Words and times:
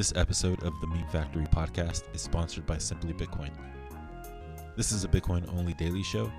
This 0.00 0.14
episode 0.16 0.62
of 0.62 0.72
the 0.80 0.86
Meme 0.86 1.06
Factory 1.08 1.44
podcast 1.44 2.04
is 2.14 2.22
sponsored 2.22 2.64
by 2.64 2.78
Simply 2.78 3.12
Bitcoin. 3.12 3.50
This 4.74 4.92
is 4.92 5.04
a 5.04 5.08
Bitcoin 5.08 5.46
only 5.58 5.74
daily 5.74 6.02
show. 6.02 6.32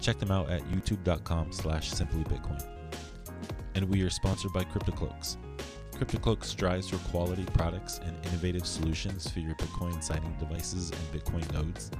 Check 0.00 0.20
them 0.20 0.30
out 0.30 0.48
at 0.48 0.62
youtube.com 0.66 1.50
slash 1.50 1.90
simplybitcoin. 1.90 2.64
And 3.74 3.88
we 3.88 4.02
are 4.02 4.08
sponsored 4.08 4.52
by 4.52 4.62
CryptoCloaks. 4.62 5.36
CryptoCloak 5.96 6.44
strives 6.44 6.90
for 6.90 6.98
quality 7.10 7.44
products 7.54 7.98
and 8.04 8.16
innovative 8.26 8.64
solutions 8.64 9.28
for 9.28 9.40
your 9.40 9.56
Bitcoin 9.56 10.00
signing 10.00 10.36
devices 10.38 10.92
and 10.92 11.00
Bitcoin 11.12 11.52
nodes. 11.52 11.90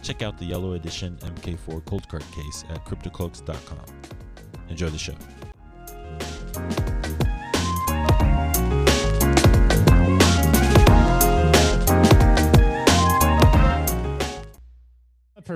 Check 0.00 0.22
out 0.22 0.38
the 0.38 0.44
yellow 0.44 0.74
edition 0.74 1.16
MK4 1.22 1.82
Coldcard 1.82 2.32
case 2.32 2.64
at 2.68 2.84
cryptocloaks.com. 2.84 3.84
Enjoy 4.68 4.90
the 4.90 4.96
show. 4.96 5.16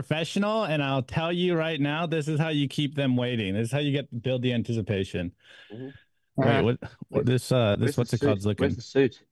Professional 0.05 0.65
and 0.65 0.83
I'll 0.83 1.03
tell 1.03 1.33
you 1.33 1.55
right 1.55 1.81
now, 1.81 2.07
this 2.07 2.29
is 2.29 2.39
how 2.39 2.51
you 2.51 2.69
keep 2.69 2.95
them 2.95 3.17
waiting. 3.17 3.55
This 3.55 3.69
is 3.69 3.73
how 3.73 3.79
you 3.79 3.93
get 3.93 4.23
build 4.23 4.43
the 4.43 4.53
anticipation. 4.53 5.33
Mhm. 5.73 5.93
Wait, 6.37 6.47
Alright. 6.47 6.65
what, 6.65 6.79
what 7.09 7.27
this 7.27 7.51
uh 7.53 7.77
Where's 7.79 7.89
this 7.89 7.97
the 7.97 8.01
what's 8.01 8.13
it 8.13 8.21
suit? 8.21 8.27
called 8.27 8.45
looking? 8.45 8.65
Where's 8.65 8.77
the 8.77 8.83
suit? 8.83 9.23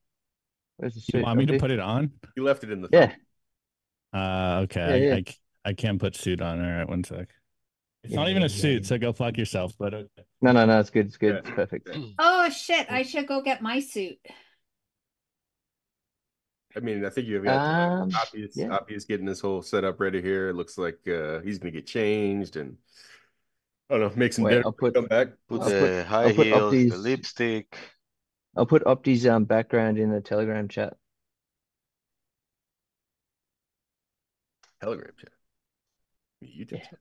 Where's 0.76 0.94
the 0.94 1.00
suit? 1.00 1.14
You 1.16 1.22
want 1.22 1.38
me 1.38 1.46
to 1.46 1.58
put 1.58 1.70
it 1.70 1.80
on? 1.80 2.10
You 2.36 2.44
left 2.44 2.64
it 2.64 2.70
in 2.70 2.80
the 2.80 2.88
Yeah. 2.92 3.12
Uh 4.14 4.60
okay. 4.64 4.80
Yeah, 4.80 4.94
I, 4.94 5.08
yeah. 5.08 5.14
I 5.14 5.24
c- 5.30 5.38
I 5.64 5.72
can't 5.74 6.00
put 6.00 6.16
suit 6.16 6.40
on. 6.40 6.64
All 6.64 6.70
right, 6.70 6.88
one 6.88 7.04
sec. 7.04 7.28
It's 8.04 8.14
not 8.14 8.28
even 8.28 8.42
a 8.42 8.46
yeah, 8.46 8.48
suit, 8.48 8.82
yeah. 8.82 8.88
so 8.88 8.98
go 8.98 9.12
fuck 9.12 9.36
yourself. 9.38 9.74
But 9.78 9.94
okay. 9.94 10.24
No, 10.40 10.50
no, 10.52 10.66
no. 10.66 10.80
It's 10.80 10.90
good. 10.90 11.06
It's 11.06 11.16
good. 11.16 11.34
Yeah. 11.34 11.40
It's 11.40 11.50
perfect. 11.50 11.88
Oh 12.18 12.48
shit, 12.50 12.90
I 12.90 13.02
should 13.02 13.28
go 13.28 13.42
get 13.42 13.62
my 13.62 13.78
suit. 13.78 14.18
I 16.76 16.80
mean, 16.80 17.04
I 17.04 17.10
think 17.10 17.26
you've 17.28 17.44
got 17.44 17.56
time. 17.56 18.02
Um, 18.02 18.10
Oppie 18.10 18.48
is, 18.48 18.56
yeah. 18.56 18.68
Oppie 18.68 18.92
is 18.92 19.04
getting 19.04 19.26
this 19.26 19.40
whole 19.40 19.62
setup 19.62 20.00
ready 20.00 20.22
here. 20.22 20.48
It 20.48 20.54
looks 20.54 20.78
like 20.78 20.98
uh, 21.06 21.40
he's 21.40 21.58
going 21.58 21.72
to 21.72 21.78
get 21.78 21.86
changed 21.86 22.56
and 22.56 22.76
I 23.90 23.98
don't 23.98 24.00
know, 24.10 24.12
make 24.16 24.32
some 24.32 24.44
Wait, 24.44 24.52
dinner. 24.52 24.62
I'll 24.66 24.72
put- 24.72 24.94
come 24.94 25.06
back. 25.06 25.28
Put 25.48 25.62
I'll 25.62 25.68
the 25.68 25.78
put- 25.80 26.06
high 26.06 26.22
I'll 26.28 26.34
put 26.34 26.46
heels, 26.46 26.72
the 26.92 26.96
lipstick. 26.96 27.76
I'll 28.56 28.66
put 28.66 28.84
Opti's 28.84 29.26
um 29.26 29.44
background 29.44 29.98
in 29.98 30.10
the 30.10 30.20
Telegram 30.20 30.68
chat. 30.68 30.94
Telegram 34.82 35.12
chat. 35.18 35.30
You 36.40 36.64
did. 36.64 36.78
Yeah. 36.78 36.98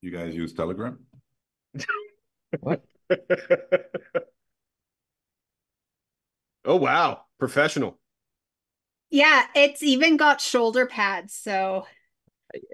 You 0.00 0.10
guys 0.10 0.34
use 0.34 0.52
Telegram? 0.52 0.98
What? 2.60 2.82
oh 6.64 6.76
wow, 6.76 7.24
professional. 7.38 7.98
Yeah, 9.10 9.46
it's 9.54 9.82
even 9.82 10.16
got 10.16 10.40
shoulder 10.40 10.86
pads, 10.86 11.34
so 11.34 11.86
That's 12.52 12.64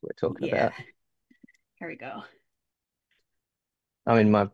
what 0.00 0.12
we're 0.22 0.28
talking 0.28 0.48
yeah. 0.48 0.66
about. 0.66 0.72
Here 1.78 1.88
we 1.88 1.96
go. 1.96 2.22
I'm 4.06 4.18
in 4.18 4.30
my, 4.30 4.48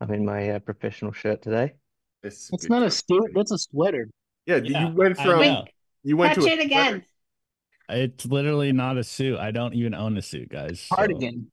I'm 0.00 0.12
in 0.12 0.24
my 0.24 0.50
uh, 0.50 0.58
professional 0.60 1.12
shirt 1.12 1.42
today. 1.42 1.74
It's, 2.22 2.50
It's 2.52 2.68
not 2.68 2.82
a 2.82 2.90
suit, 2.90 3.30
that's 3.34 3.52
a 3.52 3.58
sweater. 3.58 4.08
Yeah, 4.46 4.56
Yeah, 4.64 4.88
you 4.88 4.94
went 4.94 5.16
from 5.16 5.40
know. 5.40 5.64
you 6.02 6.16
went 6.16 6.34
Touch 6.34 6.44
to 6.44 6.50
a 6.50 6.54
it 6.54 6.60
again. 6.64 7.04
It's 7.90 8.26
literally 8.26 8.72
not 8.72 8.96
a 8.98 9.04
suit. 9.04 9.38
I 9.38 9.50
don't 9.50 9.74
even 9.74 9.94
own 9.94 10.16
a 10.18 10.22
suit, 10.22 10.48
guys. 10.48 10.80
so- 10.80 10.96
Cardigan. 10.96 11.46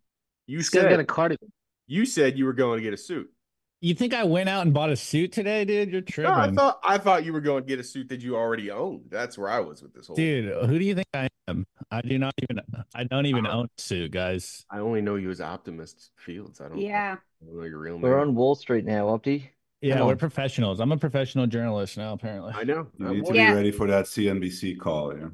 You 0.47 0.57
This 0.59 0.69
guy's 0.69 0.83
got 0.83 0.99
a 0.99 1.03
cardigan. 1.05 1.51
you 1.87 2.05
said 2.05 2.37
you 2.37 2.45
were 2.45 2.53
going 2.53 2.77
to 2.77 2.83
get 2.83 2.93
a 2.93 2.97
suit. 2.97 3.31
You 3.81 3.93
think 3.93 4.13
I 4.13 4.23
went 4.23 4.49
out 4.49 4.63
and 4.63 4.73
bought 4.73 4.89
a 4.89 4.95
suit 4.95 5.31
today, 5.31 5.63
dude? 5.65 5.91
You're 5.91 6.01
tripping. 6.01 6.31
No, 6.33 6.39
I 6.39 6.51
thought 6.51 6.79
I 6.83 6.97
thought 6.97 7.25
you 7.25 7.33
were 7.33 7.41
going 7.41 7.63
to 7.63 7.67
get 7.67 7.79
a 7.79 7.83
suit 7.83 8.09
that 8.09 8.21
you 8.21 8.35
already 8.35 8.71
owned. 8.71 9.01
That's 9.09 9.37
where 9.37 9.49
I 9.49 9.59
was 9.59 9.81
with 9.83 9.93
this 9.93 10.07
whole. 10.07 10.15
Dude, 10.15 10.51
who 10.67 10.79
do 10.79 10.85
you 10.85 10.95
think 10.95 11.07
I 11.13 11.27
am? 11.47 11.65
I 11.91 12.01
do 12.01 12.17
not 12.17 12.33
even 12.41 12.61
I 12.95 13.03
don't 13.03 13.25
even 13.27 13.45
Uh-huh. 13.45 13.59
own 13.59 13.65
a 13.65 13.81
suit, 13.81 14.11
guys. 14.11 14.65
I 14.71 14.79
only 14.79 15.01
know 15.01 15.15
you 15.15 15.29
as 15.29 15.41
Optimist 15.41 16.11
Fields. 16.17 16.61
I 16.61 16.69
don't. 16.69 16.79
Yeah. 16.79 17.17
I 17.41 17.45
don't 17.45 17.57
know 17.57 17.63
your 17.65 17.79
real 17.79 17.93
name. 17.95 18.01
We're 18.03 18.19
on 18.19 18.33
Wall 18.33 18.55
Street 18.55 18.85
now, 18.85 19.05
Opti. 19.07 19.49
Yeah, 19.81 20.03
we're 20.03 20.15
professionals. 20.15 20.79
I'm 20.79 20.91
a 20.91 20.97
professional 20.97 21.45
journalist 21.45 21.95
now, 21.97 22.13
apparently. 22.13 22.53
I 22.55 22.63
know. 22.63 22.87
You 22.97 23.07
I 23.07 23.09
need 23.11 23.15
to 23.17 23.21
was- 23.23 23.31
be 23.31 23.37
Yeah. 23.37 23.53
ready 23.53 23.71
for 23.71 23.85
that 23.87 24.05
CNBC 24.07 24.75
call. 24.79 25.15
Yeah. 25.15 25.27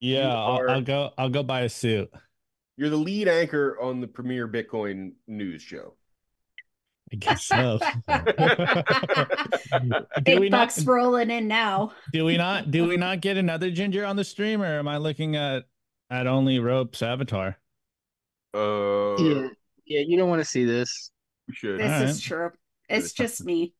Yeah, 0.00 0.24
You 0.24 0.28
I'll, 0.28 0.70
I'll 0.70 0.82
go. 0.82 1.10
I'll 1.16 1.30
go 1.30 1.42
buy 1.42 1.62
a 1.62 1.68
suit. 1.70 2.10
You're 2.76 2.90
the 2.90 2.96
lead 2.96 3.26
anchor 3.28 3.80
on 3.80 4.02
the 4.02 4.06
premier 4.08 4.46
Bitcoin 4.46 5.12
news 5.26 5.62
show. 5.62 5.94
I 7.12 7.16
guess 7.16 7.44
so. 7.44 7.78
do 8.08 8.24
Big 10.24 10.40
we 10.40 10.48
not? 10.48 10.68
bucks 10.68 10.84
rolling 10.84 11.30
in 11.30 11.46
now. 11.46 11.92
Do 12.12 12.24
we 12.24 12.36
not? 12.36 12.70
Do 12.70 12.86
we 12.88 12.96
not 12.96 13.20
get 13.20 13.36
another 13.36 13.70
ginger 13.70 14.04
on 14.04 14.16
the 14.16 14.24
stream, 14.24 14.62
or 14.62 14.78
am 14.78 14.88
I 14.88 14.96
looking 14.96 15.36
at 15.36 15.64
at 16.10 16.26
only 16.26 16.58
Rope's 16.58 17.02
avatar? 17.02 17.58
Uh, 18.54 19.16
Yeah. 19.18 19.48
Yeah, 19.88 20.00
you 20.04 20.16
don't 20.18 20.28
want 20.28 20.40
to 20.42 20.48
see 20.48 20.64
this. 20.64 21.12
we 21.46 21.54
should. 21.54 21.78
This 21.78 21.86
Alright. 21.92 22.08
is 22.08 22.20
true. 22.20 22.50
It's 22.88 23.12
just 23.12 23.44
me. 23.44 23.72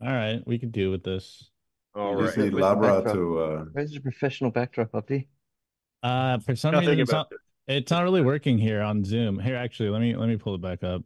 All 0.00 0.08
right, 0.12 0.40
we 0.46 0.58
could 0.58 0.72
do 0.72 0.90
with 0.90 1.02
this. 1.02 1.50
All 1.94 2.12
you 2.12 2.16
right. 2.18 2.24
just 2.26 2.38
need 2.38 2.52
Labra 2.54 3.12
to. 3.12 3.38
Uh, 3.38 3.64
Where's 3.72 3.90
the 3.92 4.00
professional 4.00 4.50
backdrop, 4.50 4.92
Opti? 4.92 5.26
Uh, 6.02 6.38
for 6.38 6.56
some 6.56 6.72
Nothing 6.72 6.88
reason, 6.90 7.00
it's 7.02 7.10
about 7.10 7.26
not, 7.30 7.76
it's 7.76 7.90
not 7.90 8.04
really 8.04 8.22
working 8.22 8.56
here 8.56 8.80
on 8.80 9.04
Zoom. 9.04 9.38
Here, 9.38 9.56
actually, 9.56 9.90
let 9.90 10.00
me 10.00 10.16
let 10.16 10.28
me 10.30 10.36
pull 10.36 10.54
it 10.54 10.62
back 10.62 10.82
up. 10.82 11.02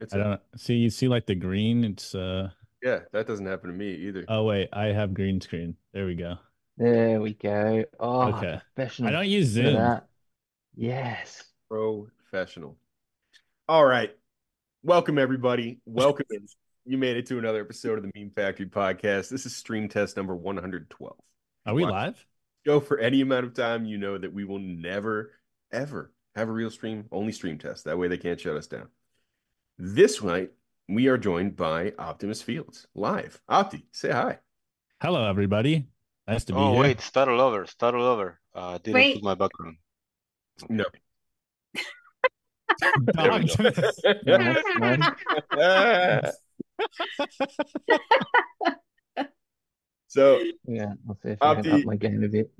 It's 0.00 0.14
I 0.14 0.18
don't 0.18 0.40
see. 0.56 0.74
You 0.74 0.90
see, 0.90 1.08
like 1.08 1.26
the 1.26 1.34
green. 1.34 1.84
It's 1.84 2.14
uh. 2.14 2.50
yeah, 2.82 3.00
that 3.12 3.26
doesn't 3.26 3.46
happen 3.46 3.70
to 3.70 3.76
me 3.76 3.94
either. 3.94 4.24
Oh 4.28 4.44
wait, 4.44 4.68
I 4.72 4.86
have 4.86 5.14
green 5.14 5.40
screen. 5.40 5.76
There 5.92 6.06
we 6.06 6.14
go. 6.14 6.36
There 6.76 7.20
we 7.20 7.32
go. 7.32 7.84
Oh, 7.98 8.34
Okay. 8.34 8.60
professional. 8.74 9.08
I 9.08 9.12
don't 9.12 9.28
use 9.28 9.48
Zoom. 9.48 9.74
that. 9.74 10.06
Yes. 10.74 11.42
Professional. 11.70 12.76
All 13.68 13.84
right. 13.84 14.14
Welcome 14.82 15.18
everybody. 15.18 15.80
Welcome. 15.86 16.26
You 16.84 16.98
made 16.98 17.16
it 17.16 17.26
to 17.26 17.38
another 17.38 17.62
episode 17.62 17.98
of 17.98 18.04
the 18.04 18.12
Meme 18.14 18.30
Factory 18.36 18.66
podcast. 18.66 19.30
This 19.30 19.46
is 19.46 19.56
stream 19.56 19.88
test 19.88 20.16
number 20.16 20.36
112. 20.36 21.16
Are 21.64 21.74
we 21.74 21.82
Watch- 21.82 21.90
live? 21.92 22.26
Go 22.66 22.80
for 22.80 22.98
any 22.98 23.20
amount 23.22 23.46
of 23.46 23.54
time. 23.54 23.86
You 23.86 23.96
know 23.96 24.18
that 24.18 24.32
we 24.32 24.44
will 24.44 24.58
never, 24.58 25.32
ever 25.72 26.12
have 26.34 26.48
a 26.48 26.52
real 26.52 26.70
stream, 26.70 27.06
only 27.10 27.32
stream 27.32 27.58
test. 27.58 27.84
That 27.84 27.96
way 27.96 28.08
they 28.08 28.18
can't 28.18 28.38
shut 28.40 28.56
us 28.56 28.66
down. 28.66 28.88
This 29.78 30.22
night, 30.22 30.52
we 30.88 31.08
are 31.08 31.18
joined 31.18 31.56
by 31.56 31.92
Optimist 31.98 32.44
Fields 32.44 32.86
live. 32.94 33.40
Opti, 33.50 33.82
say 33.92 34.10
hi. 34.10 34.38
Hello, 35.00 35.28
everybody. 35.28 35.86
Nice 36.26 36.44
to 36.46 36.52
be 36.54 36.58
Oh 36.58 36.72
here. 36.72 36.80
wait, 36.80 37.00
start 37.00 37.28
all 37.28 37.40
over, 37.40 37.66
start 37.66 37.94
all 37.94 38.04
over. 38.06 38.40
Uh, 38.54 38.78
didn't 38.78 38.94
Wait. 38.94 39.14
put 39.16 39.24
my 39.24 39.34
background. 39.34 39.76
No. 40.68 40.84
Nice, 43.14 43.58
nice. 43.58 43.96
so 50.08 50.40
Yeah, 50.66 50.92
I'll 51.08 51.16
see 51.22 51.30
if 51.30 51.42
I 51.42 51.54
can 51.54 51.64
Opti- 51.64 51.80
up 51.80 51.84
my 51.86 51.96
game 51.96 52.22
a 52.22 52.28
bit. 52.28 52.50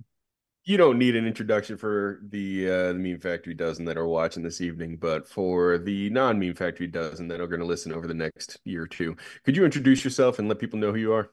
You 0.69 0.77
don't 0.77 0.99
need 0.99 1.15
an 1.15 1.29
introduction 1.29 1.77
for 1.77 2.19
the 2.29 2.69
uh, 2.69 2.93
the 2.93 2.99
Meme 2.99 3.21
Factory 3.21 3.55
dozen 3.55 3.85
that 3.85 3.97
are 3.97 4.09
watching 4.09 4.43
this 4.43 4.61
evening, 4.61 4.97
but 4.97 5.29
for 5.29 5.79
the 5.79 6.11
non 6.11 6.41
Meme 6.41 6.55
Factory 6.55 6.89
dozen 6.89 7.29
that 7.29 7.41
are 7.41 7.47
going 7.47 7.61
to 7.61 7.67
listen 7.67 7.93
over 7.93 8.09
the 8.09 8.15
next 8.15 8.59
year 8.65 8.83
or 8.83 8.89
two, 8.89 9.17
could 9.45 9.57
you 9.57 9.65
introduce 9.65 10.03
yourself 10.03 10.41
and 10.41 10.49
let 10.49 10.59
people 10.59 10.81
know 10.81 10.91
who 10.91 10.99
you 10.99 11.13
are? 11.13 11.31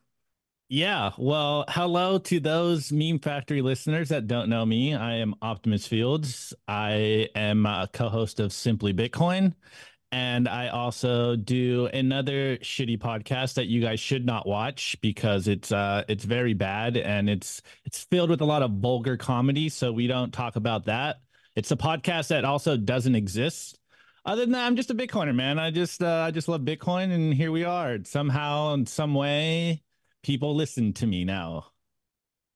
Yeah, 0.69 1.11
well, 1.17 1.65
hello 1.67 2.19
to 2.19 2.39
those 2.39 2.91
Meme 2.91 3.17
Factory 3.17 3.63
listeners 3.63 4.09
that 4.09 4.27
don't 4.27 4.49
know 4.49 4.67
me. 4.67 4.93
I 4.93 5.15
am 5.15 5.33
Optimist 5.41 5.87
Fields. 5.87 6.53
I 6.67 7.27
am 7.33 7.65
a 7.65 7.89
co-host 7.91 8.39
of 8.39 8.53
Simply 8.53 8.93
Bitcoin, 8.93 9.55
and 10.13 10.47
I 10.47 10.67
also 10.67 11.35
do 11.35 11.87
another 11.87 12.57
shitty 12.57 12.99
podcast 12.99 13.55
that 13.55 13.65
you 13.65 13.81
guys 13.81 13.99
should 13.99 14.27
not 14.27 14.47
watch 14.47 14.95
because 15.01 15.47
it's 15.47 15.71
uh 15.71 16.03
it's 16.07 16.23
very 16.23 16.53
bad 16.53 16.97
and 16.97 17.27
it's 17.27 17.63
it's 17.83 18.03
filled 18.03 18.29
with 18.29 18.41
a 18.41 18.45
lot 18.45 18.61
of 18.61 18.73
vulgar 18.73 19.17
comedy, 19.17 19.69
so 19.69 19.91
we 19.91 20.05
don't 20.05 20.31
talk 20.31 20.55
about 20.55 20.85
that. 20.85 21.21
It's 21.55 21.71
a 21.71 21.75
podcast 21.75 22.27
that 22.27 22.45
also 22.45 22.77
doesn't 22.77 23.15
exist. 23.15 23.79
Other 24.23 24.41
than 24.41 24.51
that, 24.51 24.67
I'm 24.67 24.75
just 24.75 24.91
a 24.91 24.95
Bitcoiner, 24.95 25.33
man. 25.33 25.57
I 25.57 25.71
just 25.71 26.03
uh, 26.03 26.25
I 26.27 26.29
just 26.29 26.47
love 26.47 26.61
Bitcoin, 26.61 27.11
and 27.11 27.33
here 27.33 27.51
we 27.51 27.63
are. 27.63 27.97
Somehow, 28.03 28.75
in 28.75 28.85
some 28.85 29.15
way, 29.15 29.81
people 30.21 30.53
listen 30.53 30.93
to 30.93 31.07
me 31.07 31.25
now. 31.25 31.71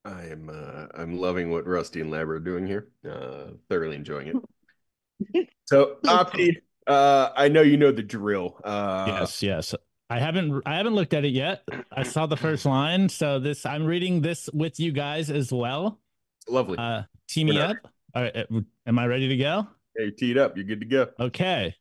I 0.05 0.25
am 0.27 0.51
uh, 0.53 0.85
I'm 0.93 1.17
loving 1.17 1.49
what 1.49 1.65
Rusty 1.65 2.01
and 2.01 2.11
Lab 2.11 2.29
are 2.29 2.39
doing 2.39 2.67
here. 2.67 2.89
Uh, 3.03 3.53
thoroughly 3.67 3.95
enjoying 3.95 4.27
it. 4.27 5.49
So 5.67 5.97
Opti, 6.05 6.55
uh, 6.87 7.31
I 7.35 7.49
know 7.49 7.61
you 7.61 7.77
know 7.77 7.91
the 7.91 8.03
drill. 8.03 8.59
Uh, 8.63 9.05
yes, 9.07 9.43
yes. 9.43 9.75
I 10.09 10.19
haven't 10.19 10.61
I 10.65 10.75
haven't 10.75 10.95
looked 10.95 11.13
at 11.13 11.25
it 11.25 11.33
yet. 11.33 11.63
I 11.91 12.03
saw 12.03 12.25
the 12.25 12.37
first 12.37 12.65
line, 12.65 13.09
so 13.09 13.39
this 13.39 13.65
I'm 13.65 13.85
reading 13.85 14.21
this 14.21 14.49
with 14.53 14.79
you 14.79 14.91
guys 14.91 15.29
as 15.29 15.51
well. 15.51 15.99
lovely. 16.47 16.77
Uh, 16.77 17.03
tee 17.27 17.43
me 17.43 17.59
up. 17.59 17.75
All 18.15 18.23
right, 18.23 18.35
uh, 18.35 18.61
am 18.85 18.99
I 18.99 19.05
ready 19.07 19.27
to 19.27 19.37
go? 19.37 19.67
hey, 19.97 20.11
teed 20.11 20.37
up. 20.37 20.55
You're 20.55 20.65
good 20.65 20.79
to 20.79 20.85
go. 20.85 21.07
Okay. 21.19 21.75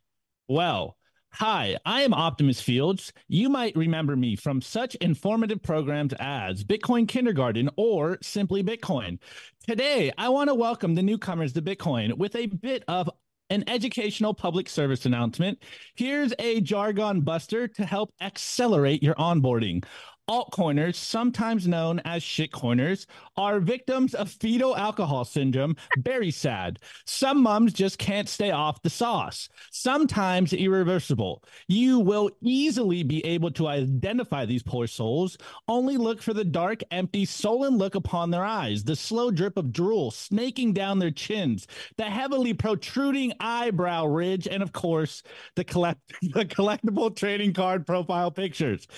Well, 0.48 0.96
Hi, 1.38 1.76
I 1.84 2.00
am 2.00 2.14
Optimist 2.14 2.62
Fields. 2.62 3.12
You 3.28 3.50
might 3.50 3.76
remember 3.76 4.16
me 4.16 4.36
from 4.36 4.62
such 4.62 4.94
informative 4.94 5.62
programs 5.62 6.14
as 6.18 6.64
Bitcoin 6.64 7.06
Kindergarten 7.06 7.68
or 7.76 8.16
Simply 8.22 8.64
Bitcoin. 8.64 9.18
Today, 9.66 10.10
I 10.16 10.30
want 10.30 10.48
to 10.48 10.54
welcome 10.54 10.94
the 10.94 11.02
newcomers 11.02 11.52
to 11.52 11.60
Bitcoin 11.60 12.16
with 12.16 12.36
a 12.36 12.46
bit 12.46 12.84
of 12.88 13.10
an 13.50 13.64
educational 13.68 14.34
public 14.34 14.68
service 14.68 15.06
announcement. 15.06 15.58
Here's 15.94 16.32
a 16.38 16.60
jargon 16.60 17.20
buster 17.20 17.68
to 17.68 17.84
help 17.84 18.12
accelerate 18.20 19.02
your 19.02 19.14
onboarding. 19.14 19.84
Altcoiners, 20.28 20.96
sometimes 20.96 21.68
known 21.68 22.00
as 22.04 22.20
shitcoiners, 22.20 23.06
are 23.36 23.60
victims 23.60 24.12
of 24.12 24.28
fetal 24.28 24.76
alcohol 24.76 25.24
syndrome. 25.24 25.76
Very 25.98 26.32
sad. 26.32 26.80
Some 27.04 27.42
mums 27.42 27.72
just 27.72 27.98
can't 27.98 28.28
stay 28.28 28.50
off 28.50 28.82
the 28.82 28.90
sauce. 28.90 29.48
Sometimes 29.70 30.52
irreversible. 30.52 31.44
You 31.68 32.00
will 32.00 32.30
easily 32.42 33.04
be 33.04 33.24
able 33.24 33.52
to 33.52 33.68
identify 33.68 34.44
these 34.44 34.64
poor 34.64 34.88
souls. 34.88 35.38
Only 35.68 35.96
look 35.96 36.20
for 36.20 36.34
the 36.34 36.44
dark, 36.44 36.82
empty, 36.90 37.24
sullen 37.24 37.78
look 37.78 37.94
upon 37.94 38.30
their 38.32 38.44
eyes, 38.44 38.82
the 38.82 38.96
slow 38.96 39.30
drip 39.30 39.56
of 39.56 39.72
drool 39.72 40.10
snaking 40.10 40.72
down 40.72 40.98
their 40.98 41.12
chins, 41.12 41.68
the 41.98 42.04
heavily 42.04 42.52
protruding 42.52 43.32
eyebrow 43.38 44.06
ridge, 44.06 44.48
and 44.48 44.62
of 44.62 44.72
course, 44.72 45.22
the 45.54 45.62
collect 45.62 46.00
the 46.22 46.44
collectible 46.44 47.14
trading 47.14 47.52
card 47.52 47.86
profile 47.86 48.32
pictures. 48.32 48.88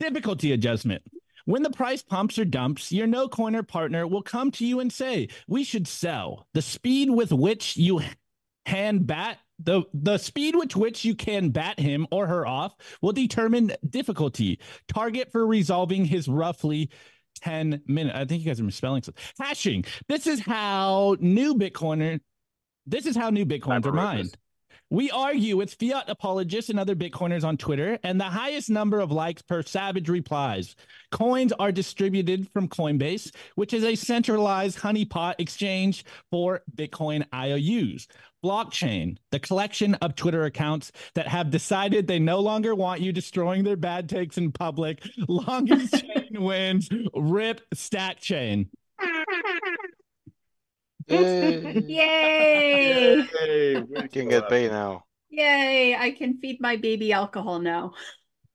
Difficulty 0.00 0.52
adjustment. 0.52 1.02
When 1.44 1.62
the 1.62 1.70
price 1.70 2.02
pumps 2.02 2.38
or 2.38 2.44
dumps, 2.44 2.90
your 2.90 3.06
no 3.06 3.28
coiner 3.28 3.62
partner 3.62 4.06
will 4.06 4.22
come 4.22 4.50
to 4.52 4.66
you 4.66 4.80
and 4.80 4.92
say, 4.92 5.28
We 5.46 5.62
should 5.62 5.86
sell. 5.86 6.46
The 6.54 6.62
speed 6.62 7.10
with 7.10 7.32
which 7.32 7.76
you 7.76 8.02
hand 8.66 9.06
bat 9.06 9.38
the 9.58 9.82
the 9.94 10.18
speed 10.18 10.54
with 10.54 10.76
which 10.76 11.04
you 11.04 11.14
can 11.14 11.50
bat 11.50 11.78
him 11.78 12.06
or 12.10 12.26
her 12.26 12.46
off 12.46 12.74
will 13.00 13.12
determine 13.12 13.72
difficulty. 13.88 14.60
Target 14.88 15.32
for 15.32 15.46
resolving 15.46 16.04
his 16.04 16.28
roughly 16.28 16.90
10 17.42 17.82
minute. 17.86 18.14
I 18.14 18.24
think 18.24 18.42
you 18.42 18.50
guys 18.50 18.60
are 18.60 18.64
misspelling 18.64 19.02
something. 19.02 19.22
Hashing. 19.38 19.84
This 20.08 20.26
is 20.26 20.40
how 20.40 21.16
new 21.20 21.54
Bitcoiner 21.54 22.20
this 22.86 23.06
is 23.06 23.16
how 23.16 23.30
new 23.30 23.44
Bitcoins 23.46 23.86
are 23.86 23.92
mined. 23.92 24.36
We 24.88 25.10
argue 25.10 25.56
with 25.56 25.74
fiat 25.74 26.08
apologists 26.08 26.70
and 26.70 26.78
other 26.78 26.94
Bitcoiners 26.94 27.42
on 27.42 27.56
Twitter, 27.56 27.98
and 28.04 28.20
the 28.20 28.24
highest 28.24 28.70
number 28.70 29.00
of 29.00 29.10
likes 29.10 29.42
per 29.42 29.62
savage 29.62 30.08
replies. 30.08 30.76
Coins 31.10 31.52
are 31.58 31.72
distributed 31.72 32.48
from 32.52 32.68
Coinbase, 32.68 33.34
which 33.56 33.74
is 33.74 33.82
a 33.82 33.96
centralized 33.96 34.78
honeypot 34.78 35.34
exchange 35.38 36.04
for 36.30 36.62
Bitcoin 36.76 37.24
IOUs. 37.34 38.06
Blockchain, 38.44 39.16
the 39.32 39.40
collection 39.40 39.94
of 39.96 40.14
Twitter 40.14 40.44
accounts 40.44 40.92
that 41.16 41.26
have 41.26 41.50
decided 41.50 42.06
they 42.06 42.20
no 42.20 42.38
longer 42.38 42.72
want 42.76 43.00
you 43.00 43.10
destroying 43.12 43.64
their 43.64 43.76
bad 43.76 44.08
takes 44.08 44.38
in 44.38 44.52
public. 44.52 45.02
Longest 45.26 45.94
chain 46.00 46.42
wins. 46.42 46.88
Rip 47.12 47.60
Stack 47.74 48.20
Chain. 48.20 48.70
Yay. 51.08 51.82
Yay! 51.86 53.22
Hey, 53.22 53.82
I 53.96 54.06
can 54.08 54.28
get 54.28 54.48
paid 54.48 54.72
now. 54.72 55.04
Yay! 55.30 55.94
I 55.94 56.10
can 56.10 56.38
feed 56.38 56.60
my 56.60 56.76
baby 56.76 57.12
alcohol 57.12 57.58
now. 57.60 57.92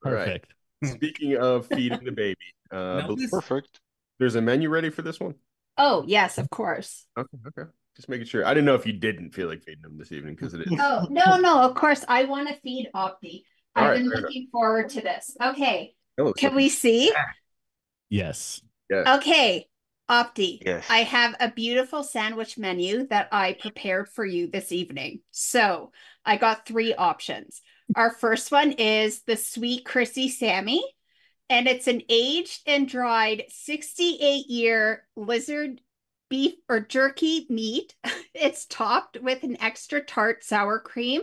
All 0.06 0.12
right. 0.12 0.42
Perfect. 0.42 0.54
Speaking 0.84 1.38
of 1.38 1.68
feeding 1.68 2.04
the 2.04 2.12
baby, 2.12 2.36
uh, 2.72 3.04
Now 3.08 3.16
this- 3.16 3.30
Perfect. 3.32 3.80
there's 4.20 4.36
a 4.36 4.42
menu 4.42 4.70
ready 4.70 4.90
for 4.90 5.02
this 5.02 5.20
one. 5.20 5.36
Oh, 5.78 6.04
yes, 6.08 6.38
of 6.38 6.50
course. 6.50 7.06
Okay, 7.18 7.38
okay. 7.48 7.70
Just 7.96 8.10
making 8.10 8.28
sure. 8.28 8.46
I 8.46 8.54
didn't 8.54 8.66
know 8.66 8.76
if 8.76 8.86
you 8.86 8.94
didn't 8.94 9.32
feel 9.34 9.48
like 9.48 9.64
feeding 9.64 9.82
them 9.84 9.98
this 9.98 10.12
evening 10.12 10.36
because 10.36 10.54
it 10.54 10.62
is. 10.62 10.74
Oh, 10.80 11.08
no, 11.10 11.38
no, 11.38 11.62
of 11.62 11.76
course. 11.76 12.04
I 12.08 12.26
want 12.26 12.50
to 12.50 12.56
feed 12.62 12.90
Opti. 12.96 13.44
All 13.76 13.84
I've 13.84 13.90
right, 13.92 13.98
been 14.00 14.12
fair 14.12 14.22
looking 14.22 14.48
forward 14.52 14.90
to 14.90 15.02
this. 15.02 15.36
Okay. 15.42 15.94
Can 16.18 16.34
so- 16.52 16.56
we 16.56 16.68
see? 16.70 17.14
Yes. 18.10 18.62
Okay. 18.92 19.68
Opti. 20.12 20.62
Yes. 20.66 20.86
I 20.90 21.04
have 21.04 21.36
a 21.40 21.50
beautiful 21.50 22.04
sandwich 22.04 22.58
menu 22.58 23.08
that 23.08 23.30
I 23.32 23.54
prepared 23.54 24.10
for 24.10 24.26
you 24.26 24.48
this 24.48 24.74
evening. 24.74 25.22
So 25.32 25.94
I 26.26 26.36
got 26.36 26.68
three 26.68 26.94
options. 26.94 27.62
Our 27.96 28.12
first 28.12 28.52
one 28.52 28.74
is 28.74 29.22
the 29.24 29.38
sweet 29.38 29.86
Chrissy 29.86 30.28
Sammy, 30.28 30.84
and 31.50 31.66
it's 31.66 31.88
an 31.88 32.02
aged 32.10 32.62
and 32.68 32.90
dried 32.90 33.46
68 33.48 34.48
year 34.48 35.08
lizard 35.16 35.80
beef 36.30 36.56
or 36.68 36.82
jerky 36.82 37.46
meat. 37.50 37.96
It's 38.34 38.66
topped 38.66 39.20
with 39.22 39.44
an 39.44 39.62
extra 39.62 40.02
tart 40.02 40.44
sour 40.44 40.80
cream 40.80 41.22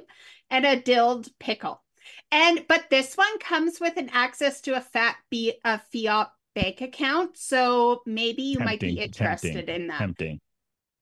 and 0.50 0.66
a 0.66 0.78
dilled 0.78 1.26
pickle. 1.40 1.82
And 2.30 2.64
but 2.68 2.90
this 2.90 3.16
one 3.16 3.38
comes 3.38 3.80
with 3.80 3.96
an 3.96 4.10
access 4.12 4.60
to 4.62 4.76
a 4.76 4.80
fat 4.80 5.16
be 5.30 5.54
a 5.64 5.80
fiat 5.90 6.30
bank 6.54 6.80
account, 6.80 7.36
so 7.36 8.02
maybe 8.06 8.42
you 8.42 8.58
might 8.58 8.80
be 8.80 8.98
interested 8.98 9.66
tempting, 9.66 9.74
in 9.74 9.86
that. 9.88 9.98
Tempting. 9.98 10.40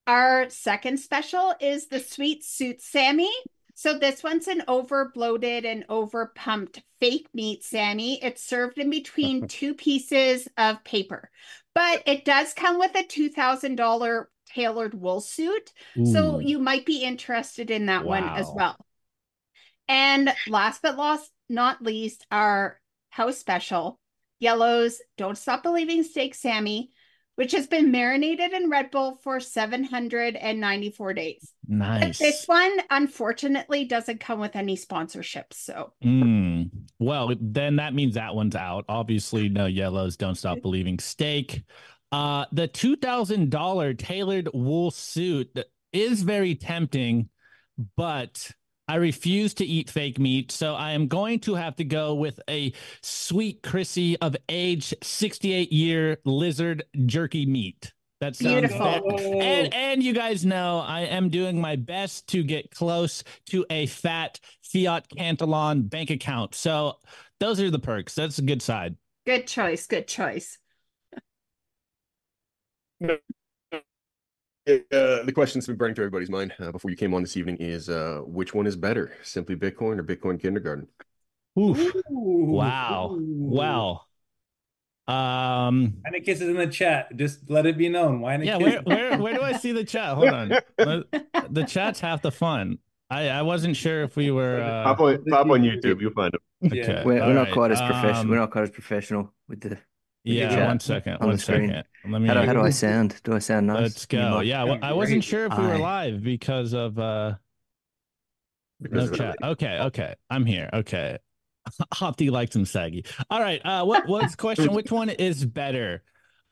Our 0.06 0.48
second 0.50 0.98
special 0.98 1.54
is 1.60 1.88
the 1.88 2.00
sweet 2.00 2.44
suit 2.44 2.80
Sammy. 2.80 3.30
So 3.74 3.98
this 3.98 4.22
one's 4.22 4.48
an 4.48 4.62
over 4.68 5.10
bloated 5.12 5.64
and 5.66 5.84
over 5.88 6.32
pumped 6.34 6.82
fake 7.00 7.28
meat 7.34 7.62
Sammy. 7.62 8.22
It's 8.22 8.42
served 8.42 8.78
in 8.78 8.88
between 8.88 9.48
two 9.48 9.74
pieces 9.74 10.48
of 10.56 10.82
paper, 10.84 11.30
but 11.74 12.02
it 12.06 12.24
does 12.24 12.54
come 12.54 12.78
with 12.78 12.94
a 12.94 13.04
two 13.04 13.28
thousand 13.28 13.76
dollar 13.76 14.30
tailored 14.46 14.94
wool 14.94 15.20
suit. 15.20 15.72
So 16.04 16.38
you 16.38 16.58
might 16.58 16.86
be 16.86 17.02
interested 17.02 17.70
in 17.70 17.86
that 17.86 18.04
one 18.04 18.24
as 18.24 18.48
well. 18.54 18.76
And 19.88 20.32
last 20.48 20.82
but 20.82 20.96
last, 20.96 21.30
not 21.48 21.82
least, 21.82 22.26
our 22.30 22.80
house 23.10 23.38
special, 23.38 23.98
Yellow's 24.38 25.00
Don't 25.16 25.38
Stop 25.38 25.62
Believing 25.62 26.02
Steak 26.02 26.34
Sammy, 26.34 26.90
which 27.36 27.52
has 27.52 27.66
been 27.66 27.90
marinated 27.90 28.52
in 28.52 28.70
Red 28.70 28.90
Bull 28.90 29.18
for 29.22 29.40
794 29.40 31.14
days. 31.14 31.52
But 31.68 31.76
nice. 31.76 32.18
this 32.18 32.44
one, 32.46 32.72
unfortunately, 32.90 33.84
doesn't 33.84 34.20
come 34.20 34.40
with 34.40 34.56
any 34.56 34.76
sponsorships. 34.76 35.54
So 35.54 35.92
Mm. 36.02 36.70
Well, 36.98 37.32
then 37.40 37.76
that 37.76 37.94
means 37.94 38.14
that 38.14 38.34
one's 38.34 38.56
out. 38.56 38.84
Obviously, 38.88 39.48
no 39.48 39.66
yellows. 39.66 40.16
Don't 40.16 40.34
stop 40.34 40.62
believing. 40.62 40.98
Steak. 40.98 41.62
Uh, 42.12 42.46
the 42.52 42.68
two 42.68 42.96
thousand 42.96 43.50
dollar 43.50 43.92
tailored 43.92 44.48
wool 44.54 44.90
suit 44.90 45.58
is 45.92 46.22
very 46.22 46.54
tempting, 46.54 47.28
but 47.96 48.50
I 48.88 48.96
refuse 48.96 49.52
to 49.54 49.64
eat 49.64 49.90
fake 49.90 50.18
meat, 50.18 50.52
so 50.52 50.74
I 50.74 50.92
am 50.92 51.08
going 51.08 51.40
to 51.40 51.54
have 51.54 51.74
to 51.76 51.84
go 51.84 52.14
with 52.14 52.38
a 52.48 52.72
sweet 53.02 53.62
Chrissy 53.62 54.16
of 54.20 54.36
age 54.48 54.94
sixty 55.02 55.52
eight 55.52 55.72
year 55.72 56.18
lizard 56.24 56.84
jerky 57.06 57.46
meat. 57.46 57.92
That 58.20 58.36
sounds 58.36 58.68
Beautiful. 58.68 59.18
ve- 59.18 59.40
and 59.40 59.74
and 59.74 60.02
you 60.02 60.14
guys 60.14 60.46
know 60.46 60.78
I 60.78 61.00
am 61.02 61.28
doing 61.28 61.60
my 61.60 61.76
best 61.76 62.28
to 62.28 62.42
get 62.42 62.70
close 62.70 63.24
to 63.46 63.66
a 63.70 63.86
fat 63.86 64.40
fiat 64.62 65.06
Cantillon 65.08 65.82
bank 65.82 66.10
account. 66.10 66.54
So 66.54 66.98
those 67.40 67.60
are 67.60 67.70
the 67.70 67.78
perks. 67.78 68.14
That's 68.14 68.38
a 68.38 68.42
good 68.42 68.62
side. 68.62 68.96
good 69.26 69.46
choice. 69.46 69.86
Good 69.86 70.06
choice. 70.06 70.58
Uh, 74.68 75.22
the 75.22 75.32
question 75.32 75.58
that's 75.60 75.68
been 75.68 75.76
burning 75.76 75.94
through 75.94 76.06
everybody's 76.06 76.30
mind 76.30 76.52
uh, 76.58 76.72
before 76.72 76.90
you 76.90 76.96
came 76.96 77.14
on 77.14 77.22
this 77.22 77.36
evening 77.36 77.56
is 77.60 77.88
uh, 77.88 78.20
which 78.26 78.52
one 78.52 78.66
is 78.66 78.74
better, 78.74 79.12
Simply 79.22 79.54
Bitcoin 79.54 79.98
or 79.98 80.02
Bitcoin 80.04 80.40
Kindergarten? 80.40 80.88
Oof. 81.58 81.78
Ooh. 82.10 82.46
Wow. 82.50 83.16
Wow. 83.20 84.00
Um 85.08 85.94
And 86.04 86.16
it 86.16 86.24
kisses 86.24 86.48
in 86.48 86.56
the 86.56 86.66
chat. 86.66 87.16
Just 87.16 87.48
let 87.48 87.64
it 87.64 87.78
be 87.78 87.88
known. 87.88 88.20
Why 88.20 88.36
yeah, 88.38 88.56
where 88.56 88.80
where 88.82 89.18
where 89.18 89.34
do 89.34 89.40
I 89.42 89.52
see 89.52 89.70
the 89.70 89.84
chat? 89.84 90.14
Hold 90.16 90.30
on. 90.30 90.48
The- 90.76 91.06
The 91.48 91.64
chat's 91.64 92.00
half 92.00 92.22
the 92.22 92.32
fun. 92.32 92.78
I 93.08 93.28
I 93.28 93.42
wasn't 93.42 93.76
sure 93.76 94.02
if 94.02 94.16
we 94.16 94.32
were 94.32 94.60
uh 94.60 94.82
pop, 94.82 94.98
on, 95.00 95.24
pop 95.26 95.46
on 95.48 95.62
YouTube, 95.62 96.00
you'll 96.00 96.12
find 96.12 96.32
them. 96.32 96.72
Yeah. 96.76 96.82
okay. 96.82 97.02
We're, 97.06 97.20
we're 97.20 97.34
not 97.34 97.44
right, 97.44 97.52
quite 97.52 97.70
as 97.70 97.80
professional. 97.80 98.16
um, 98.22 98.28
We're 98.30 98.36
not 98.38 98.50
quite 98.50 98.62
as 98.62 98.70
professional 98.70 99.32
with 99.48 99.60
the. 99.60 99.78
Yeah, 100.26 100.48
chat 100.50 100.66
one 100.68 100.80
second. 100.80 101.12
on 101.14 101.26
One 101.28 101.36
the 101.36 101.38
screen. 101.42 101.82
Let 102.08 102.20
me 102.20 102.26
How 102.28 102.34
do, 102.34 102.40
how 102.42 102.52
do 102.52 102.60
I 102.60 102.70
sound? 102.70 103.20
Do 103.24 103.34
I 103.34 103.38
sound 103.38 103.68
nice? 103.68 103.80
Let's 103.80 104.06
go. 104.06 104.30
might- 104.30 104.46
Yeah, 104.46 104.64
well, 104.64 104.78
I 104.82 104.92
wasn't 104.92 105.22
sure 105.24 105.46
if 105.46 105.56
we 105.56 105.64
were 105.64 105.74
Aye. 105.74 105.78
live 105.78 106.22
because 106.22 106.72
of 106.74 106.98
uh 106.98 107.34
Because 108.82 109.06
no 109.06 109.12
of- 109.12 109.18
chat. 109.18 109.36
Okay, 109.42 109.78
okay. 109.82 110.14
I'm 110.28 110.44
here. 110.44 110.68
Okay. 110.72 111.18
Hopty 111.94 112.30
likes 112.30 112.54
him 112.56 112.64
saggy. 112.64 113.04
All 113.30 113.40
right. 113.40 113.60
Uh 113.64 113.84
what 113.84 114.06
what's 114.08 114.32
the 114.32 114.36
question? 114.36 114.72
Which 114.74 114.90
one 114.90 115.10
is 115.10 115.44
better? 115.44 116.02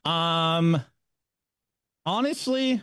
Um 0.04 0.80
honestly, 2.06 2.80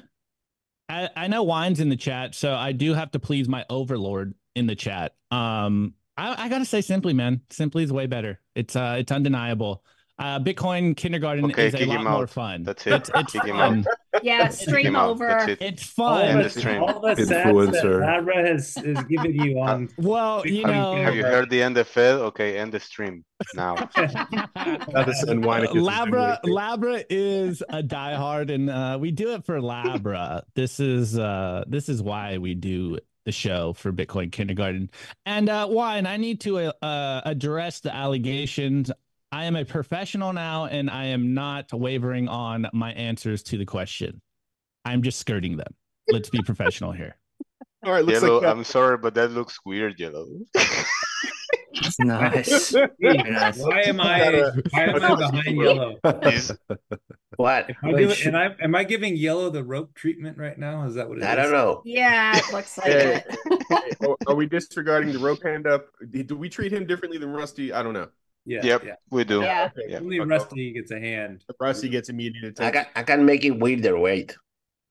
I, 0.90 1.10
I 1.16 1.28
know 1.28 1.44
wine's 1.44 1.80
in 1.80 1.90
the 1.90 1.96
chat, 1.96 2.36
so 2.36 2.54
I 2.54 2.72
do 2.74 2.94
have 2.94 3.12
to 3.12 3.20
please 3.20 3.48
my 3.48 3.66
overlord 3.70 4.34
in 4.56 4.68
the 4.68 4.76
chat. 4.76 5.16
Um 5.32 5.94
I, 6.18 6.46
I 6.46 6.50
gotta 6.50 6.66
say 6.66 6.82
simply, 6.82 7.14
man. 7.14 7.42
Simply 7.50 7.84
is 7.84 7.94
way 7.94 8.08
better. 8.08 8.40
It's 8.56 8.76
uh 8.76 8.96
it's 9.00 9.12
undeniable. 9.12 9.84
Uh, 10.22 10.40
Bitcoin 10.40 10.96
kindergarten 10.96 11.46
Okay, 11.46 11.68
is 11.68 11.74
a 11.74 11.78
kick 11.80 11.88
lot 11.88 11.98
him 11.98 12.04
more 12.04 12.24
out. 12.24 12.30
fun. 12.30 12.64
That's 12.64 12.86
it. 12.86 12.94
It's, 12.94 13.10
it's 13.16 13.32
Kick 13.34 13.44
him 13.46 13.58
fun. 13.58 13.86
Yeah, 14.24 14.50
stream 14.50 14.96
over. 14.96 15.26
That's 15.26 15.48
it. 15.48 15.62
It's 15.62 15.84
fun. 15.84 16.22
End 16.26 16.40
the, 16.40 16.44
the 16.44 16.50
stream. 16.50 16.84
all 16.84 17.00
the 17.00 17.08
stats 17.16 17.28
that 17.30 17.46
Influencer. 17.48 18.02
Labra 18.02 18.46
has, 18.46 18.76
has 18.76 19.04
given 19.06 19.34
you 19.34 19.58
on. 19.62 19.90
Well, 19.98 20.46
you 20.46 20.66
Have 20.66 20.76
you- 20.76 20.82
know, 20.82 20.96
Have 20.98 21.16
you 21.16 21.24
heard 21.24 21.50
the 21.50 21.64
end 21.64 21.78
of 21.78 21.88
it? 21.98 22.00
Okay, 22.00 22.58
end 22.58 22.72
the 22.74 22.80
stream 22.82 23.24
now. 23.56 23.76
Not 23.76 23.94
to 23.96 25.14
send 25.14 25.44
Weinekes 25.44 25.72
and 25.72 25.88
Labra 25.88 26.40
Weinekes. 26.42 26.44
Labra 26.44 27.04
is 27.10 27.64
a 27.70 27.82
diehard, 27.82 28.54
and 28.54 28.70
uh, 28.70 28.98
we 29.00 29.12
do 29.12 29.34
it 29.34 29.46
for 29.46 29.60
Labra. 29.60 30.42
This 30.56 30.80
is 30.80 31.18
uh, 31.18 31.64
this 31.68 31.88
is 31.90 32.02
why 32.04 32.38
we 32.38 32.54
do 32.54 33.00
the 33.26 33.32
show 33.32 33.74
for 33.74 33.92
Bitcoin 33.94 34.32
Kindergarten. 34.32 34.90
And 35.26 35.48
uh, 35.48 35.68
Wine, 35.70 36.06
I 36.06 36.18
need 36.18 36.42
to 36.42 36.58
uh, 36.84 37.22
address 37.24 37.80
the 37.80 37.96
allegations. 37.96 38.92
I 39.32 39.46
am 39.46 39.56
a 39.56 39.64
professional 39.64 40.34
now, 40.34 40.66
and 40.66 40.90
I 40.90 41.06
am 41.06 41.34
not 41.34 41.72
wavering 41.72 42.28
on 42.28 42.68
my 42.74 42.92
answers 42.94 43.44
to 43.44 43.58
the 43.58 43.66
question. 43.66 44.22
I'm 44.84 45.04
just 45.04 45.20
skirting 45.20 45.56
them. 45.58 45.74
Let's 46.10 46.30
be 46.30 46.42
professional 46.42 46.92
here. 46.92 47.16
All 47.86 47.92
right, 47.94 48.04
looks 48.04 48.22
Yellow, 48.22 48.40
like 48.40 48.48
uh, 48.48 48.52
I'm 48.52 48.64
sorry, 48.64 48.98
but 48.98 49.14
that 49.16 49.32
looks 49.32 49.58
weird, 49.66 50.00
Yellow. 50.00 50.28
Nice. 52.00 52.76
Nice. 53.00 53.58
Why 53.60 53.82
am 53.86 54.00
I? 54.02 54.52
Why 54.72 54.84
am 54.84 54.96
I 55.04 55.16
behind 55.16 55.58
yellow? 55.58 55.96
What? 57.38 57.70
Am 57.70 57.76
I, 57.84 57.92
Wait, 57.94 58.00
giving, 58.02 58.16
sh- 58.16 58.26
and 58.28 58.38
I, 58.38 58.56
am 58.62 58.76
I 58.76 58.84
giving 58.84 59.16
yellow 59.16 59.50
the 59.50 59.64
rope 59.64 59.94
treatment 59.96 60.38
right 60.38 60.58
now? 60.60 60.86
Is 60.86 60.96
that 60.96 61.08
what 61.10 61.18
it 61.18 61.22
is? 61.22 61.28
I 61.28 61.36
don't 61.36 61.52
know. 61.52 61.82
Yeah, 61.86 62.38
it 62.38 62.54
looks 62.54 62.78
like 62.78 62.88
Yeah. 62.88 63.22
it. 63.26 63.98
are- 64.06 64.18
are 64.28 64.36
we 64.36 64.46
disregarding 64.46 65.12
the 65.14 65.20
rope 65.20 65.42
hand 65.44 65.66
up? 65.66 65.88
Do 66.12 66.36
we 66.36 66.50
treat 66.50 66.72
him 66.74 66.86
differently 66.86 67.18
than 67.18 67.32
Rusty? 67.32 67.74
I 67.74 67.82
don't 67.82 67.94
know. 67.94 68.10
Yeah. 68.46 68.66
Yep, 68.66 68.84
Yeah. 68.86 68.96
we 69.12 69.24
do. 69.24 69.42
Yeah. 69.42 69.70
Okay, 69.78 69.92
Yeah. 69.92 70.00
Only 70.00 70.18
fuck 70.20 70.30
Rusty 70.30 70.72
gets 70.74 70.92
a 70.92 71.00
hand. 71.00 71.44
off. 71.50 71.56
Rusty 71.60 71.90
gets 71.90 72.10
immediate 72.10 72.44
I 72.60 72.68
attention. 72.70 72.74
can 72.74 72.86
I 72.96 73.04
can 73.04 73.26
make 73.26 73.46
it 73.46 73.52
weirder. 73.52 73.98
Wait. 74.00 74.36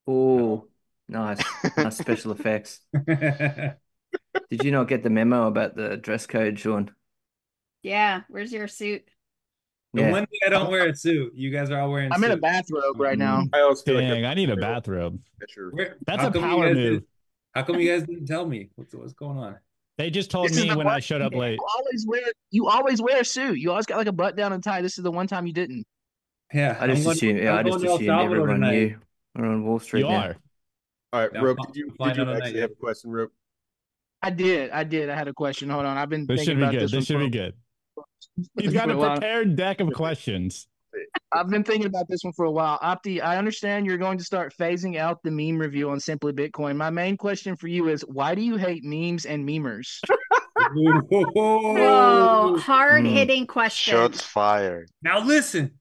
Oh, 0.06 0.66
nice. 1.08 1.42
Nice 1.76 1.96
special 1.98 2.32
effects. 2.32 2.80
Did 4.50 4.64
you 4.64 4.70
not 4.70 4.88
get 4.88 5.02
the 5.02 5.10
memo 5.10 5.46
about 5.46 5.76
the 5.76 5.96
dress 5.96 6.26
code, 6.26 6.58
Sean? 6.58 6.90
Yeah, 7.82 8.22
where's 8.28 8.52
your 8.52 8.68
suit? 8.68 9.02
The 9.94 10.02
Yeah. 10.02 10.10
one 10.12 10.26
thing 10.26 10.38
I 10.46 10.50
don't 10.50 10.70
wear 10.70 10.88
a 10.88 10.94
suit, 10.94 11.32
you 11.34 11.50
guys 11.50 11.70
are 11.70 11.80
all 11.80 11.90
wearing. 11.90 12.12
I'm 12.12 12.22
in 12.22 12.30
a 12.30 12.36
bathrobe 12.36 13.00
right 13.00 13.18
mm-hmm. 13.18 13.46
now. 13.50 13.58
I 13.58 13.62
also 13.62 13.82
feel 13.84 13.98
Dang, 13.98 14.08
that's- 14.08 14.30
I 14.30 14.34
need 14.34 14.50
a 14.50 14.56
bathrobe. 14.56 15.18
that's 15.40 15.54
Where- 15.72 15.96
That's 16.06 16.24
a 16.24 16.30
power 16.30 16.66
move. 16.66 16.76
didn't- 16.76 17.06
How 17.54 17.62
come 17.64 17.80
you 17.80 17.90
guys 17.90 18.04
didn't 18.04 18.26
tell 18.26 18.46
me? 18.46 18.70
What's 18.76 18.94
what's 18.94 19.12
going 19.12 19.36
on? 19.38 19.56
They 20.00 20.08
just 20.08 20.30
told 20.30 20.48
This 20.48 20.62
me 20.62 20.68
when 20.70 20.78
one- 20.78 20.86
I 20.86 20.98
showed 21.00 21.20
up 21.20 21.34
late. 21.34 21.58
You 21.58 21.66
always 21.76 22.06
wear 22.06 22.22
you 22.50 22.68
always 22.68 23.02
wear 23.02 23.20
a 23.20 23.24
suit. 23.24 23.58
You 23.58 23.70
always 23.70 23.84
got 23.84 23.98
like 23.98 24.06
a 24.06 24.12
butt 24.12 24.34
down 24.34 24.54
and 24.54 24.64
tie. 24.64 24.80
This 24.80 24.96
is 24.96 25.04
the 25.04 25.10
one 25.10 25.26
time 25.26 25.46
you 25.46 25.52
didn't. 25.52 25.84
Yeah, 26.54 26.78
I 26.80 26.86
just 26.86 27.00
I'm 27.00 27.04
going- 27.04 27.16
assumed. 27.16 27.38
Yeah, 27.38 27.52
I'm 27.52 27.58
I 27.58 27.62
just 27.64 27.72
going 27.76 27.80
to 27.82 27.88
El 27.88 27.94
assumed 27.96 28.06
Salvador 28.08 28.36
everyone 28.36 28.60
tonight. 28.62 28.72
knew. 28.78 28.98
We're 29.34 29.44
on 29.46 29.64
Wall 29.66 29.78
Street 29.78 30.00
You 30.00 30.08
now. 30.08 30.16
are. 30.22 30.36
All 31.12 31.20
right, 31.20 31.30
Yeah, 31.34 31.40
Rope, 31.42 31.58
did 31.66 31.76
you, 31.76 31.84
did 31.90 31.96
you 31.98 32.06
out 32.06 32.18
on 32.18 32.26
that 32.28 32.36
actually 32.44 32.60
have 32.60 32.70
a 32.70 32.74
question, 32.76 33.10
Rope? 33.10 33.30
I 34.22 34.30
did. 34.30 34.70
I 34.70 34.84
did. 34.84 35.10
I 35.10 35.16
had 35.16 35.28
a 35.28 35.34
question. 35.34 35.68
Hold 35.68 35.84
on. 35.84 35.98
I've 35.98 36.08
been 36.08 36.26
This 36.26 36.38
thinking 36.38 36.44
should 36.46 36.56
be 36.56 36.62
about 36.62 36.72
good. 36.72 36.80
this. 36.80 36.90
This 36.92 37.04
should 37.06 37.18
be 37.18 37.28
good. 37.28 37.54
He's 38.58 38.72
got 38.72 38.88
a 38.90 38.98
a 38.98 39.10
prepared 39.12 39.54
deck 39.54 39.80
of 39.80 39.92
questions. 39.92 40.66
I've 41.32 41.48
been 41.48 41.62
thinking 41.64 41.86
about 41.86 42.06
this 42.08 42.24
one 42.24 42.32
for 42.32 42.44
a 42.44 42.50
while. 42.50 42.78
Opti, 42.80 43.22
I 43.22 43.36
understand 43.36 43.86
you're 43.86 43.96
going 43.98 44.18
to 44.18 44.24
start 44.24 44.52
phasing 44.58 44.96
out 44.96 45.22
the 45.22 45.30
meme 45.30 45.58
review 45.58 45.90
on 45.90 46.00
Simply 46.00 46.32
Bitcoin. 46.32 46.76
My 46.76 46.90
main 46.90 47.16
question 47.16 47.54
for 47.56 47.68
you 47.68 47.88
is 47.88 48.02
why 48.02 48.34
do 48.34 48.42
you 48.42 48.56
hate 48.56 48.82
memes 48.84 49.26
and 49.26 49.48
memers? 49.48 50.00
Oh, 51.12 52.58
hard 52.58 53.06
Hmm. 53.06 53.12
hitting 53.12 53.46
question. 53.46 53.92
Shots 53.92 54.20
fired. 54.22 54.90
Now 55.02 55.24
listen. 55.24 55.78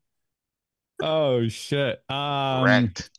Oh 1.02 1.48
shit. 1.48 2.00
Um 2.10 2.64
Wrecked. 2.64 3.10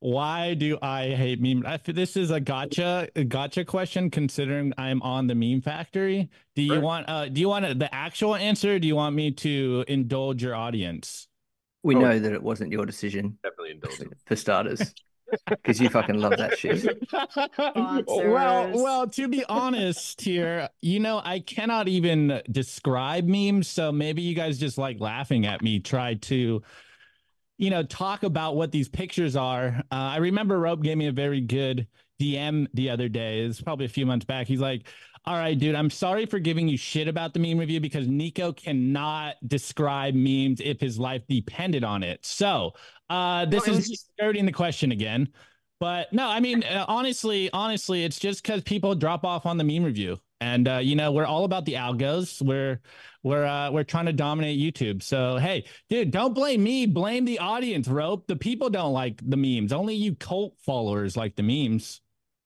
why 0.00 0.54
do 0.54 0.78
I 0.82 1.08
hate 1.10 1.40
meme? 1.40 1.64
I 1.66 1.78
this 1.84 2.16
is 2.16 2.30
a 2.30 2.40
gotcha 2.40 3.08
a 3.16 3.24
gotcha 3.24 3.64
question 3.64 4.10
considering 4.10 4.72
I'm 4.76 5.00
on 5.02 5.26
the 5.28 5.34
meme 5.34 5.62
factory. 5.62 6.30
Do 6.54 6.62
you 6.62 6.74
Right. 6.74 6.82
want 6.82 7.08
uh 7.08 7.28
do 7.28 7.40
you 7.40 7.48
want 7.48 7.78
the 7.78 7.94
actual 7.94 8.34
answer? 8.34 8.74
Or 8.74 8.78
do 8.78 8.86
you 8.86 8.96
want 8.96 9.14
me 9.14 9.30
to 9.32 9.84
indulge 9.88 10.42
your 10.42 10.54
audience? 10.54 11.27
We 11.88 11.96
Oh. 11.96 12.00
know 12.00 12.18
that 12.18 12.32
it 12.34 12.42
wasn't 12.42 12.70
your 12.70 12.84
decision, 12.84 13.38
Definitely 13.42 13.70
indulge 13.70 13.96
him. 13.96 14.12
for 14.26 14.36
starters, 14.36 14.94
because 15.48 15.80
you 15.80 15.88
fucking 15.88 16.18
love 16.20 16.36
that 16.36 16.58
shit. 16.58 16.84
well, 18.06 18.70
well, 18.74 19.06
to 19.08 19.26
be 19.26 19.42
honest 19.48 20.20
here, 20.20 20.68
you 20.82 21.00
know, 21.00 21.22
I 21.24 21.40
cannot 21.40 21.88
even 21.88 22.42
describe 22.50 23.24
memes, 23.26 23.68
so 23.68 23.90
maybe 23.90 24.20
you 24.20 24.34
guys 24.34 24.58
just 24.58 24.76
like 24.76 25.00
laughing 25.00 25.46
at 25.46 25.62
me 25.62 25.80
try 25.80 26.14
to 26.14 26.62
you 27.60 27.70
know, 27.70 27.82
talk 27.82 28.22
about 28.22 28.54
what 28.54 28.70
these 28.70 28.88
pictures 28.88 29.34
are. 29.34 29.82
Uh, 29.90 29.94
I 29.94 30.18
remember 30.18 30.60
Rope 30.60 30.80
gave 30.80 30.96
me 30.96 31.08
a 31.08 31.12
very 31.12 31.40
good 31.40 31.88
DM 32.20 32.68
the 32.74 32.90
other 32.90 33.08
day. 33.08 33.40
It's 33.40 33.60
probably 33.60 33.86
a 33.86 33.88
few 33.88 34.06
months 34.06 34.24
back. 34.26 34.46
He's 34.46 34.60
like, 34.60 34.86
"All 35.28 35.36
right, 35.36 35.58
dude, 35.58 35.74
I'm 35.74 35.90
sorry 35.90 36.24
for 36.24 36.38
giving 36.38 36.68
you 36.68 36.78
shit 36.78 37.06
about 37.06 37.34
the 37.34 37.38
meme 37.40 37.58
review 37.58 37.80
because 37.80 38.08
Nico 38.08 38.50
cannot 38.52 39.36
describe 39.46 40.14
memes 40.14 40.58
if 40.60 40.80
his 40.80 40.98
life 40.98 41.22
depended 41.28 41.84
on 41.84 42.02
it." 42.02 42.24
So, 42.24 42.72
uh, 43.10 43.44
this 43.44 43.68
it 43.68 43.72
is 43.72 43.88
was- 43.90 44.06
skirting 44.16 44.46
the 44.46 44.52
question 44.52 44.90
again. 44.90 45.28
But 45.80 46.12
no, 46.12 46.26
I 46.28 46.40
mean, 46.40 46.64
uh, 46.64 46.86
honestly, 46.88 47.50
honestly, 47.52 48.04
it's 48.04 48.18
just 48.18 48.42
because 48.42 48.62
people 48.62 48.94
drop 48.94 49.24
off 49.24 49.44
on 49.46 49.58
the 49.58 49.64
meme 49.64 49.84
review, 49.84 50.18
and 50.40 50.66
uh, 50.66 50.78
you 50.78 50.96
know, 50.96 51.12
we're 51.12 51.26
all 51.26 51.44
about 51.44 51.66
the 51.66 51.74
algos. 51.74 52.40
We're 52.42 52.80
we're 53.22 53.44
uh, 53.44 53.70
we're 53.70 53.84
trying 53.84 54.06
to 54.06 54.12
dominate 54.14 54.58
YouTube. 54.58 55.02
So 55.02 55.36
hey, 55.36 55.66
dude, 55.90 56.10
don't 56.10 56.34
blame 56.34 56.62
me. 56.62 56.86
Blame 56.86 57.26
the 57.26 57.38
audience. 57.38 57.86
Rope. 57.86 58.26
The 58.28 58.36
people 58.36 58.70
don't 58.70 58.92
like 58.94 59.20
the 59.28 59.36
memes. 59.36 59.72
Only 59.72 59.94
you 59.94 60.14
cult 60.14 60.54
followers 60.58 61.16
like 61.16 61.36
the 61.36 61.42
memes. 61.42 62.00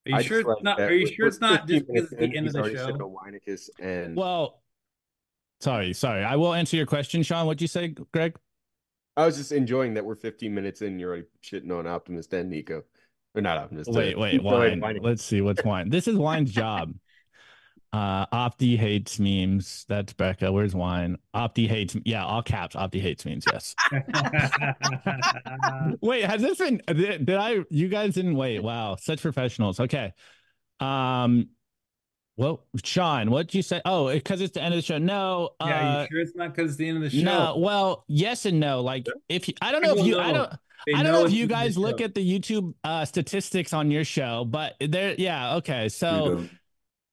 Are 0.06 0.10
you 0.10 0.16
I 0.16 0.22
sure 0.22 0.38
just 0.38 0.48
like 0.48 0.56
it's 0.58 0.64
not? 0.64 0.78
that 0.78 0.90
Are 0.90 0.94
you 0.94 1.06
sure 1.06 1.26
it's 1.26 1.40
not 1.40 1.66
just 1.68 1.86
because 1.86 2.10
it's 2.12 2.20
the 2.20 2.36
end 2.36 2.46
of 2.48 2.52
the 2.52 2.58
already 2.58 2.76
said 2.76 2.90
show? 2.90 2.96
no 2.96 3.18
and 3.78 4.16
Well, 4.16 4.62
sorry, 5.60 5.92
sorry. 5.92 6.24
I 6.24 6.36
will 6.36 6.54
answer 6.54 6.76
your 6.76 6.86
question, 6.86 7.22
Sean. 7.22 7.46
What'd 7.46 7.60
you 7.62 7.68
say, 7.68 7.94
Greg? 8.12 8.36
I 9.16 9.26
was 9.26 9.36
just 9.36 9.52
enjoying 9.52 9.94
that 9.94 10.04
we're 10.04 10.16
15 10.16 10.52
minutes 10.52 10.82
in. 10.82 10.98
You're 10.98 11.10
already 11.10 11.26
shitting 11.44 11.70
on 11.70 11.86
Optimist 11.86 12.32
and 12.32 12.50
Nico, 12.50 12.82
or 13.34 13.42
not 13.42 13.58
Optimist. 13.58 13.90
uh, 13.90 13.92
Wait, 13.92 14.18
wait, 14.18 14.42
wine. 14.42 14.80
Let's 15.02 15.22
see 15.22 15.40
what's 15.40 15.62
wine. 15.64 15.88
This 15.88 16.08
is 16.08 16.16
wine's 16.16 16.50
job. 16.50 16.94
Uh, 17.92 18.24
Opti 18.26 18.78
hates 18.78 19.20
memes. 19.20 19.84
That's 19.88 20.14
Becca. 20.14 20.50
Where's 20.50 20.74
wine? 20.74 21.18
Opti 21.36 21.68
hates. 21.68 21.94
Yeah, 22.04 22.24
all 22.24 22.42
caps. 22.42 22.74
Opti 22.74 23.00
hates 23.00 23.24
memes. 23.26 23.44
Yes. 23.52 23.74
Wait, 26.00 26.24
has 26.24 26.40
this 26.40 26.58
been? 26.58 26.80
Did, 26.86 27.26
did 27.26 27.36
I? 27.36 27.58
You 27.70 27.88
guys 27.88 28.14
didn't 28.14 28.36
wait. 28.36 28.62
Wow, 28.62 28.96
such 28.96 29.20
professionals. 29.20 29.78
Okay. 29.80 30.12
Um. 30.80 31.48
Well, 32.38 32.64
Sean, 32.82 33.30
what 33.30 33.48
did 33.48 33.56
you 33.56 33.62
say? 33.62 33.82
Oh, 33.84 34.10
because 34.10 34.40
it's 34.40 34.54
the 34.54 34.62
end 34.62 34.72
of 34.72 34.78
the 34.78 34.82
show. 34.82 34.96
No. 34.96 35.50
yeah, 35.60 35.98
Uh, 35.98 36.00
you 36.00 36.06
sure 36.10 36.20
it's 36.22 36.34
not 36.34 36.54
because 36.54 36.70
it's 36.70 36.78
the 36.78 36.88
end 36.88 36.96
of 36.96 37.02
the 37.02 37.10
show? 37.10 37.24
no. 37.24 37.58
Well, 37.58 38.04
yes 38.08 38.46
and 38.46 38.58
no. 38.58 38.80
Like, 38.80 39.06
if 39.28 39.48
you, 39.48 39.54
I 39.60 39.70
don't 39.70 39.82
know 39.82 39.90
if 39.90 39.96
People 39.96 40.08
you, 40.08 40.18
I 40.18 40.32
don't. 40.32 40.50
They 40.86 40.94
I 40.94 41.02
don't 41.02 41.12
know 41.12 41.20
know 41.20 41.26
if 41.26 41.32
you 41.32 41.46
the 41.46 41.54
end 41.54 41.62
of 41.62 41.74
guys 41.74 41.78
look 41.78 41.98
show. 41.98 42.06
at 42.06 42.14
the 42.14 42.26
YouTube 42.38 42.72
uh, 42.84 43.04
statistics 43.04 43.74
on 43.74 43.90
your 43.90 44.04
show, 44.04 44.46
but 44.46 44.74
there, 44.80 45.14
yeah, 45.18 45.56
okay. 45.56 45.84
We 45.84 45.88
So, 45.90 46.28
don't. 46.36 46.50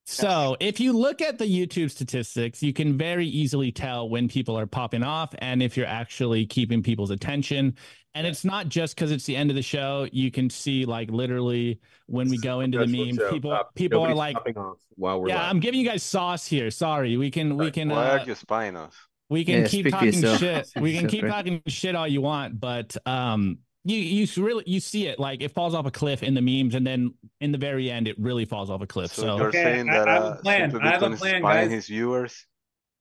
So 0.09 0.57
if 0.59 0.79
you 0.79 0.93
look 0.93 1.21
at 1.21 1.37
the 1.37 1.45
YouTube 1.45 1.91
statistics, 1.91 2.63
you 2.63 2.73
can 2.73 2.97
very 2.97 3.27
easily 3.27 3.71
tell 3.71 4.09
when 4.09 4.27
people 4.27 4.57
are 4.57 4.65
popping 4.65 5.03
off 5.03 5.33
and 5.39 5.61
if 5.61 5.77
you're 5.77 5.85
actually 5.85 6.45
keeping 6.45 6.81
people's 6.81 7.11
attention. 7.11 7.75
And 8.15 8.25
it's 8.25 8.43
not 8.43 8.69
just 8.69 8.95
because 8.95 9.11
it's 9.11 9.25
the 9.25 9.35
end 9.35 9.51
of 9.51 9.55
the 9.55 9.61
show. 9.61 10.07
You 10.11 10.31
can 10.31 10.49
see 10.49 10.83
like 10.85 11.11
literally 11.11 11.79
when 12.07 12.27
we 12.27 12.37
go 12.37 12.61
into 12.61 12.79
the 12.79 12.85
Professional 12.85 13.05
memes, 13.05 13.17
show. 13.17 13.31
people 13.31 13.51
Uh, 13.51 13.63
people 13.75 14.03
are 14.03 14.15
like, 14.15 14.33
popping 14.33 14.57
off 14.57 14.77
while 14.95 15.21
we're 15.21 15.29
yeah, 15.29 15.41
live. 15.41 15.49
I'm 15.51 15.59
giving 15.59 15.79
you 15.79 15.87
guys 15.87 16.01
sauce 16.01 16.47
here. 16.47 16.71
Sorry, 16.71 17.15
we 17.15 17.29
can 17.29 17.55
we 17.55 17.69
can 17.69 17.89
Why 17.89 18.09
uh, 18.09 18.17
are 18.17 18.27
you 18.27 18.33
spying 18.33 18.75
us? 18.75 18.95
we 19.29 19.45
can 19.45 19.61
Yeah, 19.61 19.67
keep 19.67 19.89
talking 19.89 20.11
shit. 20.11 20.71
We 20.81 20.93
can 20.97 21.07
keep 21.07 21.27
talking 21.27 21.61
shit 21.67 21.95
all 21.95 22.07
you 22.07 22.21
want, 22.21 22.59
but 22.59 22.97
um, 23.05 23.59
you 23.89 23.97
you 23.99 24.43
really 24.43 24.63
you 24.67 24.79
see 24.79 25.07
it 25.07 25.19
like 25.19 25.41
it 25.41 25.51
falls 25.51 25.73
off 25.73 25.85
a 25.85 25.91
cliff 25.91 26.23
in 26.23 26.33
the 26.33 26.41
memes, 26.41 26.75
and 26.75 26.85
then 26.85 27.13
in 27.41 27.51
the 27.51 27.57
very 27.57 27.89
end, 27.89 28.07
it 28.07 28.17
really 28.19 28.45
falls 28.45 28.69
off 28.69 28.81
a 28.81 28.87
cliff. 28.87 29.13
So, 29.13 29.21
So, 29.23 29.37
you're 29.37 29.47
Okay, 29.47 29.63
saying 29.63 29.89
I- 29.89 29.93
that 29.97 30.07
I 30.07 30.13
have 30.13 30.23
a 30.23 30.27
uh, 30.27 30.41
plan. 30.41 30.71
Simply 30.71 30.87
I 30.87 30.91
have 30.91 31.01
a 31.03 31.05
plan, 31.15 31.17
spying 31.17 31.41
guys. 31.43 31.71
his 31.71 31.87
viewers? 31.87 32.45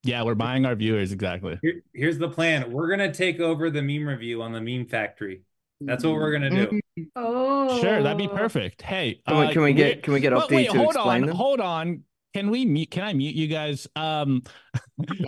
yeah, 0.05 0.23
we're 0.23 0.35
buying 0.35 0.65
our 0.65 0.75
viewers 0.75 1.13
exactly. 1.13 1.59
Here, 1.63 1.83
here's 1.93 2.19
the 2.19 2.29
plan. 2.29 2.71
We're 2.73 2.89
gonna 2.89 3.13
take 3.13 3.41
over 3.41 3.71
the 3.71 3.83
meme 3.83 4.07
review 4.07 4.43
on 4.43 4.53
the 4.53 4.61
meme 4.61 4.87
factory. 4.87 5.43
That's 5.81 6.03
what 6.05 6.15
we're 6.15 6.33
gonna 6.33 6.51
do. 6.51 6.81
Oh, 7.15 7.81
Sure, 7.81 8.03
that'd 8.03 8.19
be 8.19 8.27
perfect. 8.27 8.83
Hey, 8.83 9.21
Can 9.29 9.39
we, 9.39 9.45
uh, 9.47 9.53
can 9.53 9.63
we 9.63 9.73
get 9.73 10.03
can 10.03 10.13
we 10.13 10.21
get 10.21 10.33
But 10.33 10.49
Opti 10.49 10.55
wait, 10.57 10.71
to 10.71 10.77
hold 10.77 10.95
explain 10.95 11.23
on, 11.23 11.29
them? 11.29 11.37
hold 11.37 11.61
on. 11.61 12.03
Can 12.35 12.51
we 12.51 12.67
mute? 12.67 12.91
Can 12.91 13.05
I 13.05 13.13
mute 13.15 13.35
you 13.35 13.47
guys? 13.47 13.87
Um, 13.97 14.43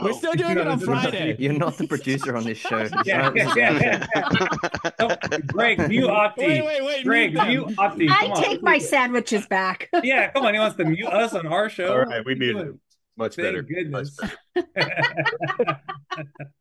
we're 0.00 0.12
still 0.12 0.35
doing 0.35 0.59
it 0.59 0.66
on 0.66 0.78
this 0.78 0.87
not- 0.88 1.02
Friday. 1.02 1.35
You're 1.38 1.54
not 1.54 1.78
the 1.78 1.87
producer 1.87 2.37
on 2.37 2.45
this 2.45 2.59
show. 2.59 2.87
Yeah, 3.04 3.23
not- 3.23 3.35
this 3.35 3.49
is 3.49 3.57
yeah, 3.57 3.78
yeah, 3.80 4.07
yeah. 4.14 4.90
Oh, 5.00 5.16
Greg, 5.47 5.88
mute 5.88 6.09
Opti. 6.09 6.38
Wait, 6.38 6.62
wait, 6.64 6.85
wait. 6.85 7.04
Greg, 7.04 7.33
mute 7.35 7.66
mute 7.66 7.76
Opti. 7.78 8.09
I 8.11 8.26
on. 8.28 8.42
take 8.42 8.62
my 8.62 8.78
sandwiches 8.78 9.47
back. 9.47 9.88
Yeah, 10.02 10.30
come 10.30 10.45
on. 10.45 10.52
He 10.54 10.61
wants 10.61 10.76
to 10.76 10.85
mute 10.85 11.07
us 11.07 11.35
on 11.35 11.47
our 11.47 11.69
show. 11.71 11.92
All 11.92 11.99
right, 12.04 12.25
we 12.25 12.33
What 12.35 12.38
muted 12.38 12.57
him. 12.69 12.80
Much 13.16 13.37
Thank 13.37 13.47
better. 13.49 13.62
goodness. 13.62 14.19
Much 14.54 14.66
better. 14.75 15.80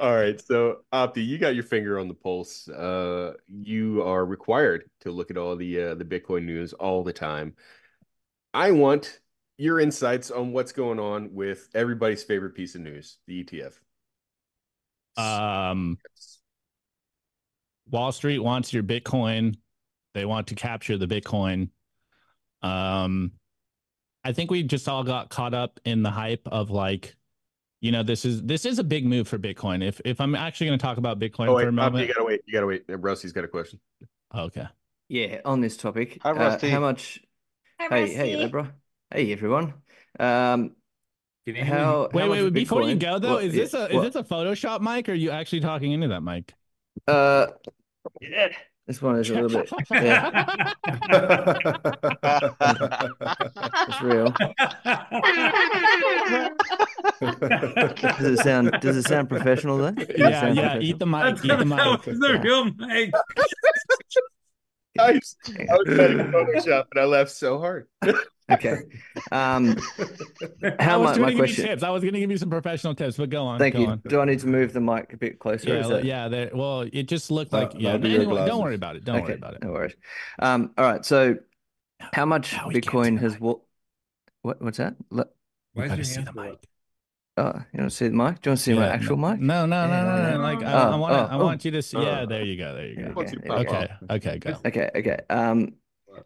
All 0.02 0.12
right, 0.12 0.40
so 0.44 0.78
Opti, 0.92 1.24
you 1.24 1.38
got 1.38 1.54
your 1.54 1.62
finger 1.62 2.00
on 2.00 2.08
the 2.08 2.14
pulse. 2.14 2.68
Uh, 2.68 3.34
you 3.46 4.02
are 4.02 4.26
required 4.26 4.90
to 5.02 5.12
look 5.12 5.30
at 5.30 5.36
all 5.36 5.54
the 5.54 5.80
uh, 5.80 5.94
the 5.94 6.04
Bitcoin 6.04 6.44
news 6.44 6.72
all 6.72 7.04
the 7.04 7.12
time. 7.12 7.54
I 8.52 8.72
want 8.72 9.20
your 9.58 9.78
insights 9.78 10.32
on 10.32 10.50
what's 10.50 10.72
going 10.72 10.98
on 10.98 11.32
with 11.32 11.68
everybody's 11.72 12.24
favorite 12.24 12.56
piece 12.56 12.74
of 12.74 12.80
news, 12.80 13.18
the 13.28 13.44
ETF. 13.44 13.74
Um, 15.16 15.98
Wall 17.88 18.10
Street 18.10 18.40
wants 18.40 18.72
your 18.72 18.82
Bitcoin. 18.82 19.54
They 20.14 20.24
want 20.24 20.48
to 20.48 20.56
capture 20.56 20.98
the 20.98 21.06
Bitcoin. 21.06 21.68
Um, 22.60 23.30
I 24.24 24.32
think 24.32 24.50
we 24.50 24.64
just 24.64 24.88
all 24.88 25.04
got 25.04 25.28
caught 25.28 25.54
up 25.54 25.78
in 25.84 26.02
the 26.02 26.10
hype 26.10 26.42
of 26.46 26.70
like, 26.70 27.14
you 27.82 27.90
know, 27.90 28.02
this 28.04 28.24
is 28.24 28.42
this 28.44 28.64
is 28.64 28.78
a 28.78 28.84
big 28.84 29.04
move 29.04 29.26
for 29.28 29.38
Bitcoin. 29.38 29.84
If 29.86 30.00
if 30.04 30.20
I'm 30.20 30.34
actually 30.36 30.68
going 30.68 30.78
to 30.78 30.82
talk 30.82 30.96
about 30.98 31.18
Bitcoin 31.18 31.48
Oh 31.48 31.54
wait, 31.56 31.64
for 31.64 31.68
a 31.68 31.72
Opti, 31.72 31.74
moment, 31.74 32.08
you 32.08 32.14
gotta 32.14 32.24
wait. 32.24 32.40
You 32.46 32.52
gotta 32.54 32.66
wait. 32.66 32.84
Rusty's 32.88 33.32
got 33.32 33.44
a 33.44 33.48
question. 33.48 33.80
okay. 34.34 34.66
Yeah, 35.08 35.40
on 35.44 35.60
this 35.60 35.76
topic, 35.76 36.18
Hi, 36.22 36.30
uh, 36.30 36.34
Rusty. 36.34 36.70
how 36.70 36.80
much? 36.80 37.20
Hi, 37.80 37.88
Hey, 37.88 38.14
hey, 38.14 38.22
Rusty. 38.22 38.36
Libra. 38.36 38.72
Hey, 39.12 39.32
everyone. 39.32 39.74
Um, 40.18 40.76
Can 41.44 41.56
you 41.56 41.64
hear 41.64 41.64
how? 41.64 42.08
Wait, 42.14 42.22
how 42.22 42.30
wait, 42.30 42.42
wait, 42.44 42.52
before 42.54 42.82
you 42.88 42.94
go 42.94 43.18
though, 43.18 43.34
what- 43.34 43.44
is 43.44 43.54
yeah, 43.54 43.64
this 43.64 43.74
a 43.74 43.88
is 43.88 43.94
what? 43.96 44.02
this 44.04 44.14
a 44.14 44.22
Photoshop 44.22 44.80
mic 44.80 45.08
or 45.08 45.12
are 45.12 45.14
you 45.16 45.30
actually 45.30 45.60
talking 45.60 45.90
into 45.92 46.08
that 46.08 46.22
mic? 46.22 46.54
Uh, 47.08 47.48
yeah, 48.20 48.48
this 48.86 49.00
one 49.00 49.18
is 49.18 49.30
a 49.30 49.40
little 49.40 49.60
bit. 49.60 49.70
Yeah, 49.90 50.44
it's 53.88 54.02
real. 54.02 54.34
Does 57.20 58.24
it 58.24 58.38
sound? 58.38 58.76
Does 58.80 58.96
it 58.96 59.04
sound 59.04 59.28
professional 59.28 59.78
though? 59.78 59.92
Does 59.92 60.08
yeah, 60.16 60.28
yeah. 60.28 60.52
professional? 60.54 60.82
Eat 60.82 60.98
the 60.98 61.06
mic. 61.06 61.36
Eat 61.36 61.42
the 61.42 61.56
that 61.56 61.66
mic. 61.66 62.06
was 62.06 62.18
the 62.18 62.40
real 62.42 62.64
mic. 62.64 63.12
Nice. 64.94 65.36
I 65.48 65.72
was 65.72 65.86
trying 65.86 66.18
to 66.18 66.24
Photoshop, 66.24 66.84
and 66.92 67.00
I 67.00 67.04
laughed 67.04 67.30
so 67.30 67.58
hard. 67.58 67.86
Okay. 68.54 68.76
Um, 69.30 69.76
I 70.78 70.82
how 70.82 71.00
was 71.00 71.10
much? 71.10 71.16
going 71.16 71.20
My 71.20 71.26
to 71.26 71.30
give 71.30 71.30
you 71.32 71.36
question. 71.38 71.64
tips. 71.66 71.82
I 71.82 71.90
was 71.90 72.02
going 72.02 72.14
to 72.14 72.20
give 72.20 72.30
you 72.30 72.38
some 72.38 72.50
professional 72.50 72.94
tips, 72.94 73.16
but 73.16 73.30
go 73.30 73.44
on. 73.44 73.58
Thank 73.58 73.74
go 73.74 73.80
you. 73.80 73.86
On. 73.88 74.02
Do 74.08 74.20
I 74.20 74.24
need 74.24 74.40
to 74.40 74.46
move 74.48 74.72
the 74.72 74.80
mic 74.80 75.12
a 75.12 75.16
bit 75.16 75.38
closer? 75.38 75.68
Yeah, 75.68 75.74
Is 75.80 75.86
well, 75.88 75.96
that- 75.98 76.04
yeah. 76.04 76.48
Well, 76.54 76.80
it 76.92 77.04
just 77.04 77.30
looked 77.30 77.50
That- 77.52 77.72
like 77.74 77.80
yeah. 77.80 77.92
that'll 77.92 78.02
be 78.02 78.10
your 78.10 78.22
Anyway, 78.22 78.46
don't 78.46 78.62
worry 78.62 78.74
about 78.74 78.96
it. 78.96 79.04
Don't 79.04 79.22
worry 79.22 79.34
about 79.34 79.54
it. 79.54 79.62
No 79.62 79.72
worries. 79.72 79.94
Um, 80.38 80.72
all 80.76 80.84
right. 80.84 81.04
So, 81.04 81.36
how 82.12 82.24
much 82.26 82.52
Now 82.52 82.68
we 82.68 82.74
can't 82.74 82.84
see 82.84 82.90
Bitcoin 82.90 83.18
has 83.20 83.32
mic. 83.34 83.40
what? 83.42 83.58
What? 84.42 84.62
What's 84.62 84.78
that? 84.78 84.94
Le- 85.10 85.26
Why 85.74 85.84
You 85.84 85.84
is 85.84 85.88
gotta 85.90 85.96
your 85.98 86.04
see 86.04 86.14
hand 86.16 86.26
the 86.28 86.32
mic. 86.40 86.52
up? 86.52 86.66
Oh, 87.38 87.44
you 87.72 87.78
want 87.78 87.90
to 87.90 87.96
see 87.96 88.08
the 88.08 88.14
mic? 88.14 88.42
Do 88.42 88.48
you 88.48 88.50
want 88.50 88.58
to 88.58 88.62
see 88.62 88.74
my 88.74 88.88
actual 88.88 89.16
no, 89.16 89.30
mic? 89.30 89.40
No, 89.40 89.64
no, 89.66 89.86
no, 89.86 90.04
no, 90.04 90.16
no. 90.22 90.28
Yeah. 90.30 90.36
Like 90.36 90.62
I, 90.62 90.72
Oh, 90.72 90.92
I 90.92 90.96
want 90.96 91.12
to. 91.14 91.18
oh, 91.18 91.24
I 91.24 91.34
oh. 91.40 91.44
want 91.44 91.64
you 91.64 91.70
to 91.70 91.80
see. 91.82 91.98
Yeah, 91.98 92.20
Oh. 92.20 92.26
there 92.26 92.42
you 92.44 92.58
go. 92.58 92.74
There 92.74 92.86
you 92.88 92.96
go. 92.96 93.20
Okay, 93.22 93.36
Okay. 93.48 93.88
Okay. 94.10 94.38
Go. 94.38 94.56
Okay. 94.66 94.90
Okay. 94.96 95.18
Um, 95.30 95.74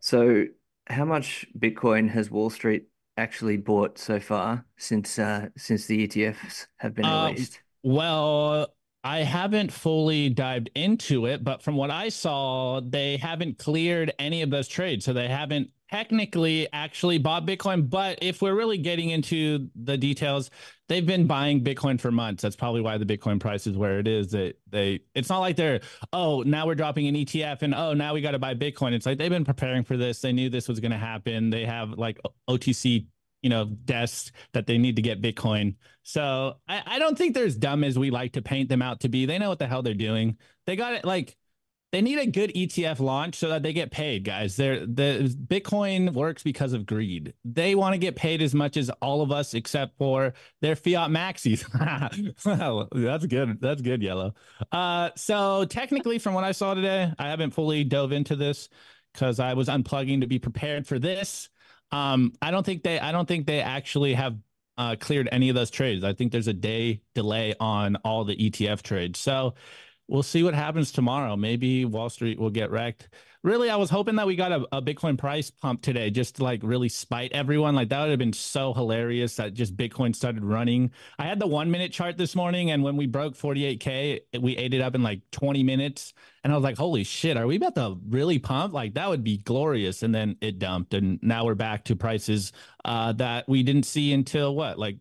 so 0.00 0.46
how 0.88 1.04
much 1.04 1.46
Bitcoin 1.58 2.08
has 2.10 2.30
Wall 2.30 2.50
Street 2.50 2.84
actually 3.16 3.56
bought 3.56 3.98
so 3.98 4.20
far 4.20 4.64
since 4.76 5.18
uh 5.18 5.48
since 5.56 5.86
the 5.86 6.06
ETFs 6.06 6.66
have 6.78 6.94
been 6.94 7.04
Uh, 7.04 7.28
released? 7.28 7.60
Well, 7.82 8.74
I 9.04 9.20
haven't 9.20 9.72
fully 9.72 10.28
dived 10.30 10.70
into 10.74 11.26
it, 11.26 11.44
but 11.44 11.62
from 11.62 11.76
what 11.76 11.90
I 11.90 12.08
saw, 12.08 12.80
they 12.80 13.16
haven't 13.16 13.58
cleared 13.58 14.12
any 14.18 14.42
of 14.42 14.50
those 14.50 14.68
trades. 14.68 15.04
So 15.04 15.12
they 15.12 15.28
haven't 15.28 15.70
technically 15.90 16.68
actually 16.72 17.18
bought 17.18 17.46
Bitcoin. 17.46 17.88
But 17.88 18.18
if 18.22 18.42
we're 18.42 18.54
really 18.54 18.78
getting 18.78 19.10
into 19.10 19.68
the 19.74 19.96
details, 19.96 20.50
they've 20.88 21.06
been 21.06 21.26
buying 21.26 21.62
Bitcoin 21.62 22.00
for 22.00 22.10
months. 22.10 22.42
That's 22.42 22.56
probably 22.56 22.80
why 22.80 22.98
the 22.98 23.04
Bitcoin 23.06 23.40
price 23.40 23.66
is 23.66 23.76
where 23.76 23.98
it 23.98 24.08
is. 24.08 24.32
That 24.32 24.54
they, 24.68 25.00
it's 25.14 25.28
not 25.28 25.40
like 25.40 25.56
they're, 25.56 25.80
oh, 26.12 26.42
now 26.42 26.66
we're 26.66 26.74
dropping 26.74 27.06
an 27.06 27.14
ETF 27.14 27.62
and 27.62 27.74
oh, 27.74 27.94
now 27.94 28.14
we 28.14 28.20
got 28.20 28.32
to 28.32 28.38
buy 28.38 28.54
Bitcoin. 28.54 28.92
It's 28.92 29.06
like 29.06 29.18
they've 29.18 29.30
been 29.30 29.44
preparing 29.44 29.84
for 29.84 29.96
this. 29.96 30.20
They 30.20 30.32
knew 30.32 30.50
this 30.50 30.68
was 30.68 30.80
going 30.80 30.92
to 30.92 30.98
happen. 30.98 31.50
They 31.50 31.64
have 31.64 31.90
like 31.90 32.18
OTC, 32.48 33.06
you 33.42 33.50
know, 33.50 33.66
desks 33.66 34.32
that 34.52 34.66
they 34.66 34.78
need 34.78 34.96
to 34.96 35.02
get 35.02 35.22
Bitcoin. 35.22 35.76
So 36.02 36.56
I, 36.68 36.82
I 36.86 36.98
don't 36.98 37.16
think 37.16 37.34
they're 37.34 37.46
as 37.46 37.56
dumb 37.56 37.84
as 37.84 37.98
we 37.98 38.10
like 38.10 38.32
to 38.32 38.42
paint 38.42 38.68
them 38.68 38.82
out 38.82 39.00
to 39.00 39.08
be. 39.08 39.26
They 39.26 39.38
know 39.38 39.48
what 39.48 39.58
the 39.58 39.66
hell 39.66 39.82
they're 39.82 39.94
doing. 39.94 40.36
They 40.66 40.76
got 40.76 40.94
it 40.94 41.04
like 41.04 41.36
they 41.92 42.02
need 42.02 42.18
a 42.18 42.26
good 42.26 42.52
ETF 42.52 42.98
launch 43.00 43.36
so 43.36 43.48
that 43.48 43.62
they 43.62 43.72
get 43.72 43.90
paid, 43.90 44.24
guys. 44.24 44.56
They're 44.56 44.80
the 44.84 45.34
Bitcoin 45.46 46.12
works 46.12 46.42
because 46.42 46.72
of 46.72 46.84
greed. 46.84 47.34
They 47.44 47.74
want 47.74 47.94
to 47.94 47.98
get 47.98 48.16
paid 48.16 48.42
as 48.42 48.54
much 48.54 48.76
as 48.76 48.90
all 49.00 49.22
of 49.22 49.30
us, 49.30 49.54
except 49.54 49.96
for 49.96 50.34
their 50.60 50.74
fiat 50.74 51.10
maxis. 51.10 51.64
well, 52.44 52.88
that's 52.92 53.26
good. 53.26 53.60
That's 53.60 53.82
good, 53.82 54.02
yellow. 54.02 54.34
Uh, 54.72 55.10
so 55.16 55.64
technically, 55.64 56.18
from 56.18 56.34
what 56.34 56.44
I 56.44 56.52
saw 56.52 56.74
today, 56.74 57.12
I 57.18 57.28
haven't 57.28 57.52
fully 57.52 57.84
dove 57.84 58.12
into 58.12 58.34
this 58.34 58.68
because 59.12 59.38
I 59.38 59.54
was 59.54 59.68
unplugging 59.68 60.20
to 60.20 60.26
be 60.26 60.38
prepared 60.38 60.86
for 60.86 60.98
this. 60.98 61.48
Um, 61.92 62.32
I 62.42 62.50
don't 62.50 62.66
think 62.66 62.82
they. 62.82 62.98
I 62.98 63.12
don't 63.12 63.28
think 63.28 63.46
they 63.46 63.60
actually 63.60 64.14
have 64.14 64.36
uh, 64.76 64.96
cleared 64.98 65.28
any 65.30 65.48
of 65.48 65.54
those 65.54 65.70
trades. 65.70 66.04
I 66.04 66.12
think 66.12 66.32
there's 66.32 66.48
a 66.48 66.52
day 66.52 67.00
delay 67.14 67.54
on 67.60 67.96
all 68.04 68.24
the 68.24 68.36
ETF 68.36 68.82
trades. 68.82 69.18
So 69.20 69.54
we'll 70.08 70.22
see 70.22 70.42
what 70.42 70.54
happens 70.54 70.92
tomorrow. 70.92 71.36
Maybe 71.36 71.84
Wall 71.84 72.10
Street 72.10 72.38
will 72.38 72.50
get 72.50 72.70
wrecked. 72.70 73.08
Really, 73.42 73.70
I 73.70 73.76
was 73.76 73.90
hoping 73.90 74.16
that 74.16 74.26
we 74.26 74.34
got 74.34 74.50
a, 74.50 74.66
a 74.72 74.82
Bitcoin 74.82 75.16
price 75.16 75.50
pump 75.50 75.80
today 75.80 76.10
just 76.10 76.36
to 76.36 76.44
like 76.44 76.60
really 76.64 76.88
spite 76.88 77.32
everyone. 77.32 77.76
Like 77.76 77.90
that 77.90 78.00
would 78.00 78.10
have 78.10 78.18
been 78.18 78.32
so 78.32 78.74
hilarious 78.74 79.36
that 79.36 79.54
just 79.54 79.76
Bitcoin 79.76 80.16
started 80.16 80.44
running. 80.44 80.90
I 81.18 81.26
had 81.26 81.38
the 81.38 81.46
one 81.46 81.70
minute 81.70 81.92
chart 81.92 82.16
this 82.16 82.34
morning, 82.34 82.72
and 82.72 82.82
when 82.82 82.96
we 82.96 83.06
broke 83.06 83.36
48K, 83.36 84.20
we 84.40 84.56
ate 84.56 84.74
it 84.74 84.80
up 84.80 84.96
in 84.96 85.02
like 85.04 85.20
20 85.30 85.62
minutes. 85.62 86.12
And 86.42 86.52
I 86.52 86.56
was 86.56 86.64
like, 86.64 86.76
holy 86.76 87.04
shit, 87.04 87.36
are 87.36 87.46
we 87.46 87.56
about 87.56 87.76
to 87.76 87.98
really 88.08 88.40
pump? 88.40 88.72
Like 88.74 88.94
that 88.94 89.08
would 89.08 89.22
be 89.22 89.38
glorious. 89.38 90.02
And 90.02 90.14
then 90.14 90.36
it 90.40 90.58
dumped. 90.58 90.94
And 90.94 91.20
now 91.22 91.44
we're 91.44 91.54
back 91.54 91.84
to 91.84 91.96
prices 91.96 92.52
uh, 92.84 93.12
that 93.14 93.48
we 93.48 93.62
didn't 93.62 93.84
see 93.84 94.12
until 94.12 94.56
what, 94.56 94.76
like 94.76 94.98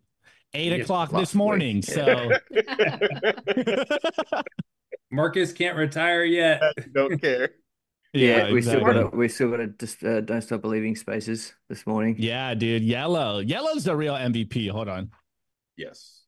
eight 0.54 0.72
o'clock 0.72 1.12
last 1.12 1.32
this 1.32 1.34
week. 1.34 1.38
morning. 1.38 1.82
So 1.82 2.30
Marcus 5.10 5.52
can't 5.52 5.76
retire 5.76 6.24
yet. 6.24 6.62
Don't 6.92 7.20
care. 7.20 7.50
Yeah, 8.12 8.50
we 8.50 8.62
still 8.62 8.78
exactly. 8.78 9.02
got 9.02 9.12
a, 9.12 9.16
we 9.16 9.28
still 9.28 9.50
got 9.50 9.60
a 9.60 9.66
just 9.66 10.02
uh, 10.02 10.22
don't 10.22 10.40
stop 10.40 10.62
believing 10.62 10.96
spaces 10.96 11.52
this 11.68 11.86
morning. 11.86 12.16
Yeah, 12.18 12.54
dude. 12.54 12.82
Yellow. 12.82 13.40
Yellow's 13.40 13.84
the 13.84 13.94
real 13.94 14.14
MVP. 14.14 14.70
Hold 14.70 14.88
on. 14.88 15.10
Yes. 15.76 16.22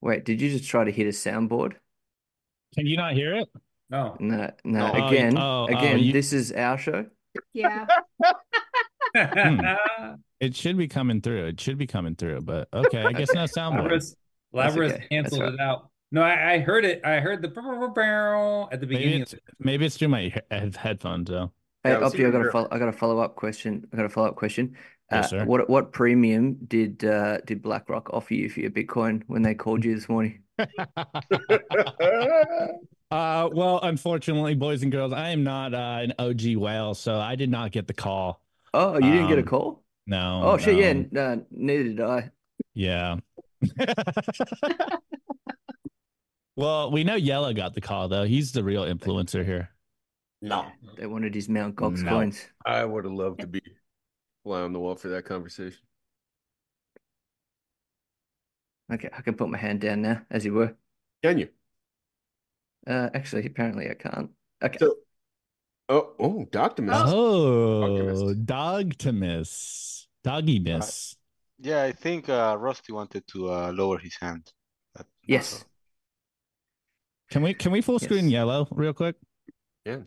Wait, 0.00 0.24
did 0.24 0.40
you 0.40 0.50
just 0.50 0.68
try 0.68 0.82
to 0.82 0.90
hit 0.90 1.06
a 1.06 1.10
soundboard? 1.10 1.74
Can 2.74 2.86
you 2.86 2.96
not 2.96 3.12
hear 3.12 3.36
it? 3.36 3.48
No. 3.88 4.16
No, 4.18 4.50
no. 4.64 4.90
Oh, 4.92 5.06
again, 5.06 5.38
oh, 5.38 5.68
oh, 5.70 5.76
again. 5.76 6.00
you- 6.00 6.12
This 6.12 6.32
is 6.32 6.50
our 6.50 6.78
show. 6.78 7.06
Yeah. 7.52 7.86
It 10.38 10.54
should 10.54 10.76
be 10.76 10.88
coming 10.88 11.22
through. 11.22 11.46
It 11.46 11.60
should 11.60 11.78
be 11.78 11.86
coming 11.86 12.14
through. 12.16 12.42
But 12.42 12.68
okay, 12.74 13.02
I 13.02 13.12
guess 13.12 13.32
no 13.32 13.44
soundboard. 13.44 13.90
Labrus, 13.90 14.14
Labrus 14.54 14.92
okay. 14.92 15.06
canceled 15.10 15.40
That's 15.42 15.54
it 15.54 15.60
out. 15.60 15.88
No, 16.16 16.22
I, 16.22 16.54
I 16.54 16.58
heard 16.60 16.86
it. 16.86 17.02
I 17.04 17.20
heard 17.20 17.42
the 17.42 17.48
barrel 17.48 18.70
at 18.72 18.80
the 18.80 18.86
Maybe 18.86 18.96
beginning. 18.96 19.20
it's 19.20 19.34
maybe 19.58 19.84
it's 19.84 19.98
through 19.98 20.08
my 20.08 20.22
he- 20.22 20.40
headphones 20.78 21.28
though. 21.28 21.52
Hey, 21.84 21.90
Yeah, 21.90 21.98
I 21.98 22.00
Opti, 22.08 22.26
I 22.26 22.30
got 22.30 22.46
a 22.46 22.50
follow, 22.50 22.68
I 22.70 22.78
got 22.78 22.88
a 22.88 22.92
follow 22.92 23.18
up 23.18 23.36
question. 23.36 23.86
I 23.92 23.96
got 23.98 24.06
a 24.06 24.08
follow 24.08 24.28
up 24.28 24.34
question. 24.36 24.74
Yes, 25.12 25.26
Uh, 25.26 25.28
sir. 25.40 25.44
what 25.44 25.68
what 25.68 25.92
premium 25.92 26.54
did 26.66 27.04
uh, 27.04 27.40
did 27.44 27.60
BlackRock 27.60 28.08
offer 28.14 28.32
you 28.32 28.48
for 28.48 28.60
your 28.60 28.70
Bitcoin 28.70 29.24
when 29.26 29.42
they 29.42 29.54
called 29.54 29.84
you 29.84 29.94
this 29.94 30.08
morning? 30.08 30.40
Uh, 33.10 33.48
well, 33.52 33.78
unfortunately, 33.84 34.54
boys 34.56 34.82
and 34.82 34.90
girls, 34.90 35.12
I 35.12 35.28
am 35.28 35.44
not 35.44 35.74
uh, 35.74 35.98
an 36.02 36.12
OG 36.18 36.56
whale, 36.56 36.92
so 36.92 37.20
I 37.20 37.36
did 37.36 37.50
not 37.50 37.70
get 37.70 37.86
the 37.86 37.94
call. 37.94 38.40
Oh, 38.74 38.94
you 38.94 39.12
didn't 39.12 39.28
get 39.28 39.38
a 39.38 39.42
Um, 39.42 39.46
call? 39.46 39.84
No. 40.08 40.40
Oh 40.44 40.56
shit, 40.58 40.76
yeah, 40.76 40.92
no. 40.92 41.04
n- 41.04 41.16
uh, 41.16 41.36
neither 41.52 41.84
did 41.84 42.00
I. 42.00 42.30
Yeah. 42.74 43.16
well, 46.56 46.90
we 46.90 47.04
know 47.04 47.14
Yellow 47.14 47.52
got 47.52 47.74
the 47.74 47.80
call 47.80 48.08
though. 48.08 48.24
He's 48.24 48.52
the 48.52 48.64
real 48.64 48.84
influencer 48.84 49.44
here. 49.44 49.70
No. 50.42 50.66
They 50.96 51.06
wanted 51.06 51.34
his 51.34 51.48
Mount 51.48 51.76
Gox 51.76 52.02
No. 52.02 52.10
coins. 52.10 52.44
I 52.64 52.84
would 52.84 53.04
have 53.04 53.12
loved 53.12 53.40
to 53.40 53.46
be 53.46 53.62
fly 54.44 54.60
on 54.62 54.72
the 54.72 54.78
wall 54.78 54.94
for 54.94 55.08
that 55.08 55.24
conversation. 55.24 55.80
Okay, 58.92 59.08
I 59.16 59.20
can 59.22 59.34
put 59.34 59.48
my 59.48 59.58
hand 59.58 59.80
down 59.80 60.02
now, 60.02 60.22
as 60.30 60.44
you 60.44 60.54
were. 60.54 60.76
Can 61.22 61.38
you? 61.38 61.48
Uh, 62.86 63.10
actually, 63.14 63.46
apparently 63.46 63.90
I 63.90 63.94
can't. 63.94 64.30
Okay. 64.62 64.78
So, 64.78 64.94
oh, 65.88 66.12
oh, 66.20 66.46
Doctor 66.52 66.82
Miss. 66.82 66.94
Oh, 66.98 67.82
Optimist. 67.82 68.46
Dogtimus. 68.46 70.06
Doggy 70.22 70.58
miss. 70.58 71.16
Yeah, 71.58 71.82
I 71.82 71.92
think 71.92 72.28
uh, 72.28 72.56
Rusty 72.58 72.92
wanted 72.92 73.26
to 73.28 73.50
uh, 73.50 73.72
lower 73.72 73.98
his 73.98 74.16
hand. 74.20 74.52
That- 74.94 75.06
yes. 75.24 75.64
That's 77.28 77.36
all. 77.36 77.40
Can 77.40 77.42
we 77.42 77.54
can 77.54 77.72
we 77.72 77.80
full 77.80 77.98
screen 77.98 78.24
Yes. 78.24 78.32
yellow 78.32 78.68
real 78.70 78.92
quick? 78.92 79.16
Yeah. 79.84 79.98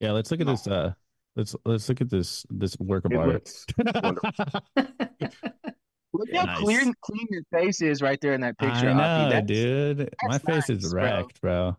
Yeah, 0.00 0.12
let's 0.12 0.30
look 0.30 0.40
at 0.40 0.46
No. 0.46 0.52
this 0.52 0.66
uh 0.66 0.92
let's 1.36 1.56
let's 1.64 1.88
look 1.88 2.00
at 2.00 2.10
this 2.10 2.44
this 2.50 2.76
work 2.78 3.04
of 3.04 3.12
It 3.12 3.18
art. 3.18 3.50
look. 4.04 4.20
Yeah. 6.30 6.40
how 6.40 6.46
Nice. 6.46 6.58
clear 6.58 6.80
clean 7.00 7.26
your 7.30 7.42
face 7.52 7.80
is 7.80 8.02
right 8.02 8.20
there 8.20 8.34
in 8.34 8.42
that 8.42 8.58
picture. 8.58 8.90
I 8.90 8.92
Opti. 8.92 8.96
know, 8.96 9.30
That's- 9.30 9.46
dude. 9.46 10.14
My 10.24 10.38
face 10.38 10.68
is 10.70 10.82
nice, 10.84 10.92
bro. 10.92 11.02
wrecked, 11.02 11.40
bro. 11.40 11.76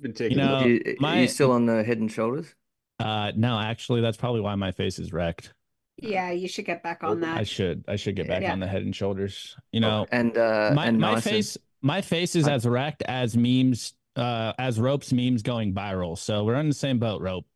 Been 0.00 0.12
taking 0.14 0.38
You 0.38 0.44
know, 0.44 0.60
You, 0.64 0.82
are 0.86 0.94
my- 1.00 1.20
you 1.20 1.28
still 1.28 1.50
on 1.50 1.66
the 1.66 1.82
head 1.82 1.98
and 1.98 2.10
shoulders? 2.10 2.54
Uh, 3.00 3.32
no, 3.36 3.58
actually, 3.58 4.00
that's 4.00 4.16
probably 4.16 4.40
why 4.40 4.54
my 4.54 4.70
face 4.72 4.98
is 4.98 5.12
wrecked. 5.12 5.54
Yeah, 6.00 6.30
you 6.30 6.46
should 6.46 6.64
get 6.64 6.84
back 6.84 7.02
on 7.02 7.20
that. 7.20 7.38
I 7.38 7.42
should, 7.42 7.84
I 7.88 7.96
should 7.96 8.14
get 8.14 8.28
back 8.28 8.42
Yeah. 8.42 8.52
on 8.52 8.60
the 8.60 8.66
head 8.68 8.82
and 8.82 8.94
shoulders. 8.94 9.56
You 9.72 9.80
know, 9.80 10.06
And 10.12 10.36
uh, 10.38 10.70
my 10.74 10.86
and 10.86 10.98
my 11.00 11.14
nice 11.14 11.24
face, 11.24 11.58
my 11.82 12.00
face 12.00 12.34
is 12.36 12.46
I- 12.48 12.52
as 12.54 12.66
wrecked 12.66 13.02
as 13.02 13.36
memes, 13.36 13.94
uh, 14.16 14.52
as 14.58 14.80
ropes 14.80 15.12
memes 15.12 15.42
going 15.42 15.74
viral. 15.74 16.16
So 16.18 16.44
we're 16.44 16.56
on 16.56 16.68
the 16.68 16.74
same 16.74 16.98
boat, 16.98 17.20
rope. 17.22 17.46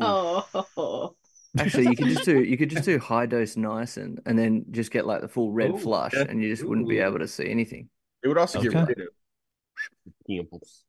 Oh, 0.00 1.14
Actually, 1.56 1.84
you 1.84 1.94
could 1.96 2.08
just 2.08 2.24
do 2.24 2.42
you 2.42 2.56
could 2.58 2.68
just 2.70 2.84
do 2.84 2.98
high 3.10 3.26
dose 3.26 3.54
niacin 3.54 4.18
and 4.26 4.36
then 4.36 4.64
just 4.72 4.90
get 4.90 5.06
like 5.06 5.20
the 5.20 5.28
full 5.28 5.52
red 5.52 5.70
Ooh, 5.70 5.78
flush, 5.78 6.12
yeah. 6.14 6.24
and 6.28 6.42
you 6.42 6.48
just 6.50 6.64
wouldn't 6.64 6.88
be 6.88 6.98
able 6.98 7.20
to 7.20 7.28
see 7.28 7.48
anything. 7.48 7.88
It 8.24 8.28
would 8.28 8.38
also 8.38 8.60
get 8.60 8.74
Okay. 8.74 8.84
rid 8.88 9.00
of 9.00 9.08
pimples. 10.26 10.82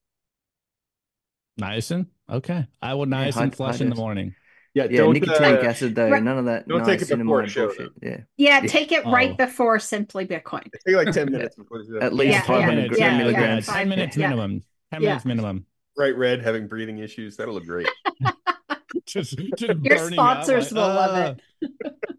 Niacin, 1.61 2.07
okay. 2.29 2.65
I 2.81 2.93
will 2.95 3.07
Yeah, 3.07 3.27
niacin 3.27 3.33
high- 3.33 3.49
flush 3.51 3.77
high 3.77 3.83
in 3.85 3.89
the 3.89 3.95
morning. 3.95 4.33
Yeah, 4.75 4.83
Yeah, 4.91 4.97
don't 4.97 5.15
nicotinic 5.15 5.63
uh, 5.63 5.67
acid 5.67 5.95
though, 5.95 6.09
Right. 6.09 6.21
none 6.21 6.37
of 6.37 6.45
that 6.45 6.67
Don't 6.67 6.85
take 6.85 7.01
it 7.01 7.07
before 7.09 7.41
a 7.41 7.47
show, 7.49 7.67
bullshit. 7.67 7.91
Yeah, 8.03 8.17
yeah, 8.37 8.59
Yeah. 8.61 8.67
take 8.67 8.91
it 8.91 9.05
right 9.05 9.31
Oh. 9.31 9.45
before 9.45 9.79
Simply 9.79 10.27
Bitcoin. 10.27 10.69
take 10.85 10.95
like 10.95 11.11
ten 11.11 11.31
minutes 11.31 11.55
before 11.55 11.79
this 11.79 11.89
at 12.01 12.13
least 12.13 12.31
Yeah, 12.33 12.41
five 12.41 12.59
yeah, 12.59 12.65
hundred 12.65 12.91
yeah, 12.91 12.97
yeah, 13.11 13.17
milligrams. 13.17 13.65
five 13.65 13.75
ten 13.77 13.89
minutes 13.89 14.17
yeah. 14.17 14.27
minimum. 14.29 14.61
Ten 14.91 15.01
Yeah. 15.01 15.09
minutes 15.09 15.25
minimum. 15.25 15.65
bright 15.95 16.17
red, 16.17 16.41
having 16.43 16.67
breathing 16.67 16.97
issues. 16.99 17.37
That'll 17.37 17.53
look 17.53 17.65
great. 17.65 17.87
just, 19.05 19.37
just 19.37 19.61
Your 19.61 19.75
burning 19.75 20.19
up, 20.19 20.43
sponsors 20.43 20.71
like, 20.73 20.81
will 20.81 20.93
love 20.93 21.37
"Ah." 21.63 21.69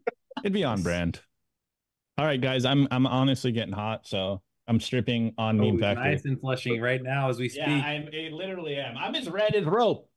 It'd 0.42 0.52
be 0.54 0.64
on 0.64 0.82
brand. 0.82 1.20
All 2.16 2.24
right, 2.24 2.40
guys. 2.40 2.64
I'm 2.64 2.88
I'm 2.90 3.06
honestly 3.06 3.52
getting 3.52 3.74
hot, 3.74 4.06
so 4.06 4.40
I'm 4.66 4.80
stripping 4.80 5.34
on 5.36 5.60
Oh, 5.60 5.64
Meme 5.64 5.72
he's 5.74 5.80
Factory. 5.82 6.04
nice 6.10 6.24
and 6.24 6.40
flushing 6.40 6.80
right 6.80 7.02
now 7.02 7.28
as 7.28 7.38
we 7.38 7.50
speak. 7.50 7.66
Yeah, 7.66 7.74
I'm 7.84 8.08
I 8.12 8.30
literally 8.32 8.76
am. 8.76 8.96
I'm 8.96 9.14
as 9.14 9.28
red 9.28 9.54
as 9.54 9.64
rope. 9.66 10.08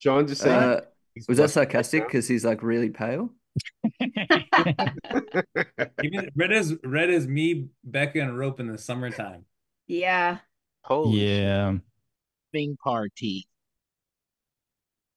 John 0.00 0.26
just 0.26 0.42
saying. 0.42 0.56
Uh, 0.56 0.80
was 1.28 1.38
that 1.38 1.50
sarcastic? 1.50 2.06
Because 2.06 2.26
he's 2.26 2.44
like 2.44 2.62
really 2.62 2.90
pale. 2.90 3.30
Red 6.34 6.52
as 6.52 6.74
red 6.84 7.10
as 7.10 7.26
me, 7.26 7.68
Becca, 7.84 8.20
and 8.20 8.38
Rope 8.38 8.60
in 8.60 8.68
the 8.68 8.78
summertime. 8.78 9.44
Yeah. 9.86 10.38
Holy 10.84 11.20
yeah. 11.20 11.76
Thing 12.52 12.76
party. 12.82 13.46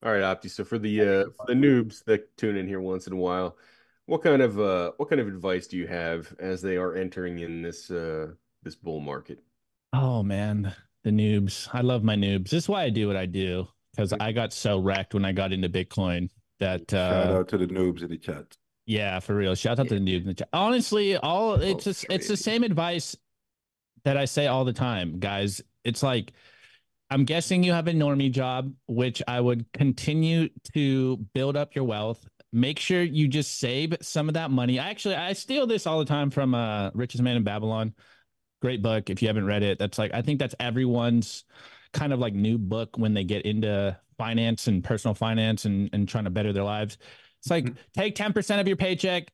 All 0.03 0.11
right, 0.11 0.21
Opti. 0.21 0.49
So 0.49 0.65
for 0.65 0.77
the 0.77 1.01
uh, 1.01 1.23
for 1.37 1.45
the 1.47 1.53
noobs 1.53 2.03
that 2.05 2.35
tune 2.37 2.57
in 2.57 2.67
here 2.67 2.81
once 2.81 3.07
in 3.07 3.13
a 3.13 3.17
while, 3.17 3.57
what 4.05 4.21
kind 4.21 4.41
of 4.41 4.59
uh, 4.59 4.91
what 4.97 5.09
kind 5.09 5.21
of 5.21 5.27
advice 5.27 5.67
do 5.67 5.77
you 5.77 5.87
have 5.87 6.35
as 6.39 6.61
they 6.61 6.75
are 6.75 6.95
entering 6.95 7.39
in 7.39 7.61
this 7.61 7.89
uh, 7.89 8.27
this 8.63 8.75
bull 8.75 8.99
market? 8.99 9.39
Oh 9.93 10.21
man, 10.23 10.73
the 11.03 11.11
noobs. 11.11 11.69
I 11.71 11.81
love 11.81 12.03
my 12.03 12.15
noobs. 12.15 12.49
This 12.49 12.63
is 12.63 12.69
why 12.69 12.83
I 12.83 12.89
do 12.89 13.07
what 13.07 13.15
I 13.15 13.25
do 13.25 13.67
because 13.95 14.13
I 14.13 14.31
got 14.31 14.53
so 14.53 14.79
wrecked 14.79 15.13
when 15.13 15.25
I 15.25 15.31
got 15.31 15.51
into 15.53 15.69
Bitcoin 15.69 16.29
that 16.59 16.91
Shout 16.91 17.27
uh 17.27 17.37
out 17.39 17.47
to 17.49 17.57
the 17.57 17.67
noobs 17.67 18.01
in 18.03 18.09
the 18.09 18.17
chat. 18.17 18.55
yeah, 18.85 19.19
for 19.19 19.35
real. 19.35 19.55
Shout 19.55 19.79
out 19.79 19.87
to 19.89 19.95
the 19.95 19.99
noobs 19.99 20.21
in 20.21 20.27
the 20.27 20.33
chat. 20.33 20.49
Honestly, 20.53 21.17
all 21.17 21.55
it's 21.55 21.83
just 21.85 22.05
it's 22.09 22.27
the 22.27 22.37
same 22.37 22.63
advice 22.63 23.15
that 24.05 24.17
I 24.17 24.25
say 24.25 24.47
all 24.47 24.65
the 24.65 24.73
time, 24.73 25.19
guys. 25.19 25.61
It's 25.83 26.03
like 26.03 26.33
I'm 27.09 27.25
guessing 27.25 27.63
you 27.63 27.73
have 27.73 27.87
a 27.87 27.91
normie 27.93 28.31
job, 28.31 28.73
which 28.87 29.21
I 29.27 29.39
would 29.39 29.65
continue 29.73 30.49
to 30.73 31.17
build 31.33 31.55
up 31.55 31.75
your 31.75 31.85
wealth. 31.85 32.25
Make 32.51 32.79
sure 32.79 33.01
you 33.01 33.27
just 33.27 33.59
save 33.59 33.95
some 34.01 34.27
of 34.27 34.35
that 34.35 34.51
money. 34.51 34.77
Actually, 34.79 35.15
I 35.15 35.33
steal 35.33 35.65
this 35.67 35.85
all 35.87 35.99
the 35.99 36.05
time 36.05 36.29
from 36.29 36.55
uh 36.55 36.91
Richest 36.93 37.23
Man 37.23 37.37
in 37.37 37.43
Babylon. 37.43 37.93
Great 38.61 38.81
book. 38.81 39.09
If 39.09 39.21
you 39.21 39.27
haven't 39.27 39.45
read 39.45 39.63
it, 39.63 39.77
that's 39.79 39.97
like 39.97 40.13
I 40.13 40.21
think 40.21 40.39
that's 40.39 40.55
everyone's 40.59 41.43
kind 41.93 42.13
of 42.13 42.19
like 42.19 42.33
new 42.33 42.57
book 42.57 42.97
when 42.97 43.13
they 43.13 43.23
get 43.23 43.45
into 43.45 43.97
finance 44.17 44.67
and 44.67 44.83
personal 44.83 45.13
finance 45.13 45.65
and, 45.65 45.89
and 45.93 46.07
trying 46.07 46.25
to 46.25 46.29
better 46.29 46.53
their 46.53 46.63
lives. 46.63 46.97
It's 47.39 47.49
like 47.49 47.65
mm-hmm. 47.65 47.75
take 47.93 48.15
10% 48.15 48.59
of 48.59 48.67
your 48.67 48.77
paycheck, 48.77 49.31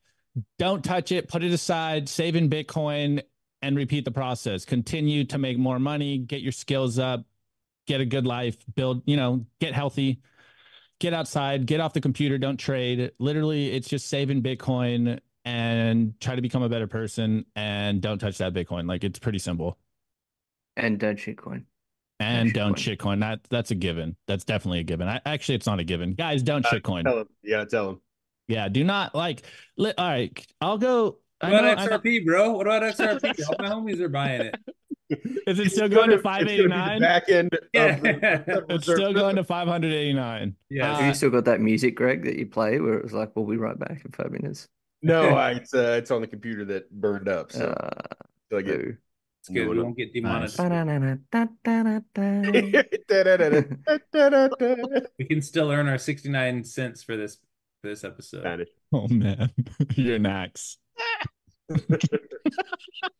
don't 0.58 0.84
touch 0.84 1.12
it, 1.12 1.28
put 1.28 1.42
it 1.42 1.52
aside, 1.52 2.08
save 2.08 2.36
in 2.36 2.48
Bitcoin, 2.48 3.22
and 3.62 3.76
repeat 3.76 4.04
the 4.04 4.10
process. 4.10 4.64
Continue 4.64 5.24
to 5.24 5.38
make 5.38 5.58
more 5.58 5.78
money, 5.78 6.18
get 6.18 6.40
your 6.40 6.52
skills 6.52 6.98
up, 6.98 7.24
get 7.86 8.00
a 8.00 8.06
good 8.06 8.26
life, 8.26 8.56
build, 8.74 9.02
you 9.06 9.16
know, 9.16 9.44
get 9.60 9.74
healthy, 9.74 10.22
get 10.98 11.12
outside, 11.12 11.66
get 11.66 11.80
off 11.80 11.92
the 11.92 12.00
computer, 12.00 12.38
don't 12.38 12.56
trade. 12.56 13.10
Literally, 13.18 13.72
it's 13.72 13.88
just 13.88 14.08
saving 14.08 14.42
Bitcoin 14.42 15.20
and 15.44 16.14
try 16.20 16.34
to 16.34 16.42
become 16.42 16.62
a 16.62 16.68
better 16.68 16.86
person 16.86 17.46
and 17.56 18.00
don't 18.00 18.18
touch 18.18 18.38
that 18.38 18.52
Bitcoin. 18.52 18.88
Like 18.88 19.04
it's 19.04 19.18
pretty 19.18 19.38
simple. 19.38 19.78
And 20.76 20.98
don't 20.98 21.18
shitcoin. 21.18 21.64
And 22.20 22.52
don't 22.52 22.76
shitcoin. 22.76 22.96
shitcoin. 22.98 23.20
That 23.20 23.40
that's 23.50 23.70
a 23.70 23.74
given. 23.74 24.14
That's 24.28 24.44
definitely 24.44 24.80
a 24.80 24.84
given. 24.84 25.08
I, 25.08 25.20
actually, 25.26 25.54
it's 25.56 25.66
not 25.66 25.80
a 25.80 25.84
given. 25.84 26.14
Guys, 26.14 26.42
don't 26.42 26.64
shitcoin. 26.64 27.04
Tell 27.04 27.20
him. 27.20 27.28
Yeah, 27.42 27.64
tell 27.64 27.90
him. 27.90 28.00
Yeah, 28.48 28.68
do 28.68 28.84
not 28.84 29.14
like. 29.14 29.42
Li- 29.76 29.94
all 29.96 30.08
right, 30.08 30.46
I'll 30.60 30.78
go. 30.78 31.18
I 31.40 31.50
What 31.50 31.62
know- 31.62 31.72
about 31.72 31.78
I 31.78 31.86
know- 31.86 31.98
XRP, 31.98 32.24
bro? 32.26 32.50
What 32.52 32.66
about 32.66 32.82
XRP? 32.82 33.40
All 33.48 33.54
my 33.58 33.68
homies 33.92 34.00
are 34.00 34.08
buying 34.10 34.42
it. 34.42 34.54
is 35.46 35.58
it 35.58 35.72
still 35.72 35.88
going 35.88 36.10
to 36.10 36.16
gonna- 36.16 36.22
five 36.22 36.42
it's 36.42 36.52
eighty 36.52 36.68
gonna 36.68 36.74
be 36.74 36.80
the 36.80 36.86
nine? 36.86 37.00
Back 37.00 37.28
end. 37.30 37.54
of 37.54 37.60
Yeah. 37.72 37.98
the- 37.98 38.64
It's 38.68 38.84
still 38.84 39.14
going 39.14 39.36
to 39.36 39.44
five 39.44 39.66
hundred 39.66 39.92
eighty 39.92 40.12
nine. 40.12 40.54
Yes. 40.68 40.96
Have 40.96 41.04
you 41.06 41.10
Uh, 41.12 41.14
still 41.14 41.30
got 41.30 41.46
that 41.46 41.60
music, 41.60 41.94
Greg, 41.96 42.24
that 42.24 42.36
you 42.36 42.46
play 42.46 42.78
where 42.80 42.94
it 42.94 43.02
was 43.02 43.12
like, 43.14 43.34
"We'll 43.34 43.46
be 43.46 43.56
right 43.56 43.78
back 43.78 44.02
in 44.04 44.12
five 44.12 44.30
minutes." 44.30 44.68
No, 45.02 45.22
I, 45.36 45.52
it's 45.52 45.72
uh, 45.72 45.96
it's 45.98 46.10
on 46.10 46.20
the 46.20 46.26
computer 46.26 46.64
that 46.66 46.90
burned 46.90 47.28
up. 47.28 47.52
So, 47.52 47.66
Uh, 47.66 47.90
so 48.50 48.58
I 48.58 48.62
get 48.62 48.78
boo. 48.82 48.96
It's 49.40 49.48
good. 49.48 49.68
We 49.68 49.76
New 49.76 49.84
won't 49.84 49.96
get 49.96 50.12
demonetized. 50.12 50.58
We 55.18 55.24
can 55.24 55.40
still 55.40 55.70
earn 55.70 55.88
our 55.88 55.96
69 55.96 56.64
cents 56.64 57.02
for 57.02 57.16
this 57.16 57.38
for 57.82 57.88
this 57.88 58.04
episode. 58.04 58.66
Oh 58.92 59.06
man, 59.06 59.52
you're 59.94 60.18
next. 60.18 60.80
So, 61.70 61.76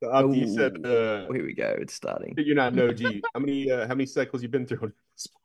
Opti, 0.03 0.39
you 0.39 0.49
said 0.53 0.85
uh, 0.85 1.33
here 1.33 1.45
we 1.45 1.55
go. 1.55 1.77
It's 1.79 1.95
starting. 1.95 2.35
you're 2.37 2.57
not 2.57 2.73
an 2.73 2.81
OG. 2.91 3.21
How 3.33 3.39
many 3.39 3.71
uh, 3.71 3.83
how 3.87 3.95
many 3.95 4.07
cycles 4.07 4.43
you've 4.43 4.51
been 4.51 4.67
through? 4.67 4.91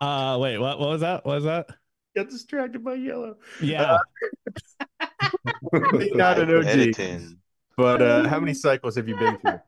Uh, 0.01 0.39
wait, 0.41 0.57
what? 0.57 0.79
What 0.79 0.89
was 0.89 1.01
that? 1.01 1.23
What 1.25 1.35
was 1.35 1.43
that? 1.43 1.67
Got 2.17 2.29
distracted 2.29 2.83
by 2.83 2.95
yellow. 2.95 3.35
Yeah, 3.61 3.99
You're 5.71 6.15
not 6.15 6.39
an 6.39 6.55
OG. 6.55 6.65
Editing. 6.65 7.37
But 7.77 8.01
uh, 8.01 8.27
how 8.27 8.39
many 8.39 8.55
cycles 8.55 8.95
have 8.95 9.07
you 9.07 9.15
been 9.15 9.37
through? 9.37 9.59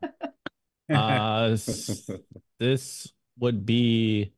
Uh, 0.90 1.48
this 2.58 3.12
would 3.38 3.64
be 3.66 4.32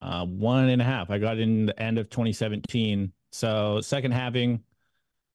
uh 0.00 0.24
one 0.24 0.68
and 0.68 0.80
a 0.80 0.84
half. 0.84 1.10
I 1.10 1.18
got 1.18 1.38
in 1.38 1.66
the 1.66 1.80
end 1.80 1.98
of 1.98 2.10
2017, 2.10 3.12
so 3.32 3.80
second 3.80 4.12
halving. 4.12 4.62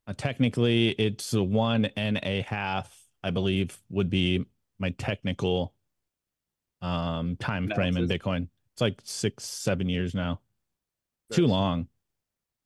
Uh, 0.07 0.13
technically, 0.17 0.89
it's 0.89 1.33
one 1.33 1.85
and 1.95 2.19
a 2.23 2.41
half. 2.41 2.95
I 3.23 3.31
believe 3.31 3.77
would 3.89 4.09
be 4.09 4.45
my 4.79 4.91
technical 4.91 5.73
um 6.81 7.35
time 7.37 7.69
frame 7.75 7.97
in 7.97 8.07
Bitcoin. 8.07 8.47
It's 8.73 8.81
like 8.81 9.01
six, 9.03 9.43
seven 9.43 9.89
years 9.89 10.15
now. 10.15 10.39
Too 11.31 11.45
long. 11.45 11.87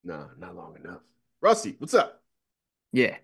No, 0.04 0.28
not 0.38 0.54
long 0.54 0.76
enough. 0.82 1.00
Rusty, 1.40 1.74
what's 1.78 1.94
up? 1.94 2.22
Yeah. 2.92 3.16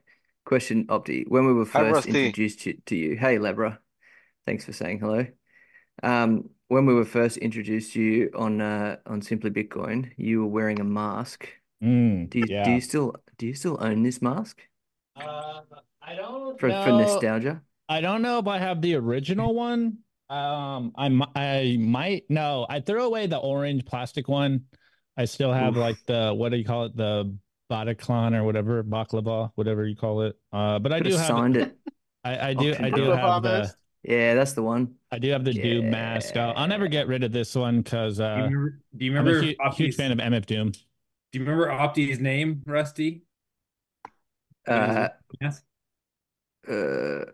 Question, 0.44 0.86
Opti. 0.86 1.28
When 1.28 1.46
we 1.46 1.52
were 1.52 1.64
first 1.64 2.06
Rusty. 2.06 2.10
introduced 2.10 2.60
to, 2.62 2.74
to 2.86 2.96
you, 2.96 3.16
hey, 3.16 3.36
Labra. 3.36 3.78
Thanks 4.50 4.64
for 4.64 4.72
saying 4.72 4.98
hello. 4.98 5.24
Um, 6.02 6.50
when 6.66 6.84
we 6.84 6.92
were 6.92 7.04
first 7.04 7.36
introduced 7.36 7.92
to 7.92 8.02
you 8.02 8.30
on 8.34 8.60
uh, 8.60 8.96
on 9.06 9.22
Simply 9.22 9.48
Bitcoin, 9.48 10.10
you 10.16 10.40
were 10.40 10.48
wearing 10.48 10.80
a 10.80 10.84
mask. 10.84 11.46
Mm, 11.80 12.28
Do 12.28 12.40
you 12.40 12.46
yeah. 12.48 12.64
do 12.64 12.72
you 12.72 12.80
still 12.80 13.14
do 13.38 13.46
you 13.46 13.54
still 13.54 13.78
own 13.80 14.02
this 14.02 14.20
mask 14.20 14.60
Uh, 15.14 15.60
I 16.02 16.16
don't 16.16 16.58
for 16.58 16.68
know. 16.68 16.82
for 16.82 16.90
nostalgia? 16.90 17.62
I 17.88 18.00
don't 18.00 18.22
know 18.22 18.40
if 18.40 18.48
I 18.48 18.58
have 18.58 18.82
the 18.82 18.96
original 18.96 19.54
one. 19.54 19.98
Um, 20.28 20.94
I 20.98 21.06
I 21.36 21.76
might 21.78 22.24
no. 22.28 22.66
I 22.68 22.80
threw 22.80 23.04
away 23.04 23.28
the 23.28 23.38
orange 23.38 23.84
plastic 23.84 24.26
one. 24.26 24.62
I 25.16 25.26
still 25.26 25.52
have 25.52 25.74
Oof. 25.76 25.80
like 25.80 25.98
the 26.08 26.34
what 26.34 26.50
do 26.50 26.56
you 26.58 26.64
call 26.64 26.86
it? 26.86 26.96
The 26.96 27.32
Bataclan 27.70 28.34
or 28.34 28.42
whatever, 28.42 28.82
baklava, 28.82 29.52
whatever 29.54 29.86
you 29.86 29.94
call 29.94 30.22
it. 30.22 30.34
Uh, 30.52 30.80
but 30.80 30.92
I 30.92 30.98
do 30.98 31.10
have 31.10 31.20
have 31.20 31.28
signed 31.28 31.56
it. 31.56 31.76
I, 32.24 32.48
I 32.48 32.54
do 32.54 32.74
I 32.74 32.90
do 32.90 33.10
have 33.12 33.44
the 33.44 33.58
mask? 33.60 33.76
Yeah, 34.02 34.34
that's 34.34 34.52
the 34.54 34.62
one. 34.62 34.94
I 35.10 35.18
do 35.18 35.30
have 35.30 35.44
the 35.44 35.52
Doom 35.52 35.90
mask. 35.90 36.36
I'll, 36.36 36.54
I'll 36.56 36.66
never 36.68 36.88
get 36.88 37.06
rid 37.06 37.22
of 37.22 37.32
this 37.32 37.54
one 37.54 37.82
because 37.82 38.16
Do 38.16 38.22
you 38.24 38.28
uh, 38.28 38.36
remember, 38.44 38.78
do 38.96 39.04
you 39.04 39.10
I'm 39.10 39.24
remember 39.26 39.40
a 39.60 39.70
hu- 39.70 39.76
huge 39.76 39.94
fan 39.96 40.10
of 40.12 40.18
MF 40.18 40.46
Doom. 40.46 40.70
Do 40.70 40.78
you 41.38 41.40
remember 41.40 41.68
Opti's 41.68 42.18
name, 42.18 42.62
Rusty? 42.66 43.22
Uh, 44.66 45.08
Yes. 45.40 45.62
uh, 46.68 47.24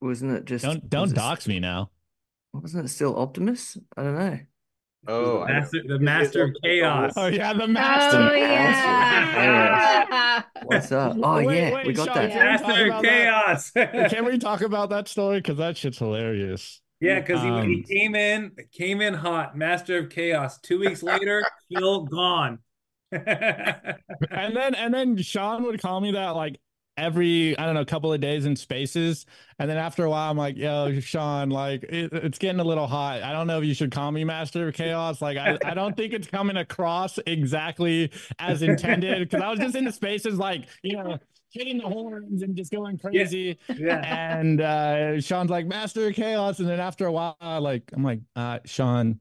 wasn't 0.00 0.32
it 0.32 0.44
just 0.44 0.64
Don't 0.64 0.88
don't 0.88 1.02
was 1.02 1.12
it- 1.12 1.16
dox 1.16 1.46
me 1.48 1.60
now. 1.60 1.90
Wasn't 2.52 2.84
it 2.84 2.88
still 2.88 3.16
Optimus? 3.18 3.78
I 3.96 4.02
don't 4.02 4.14
know. 4.18 4.38
Oh, 5.06 5.42
I 5.42 5.52
know. 5.52 5.60
Master, 5.60 5.82
the 5.86 5.98
master 5.98 6.42
of 6.44 6.56
chaos. 6.62 7.12
Oh 7.16 7.26
yeah, 7.26 7.52
the 7.52 7.68
master. 7.68 8.18
Oh 8.18 8.32
yeah. 8.34 10.42
What's 10.60 10.92
up? 10.92 11.18
Oh 11.22 11.42
Wait, 11.42 11.42
yeah, 11.42 11.70
wait, 11.70 11.84
we 11.84 11.94
got 11.94 12.04
Sean, 12.04 12.12
that. 12.12 12.30
can 12.30 12.46
we 12.46 12.56
talk 12.56 12.74
Master 12.74 12.80
of 12.80 12.80
about 12.80 13.08
that? 13.08 13.08
chaos. 13.08 13.70
Can 14.08 14.24
we 14.24 14.38
talk 14.40 14.60
about 14.62 14.90
that 14.90 15.08
story? 15.08 15.38
Because 15.38 15.58
that 15.58 15.76
shit's 15.76 15.98
hilarious. 15.98 16.80
Yeah, 17.00 17.20
because 17.20 17.42
he, 17.42 17.48
he 17.60 17.60
Um, 17.60 17.82
came 17.88 18.14
in, 18.14 18.52
came 18.72 19.00
in 19.00 19.14
hot, 19.14 19.56
master 19.56 19.98
of 19.98 20.10
chaos. 20.10 20.58
Two 20.60 20.78
weeks 20.78 21.02
later, 21.02 21.44
still 21.70 22.04
gone. 22.04 22.60
and 23.10 24.56
then 24.56 24.74
and 24.74 24.94
then 24.94 25.16
Sean 25.18 25.64
would 25.64 25.80
call 25.80 26.00
me 26.00 26.12
that 26.12 26.30
like 26.30 26.58
every 26.96 27.58
I 27.58 27.66
don't 27.66 27.74
know 27.74 27.84
couple 27.84 28.12
of 28.12 28.20
days 28.20 28.46
in 28.46 28.56
spaces, 28.56 29.26
and 29.58 29.68
then 29.68 29.76
after 29.78 30.04
a 30.04 30.10
while 30.10 30.30
I'm 30.30 30.36
like, 30.36 30.56
yo, 30.56 31.00
Sean, 31.00 31.50
like 31.50 31.84
it, 31.84 32.12
it's 32.12 32.38
getting 32.38 32.60
a 32.60 32.64
little 32.64 32.86
hot. 32.86 33.22
I 33.22 33.32
don't 33.32 33.46
know 33.46 33.58
if 33.58 33.64
you 33.64 33.74
should 33.74 33.90
call 33.90 34.10
me 34.12 34.24
Master 34.24 34.68
of 34.68 34.74
Chaos. 34.74 35.20
Like 35.22 35.36
I, 35.36 35.58
I 35.64 35.74
don't 35.74 35.96
think 35.96 36.12
it's 36.12 36.28
coming 36.28 36.56
across 36.56 37.18
exactly 37.26 38.10
as 38.38 38.62
intended 38.62 39.28
because 39.28 39.42
I 39.42 39.50
was 39.50 39.58
just 39.58 39.74
in 39.74 39.84
the 39.84 39.92
spaces 39.92 40.38
like 40.38 40.66
you 40.82 40.96
know 40.96 41.18
hitting 41.50 41.78
the 41.78 41.84
horns 41.84 42.42
and 42.42 42.56
just 42.56 42.72
going 42.72 42.98
crazy. 42.98 43.58
yeah. 43.76 44.38
And 44.38 44.60
uh, 44.60 45.20
Sean's 45.20 45.50
like 45.50 45.66
Master 45.66 46.08
of 46.08 46.14
Chaos, 46.14 46.58
and 46.58 46.68
then 46.68 46.80
after 46.80 47.06
a 47.06 47.12
while, 47.12 47.36
like 47.40 47.90
I'm 47.92 48.02
like, 48.02 48.20
uh, 48.36 48.60
Sean. 48.64 49.20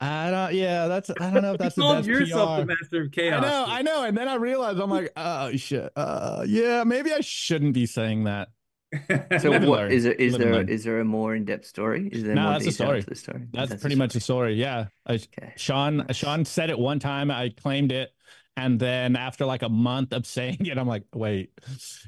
I 0.00 0.30
don't. 0.30 0.54
Yeah, 0.54 0.88
that's. 0.88 1.10
I 1.20 1.30
don't 1.30 1.42
know 1.42 1.52
if 1.54 1.60
You 1.60 1.64
that's 1.64 1.74
the 1.74 1.80
called 1.82 1.96
best 1.98 2.08
yourself 2.08 2.56
PR. 2.56 2.60
the 2.60 2.66
master 2.66 3.02
of 3.02 3.12
chaos. 3.12 3.44
I 3.44 3.48
know, 3.48 3.64
I 3.68 3.82
know. 3.82 4.04
And 4.04 4.16
then 4.16 4.28
I 4.28 4.34
realized 4.34 4.78
I'm 4.78 4.90
like, 4.90 5.10
oh 5.16 5.56
shit. 5.56 5.90
Uh 5.96 6.44
yeah, 6.46 6.84
maybe 6.84 7.12
I 7.12 7.20
shouldn't 7.20 7.72
be 7.74 7.86
saying 7.86 8.24
that. 8.24 8.48
So 9.40 9.50
Live 9.50 9.62
and 9.62 9.66
what 9.68 9.80
learn. 9.80 9.92
is 9.92 10.04
there? 10.04 10.12
Is 10.12 10.32
Live 10.32 10.40
and 10.42 10.50
there 10.50 10.56
learn. 10.58 10.68
is 10.68 10.84
there 10.84 11.00
a 11.00 11.04
more 11.04 11.34
in 11.34 11.44
depth 11.44 11.66
story? 11.66 12.08
Is 12.12 12.22
there 12.24 12.34
No, 12.34 12.42
more 12.42 12.52
that's 12.52 12.64
the 12.66 12.70
detail 12.70 12.86
story. 12.86 13.00
the 13.02 13.14
story? 13.14 13.46
That's, 13.52 13.70
the 13.70 13.76
pretty 13.78 13.94
story. 13.94 14.04
much 14.06 14.12
the 14.12 14.20
story. 14.20 14.54
Yeah. 14.54 14.86
I, 15.06 15.14
Okay. 15.14 15.52
Sean 15.56 15.98
Nice. 15.98 16.16
Sean 16.16 16.44
said 16.44 16.70
it 16.70 16.78
one 16.78 16.98
time. 16.98 17.30
I 17.30 17.48
claimed 17.50 17.90
it. 17.92 18.10
And 18.56 18.78
then 18.80 19.16
after 19.16 19.44
like 19.44 19.62
a 19.62 19.68
month 19.68 20.12
of 20.12 20.24
saying 20.36 20.64
it, 20.66 20.78
I'm 20.78 20.86
like, 20.86 21.02
wait, 21.14 21.50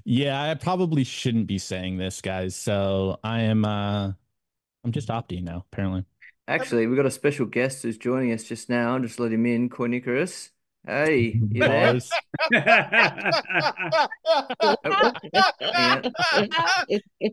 yeah, 0.05 0.41
I 0.41 0.55
probably 0.55 1.05
shouldn't 1.05 1.47
be 1.47 1.59
saying 1.59 1.99
this, 1.99 2.21
guys. 2.21 2.55
So 2.55 3.19
I 3.25 3.41
am 3.43 3.65
uh 3.65 4.13
I'm 4.85 4.93
just 4.93 5.09
opting 5.09 5.43
now, 5.43 5.67
apparently. 5.73 6.05
Actually, 6.49 6.87
we've 6.87 6.97
got 6.97 7.07
a 7.07 7.11
special 7.11 7.45
guest 7.47 7.83
who's 7.83 7.99
joining 7.99 8.33
us 8.33 8.45
just 8.45 8.71
now. 8.71 8.95
I'll 8.95 9.01
just 9.01 9.21
let 9.21 9.33
him 9.33 9.45
in, 9.45 9.69
Cornicorus. 9.69 10.49
Hey, 10.87 11.39
you 11.51 11.61
there? 11.61 11.93
Bars. 11.93 12.11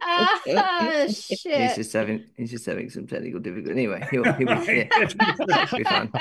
Ah, 0.01 1.03
He's 1.07 1.75
just 1.75 1.93
having 1.93 2.25
he's 2.35 2.51
just 2.51 2.65
having 2.65 2.89
some 2.89 3.07
technical 3.07 3.39
difficulty. 3.39 3.71
Anyway, 3.71 4.05
he'll, 4.11 4.23
he'll 4.23 4.35
be 4.35 4.43
yeah, 4.73 5.65
be 5.73 5.83
fine. 5.83 6.11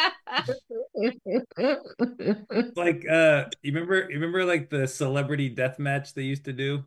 like 2.77 3.05
uh 3.09 3.45
you 3.63 3.73
remember 3.73 4.09
you 4.11 4.15
remember 4.15 4.45
like 4.45 4.71
the 4.71 4.87
celebrity 4.87 5.49
death 5.49 5.79
match 5.79 6.15
they 6.15 6.23
used 6.23 6.45
to 6.45 6.53
do? 6.53 6.85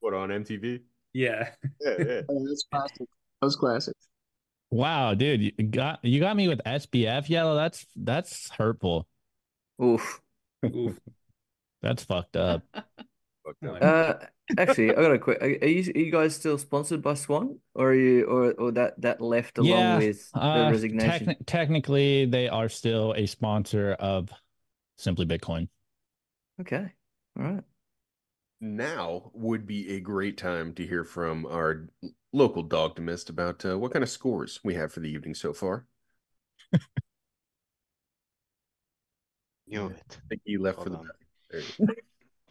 What 0.00 0.14
on 0.14 0.28
MTV? 0.30 0.80
yeah. 1.14 1.50
Yeah, 1.80 1.94
yeah. 1.98 2.20
Oh, 2.28 2.46
that's 2.46 2.64
classic. 2.70 3.08
That 3.40 3.46
was 3.46 3.56
classic. 3.56 3.94
Wow, 4.70 5.14
dude, 5.14 5.40
you 5.40 5.50
got 5.64 6.04
you 6.04 6.20
got 6.20 6.36
me 6.36 6.46
with 6.48 6.60
SBF 6.64 7.28
yellow. 7.28 7.54
That's 7.54 7.86
that's 7.96 8.50
hurtful. 8.50 9.06
Oof. 9.82 10.20
Oof. 10.64 10.98
That's 11.80 12.02
fucked 12.02 12.36
up. 12.36 12.64
Uh, 13.80 14.14
actually, 14.58 14.90
I 14.90 14.94
got 14.94 15.12
a 15.12 15.18
quick. 15.18 15.38
Are 15.40 15.46
are 15.46 15.66
you 15.66 15.92
are 15.94 15.98
you 15.98 16.10
guys 16.10 16.34
still 16.34 16.58
sponsored 16.58 17.02
by 17.02 17.14
Swan, 17.14 17.60
or 17.74 17.90
are 17.90 17.94
you 17.94 18.24
or 18.24 18.52
or 18.54 18.72
that 18.72 19.00
that 19.00 19.20
left 19.20 19.58
along 19.58 19.70
Yeah, 19.70 19.98
with 19.98 20.30
the 20.32 20.40
Uh, 20.40 20.70
resignation? 20.70 21.26
techni- 21.28 21.46
technically, 21.46 22.26
they 22.26 22.48
are 22.48 22.68
still 22.68 23.12
a 23.16 23.26
sponsor 23.26 23.92
of 23.92 24.30
Simply 24.96 25.24
Bitcoin. 25.24 25.68
Okay, 26.60 26.92
all 27.38 27.44
right. 27.44 27.64
Now 28.60 29.30
would 29.34 29.66
be 29.66 29.94
a 29.96 30.00
great 30.00 30.36
time 30.36 30.74
to 30.74 30.86
hear 30.86 31.04
from 31.04 31.46
our 31.46 31.88
local 32.32 32.62
dogtomist 32.62 33.30
about 33.30 33.64
uh, 33.64 33.78
what 33.78 33.92
kind 33.92 34.02
of 34.02 34.10
scores 34.10 34.60
we 34.64 34.74
have 34.74 34.92
for 34.92 35.00
the 35.00 35.10
evening 35.10 35.34
so 35.34 35.52
far. 35.52 35.86
Knew 39.66 39.86
it. 39.86 40.18
I 40.18 40.28
think 40.28 40.42
he 40.44 40.56
left 40.58 40.82
for 40.82 40.90
the 40.90 40.96
Hold 40.96 41.08
on. 41.08 41.12
There 41.50 41.60
you 41.60 41.72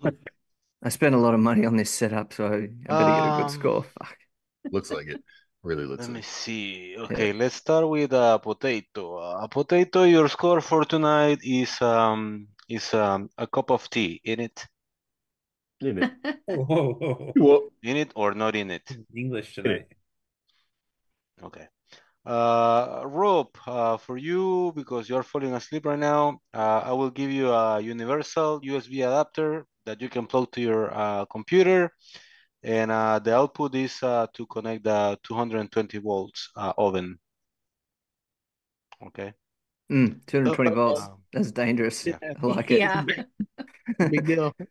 go. 0.02 0.12
I 0.84 0.90
spent 0.90 1.16
a 1.16 1.18
lot 1.18 1.34
of 1.34 1.40
money 1.40 1.66
on 1.66 1.76
this 1.76 1.90
setup, 1.92 2.34
so 2.34 2.46
I 2.48 2.68
better 2.94 3.12
get 3.12 3.26
a 3.26 3.32
good 3.32 3.42
Um, 3.46 3.50
score. 3.50 3.84
Fuck. 3.84 4.18
Looks 4.72 4.92
like 4.92 5.08
it. 5.08 5.22
Really 5.64 5.86
looks 5.86 6.06
Let 6.06 6.12
me 6.12 6.20
it. 6.20 6.26
see. 6.26 6.96
Okay, 6.98 7.34
let's 7.34 7.56
start 7.56 7.88
with 7.90 8.14
uh, 8.14 8.38
potato. 8.38 9.18
Uh, 9.18 9.48
potato, 9.48 10.04
your 10.04 10.30
score 10.30 10.62
for 10.62 10.86
tonight 10.86 11.40
is 11.44 11.82
um 11.82 12.48
is 12.70 12.94
um 12.94 13.30
a 13.38 13.48
cup 13.48 13.72
of 13.72 13.90
tea 13.90 14.22
in 14.24 14.40
it, 14.40 14.66
In 15.82 16.00
it. 16.00 16.12
Whoa, 16.46 16.64
whoa, 16.64 16.94
whoa. 16.94 17.34
Well, 17.36 17.70
in 17.84 17.98
it 17.98 18.12
or 18.16 18.34
not 18.34 18.56
in 18.56 18.72
it. 18.72 18.84
English 19.16 19.56
tonight. 19.56 19.88
Okay. 21.44 21.68
Uh, 22.26 23.04
Rob, 23.06 23.48
uh, 23.66 23.98
for 23.98 24.18
you 24.18 24.74
because 24.76 25.08
you're 25.08 25.24
falling 25.24 25.54
asleep 25.54 25.86
right 25.86 26.00
now, 26.00 26.40
uh, 26.54 26.82
I 26.84 26.92
will 26.92 27.10
give 27.10 27.32
you 27.32 27.52
a 27.52 27.80
universal 27.80 28.60
USB 28.62 29.02
adapter 29.02 29.66
that 29.86 30.02
you 30.02 30.10
can 30.10 30.26
plug 30.26 30.52
to 30.54 30.62
your 30.62 30.94
uh, 30.94 31.26
computer, 31.26 31.92
and 32.64 32.92
uh, 32.92 33.20
the 33.20 33.36
output 33.36 33.76
is 33.76 34.02
uh, 34.04 34.28
to 34.34 34.46
connect 34.48 34.84
the 34.84 35.18
220 35.24 36.00
volts 36.00 36.50
uh, 36.58 36.74
oven. 36.78 37.18
Okay. 39.08 39.34
Mm, 39.92 40.26
220 40.26 40.72
volts. 40.72 41.08
That's 41.32 41.52
dangerous. 41.52 42.06
yeah. 42.06 42.18
I 42.22 42.46
like 42.46 42.72
it. 42.72 42.80
Yeah. 42.80 43.06
Big 44.10 44.26
deal. 44.26 44.54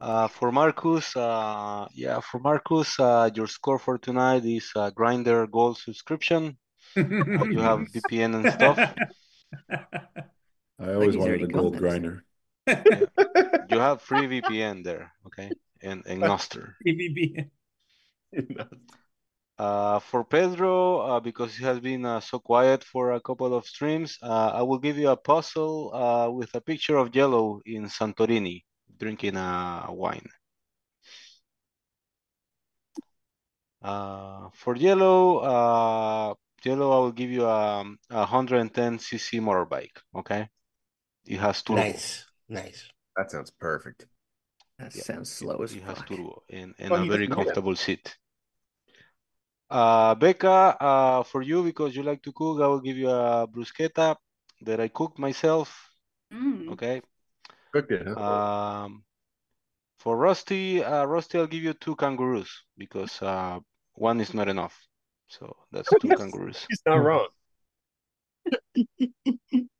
Uh, 0.00 0.28
for 0.28 0.50
Marcus, 0.50 1.14
uh, 1.14 1.86
yeah, 1.92 2.20
for 2.20 2.40
Marcus, 2.40 2.98
uh, 2.98 3.28
your 3.34 3.46
score 3.46 3.78
for 3.78 3.98
tonight 3.98 4.46
is 4.46 4.70
uh, 4.74 4.90
Grindr 4.90 5.50
Gold 5.50 5.76
subscription. 5.76 6.56
You 6.96 7.02
have 7.60 7.80
VPN 7.92 8.34
and 8.36 8.50
stuff. 8.50 8.78
I 10.78 10.94
always 10.94 11.14
he's 11.14 11.16
wanted 11.16 11.42
a 11.42 11.46
gold 11.48 11.74
that. 11.74 11.80
grinder. 11.80 12.24
You 12.66 13.78
have 13.78 14.00
free 14.00 14.26
VPN 14.40 14.84
there, 14.84 15.12
okay? 15.26 15.50
And 15.82 16.02
and 16.06 16.22
Nostr. 16.22 16.72
PVP. 16.86 17.50
Uh, 19.58 19.98
for 19.98 20.24
Pedro, 20.24 21.00
uh, 21.00 21.20
because 21.20 21.54
he 21.54 21.62
has 21.62 21.78
been 21.78 22.06
uh, 22.06 22.18
so 22.20 22.38
quiet 22.38 22.82
for 22.82 23.12
a 23.12 23.20
couple 23.20 23.54
of 23.54 23.66
streams, 23.66 24.16
uh, 24.22 24.52
I 24.54 24.62
will 24.62 24.78
give 24.78 24.96
you 24.96 25.10
a 25.10 25.16
puzzle 25.18 25.92
uh, 25.92 26.30
with 26.30 26.54
a 26.54 26.62
picture 26.62 26.96
of 26.96 27.14
Yellow 27.14 27.60
in 27.66 27.84
Santorini 27.84 28.62
drinking 29.00 29.36
a 29.36 29.86
wine. 29.90 30.26
Uh, 33.82 34.50
for 34.52 34.76
Yellow, 34.76 35.38
uh, 35.38 36.34
Yellow, 36.64 36.90
I 36.92 36.98
will 37.00 37.12
give 37.12 37.30
you 37.30 37.46
a, 37.46 37.80
a 38.10 38.18
110 38.18 38.98
cc 38.98 39.40
motorbike. 39.40 39.96
Okay, 40.14 40.48
it 41.26 41.38
has 41.40 41.62
turbo. 41.62 41.82
Nice, 41.82 42.26
nice. 42.48 42.88
That 43.16 43.30
sounds 43.30 43.50
perfect. 43.50 44.06
That 44.78 44.92
Yeah, 44.94 45.02
sounds 45.02 45.30
slow 45.30 45.56
as 45.62 45.74
It 45.74 45.82
has 45.82 45.96
fuck. 45.96 46.08
turbo 46.08 46.42
and, 46.50 46.74
and 46.78 46.90
Well, 46.90 47.04
a 47.04 47.06
very 47.06 47.26
doesn't 47.26 47.30
that. 47.30 47.36
comfortable 47.36 47.76
seat. 47.76 48.16
Uh, 49.70 50.14
Becca, 50.16 50.76
uh, 50.80 51.22
for 51.22 51.42
you, 51.42 51.62
because 51.62 51.94
you 51.94 52.02
like 52.02 52.22
to 52.22 52.32
cook, 52.32 52.60
I 52.60 52.66
will 52.66 52.80
give 52.80 52.96
you 52.96 53.08
a 53.08 53.46
bruschetta 53.46 54.16
that 54.62 54.80
I 54.80 54.88
cooked 54.88 55.18
myself. 55.18 55.90
Mm. 56.32 56.72
Okay. 56.72 57.00
Huh? 58.16 58.84
Um, 58.84 59.04
for 59.98 60.16
Rusty, 60.16 60.82
uh, 60.82 61.04
Rusty, 61.04 61.38
I'll 61.38 61.46
give 61.46 61.62
you 61.62 61.74
two 61.74 61.96
kangaroos 61.96 62.50
because 62.76 63.20
uh, 63.22 63.58
one 63.94 64.20
is 64.20 64.34
not 64.34 64.48
enough. 64.48 64.76
So 65.28 65.54
that's 65.72 65.88
two 66.00 66.08
kangaroos. 66.16 66.66
He's 66.68 66.82
not 66.86 66.96
wrong. 66.96 67.28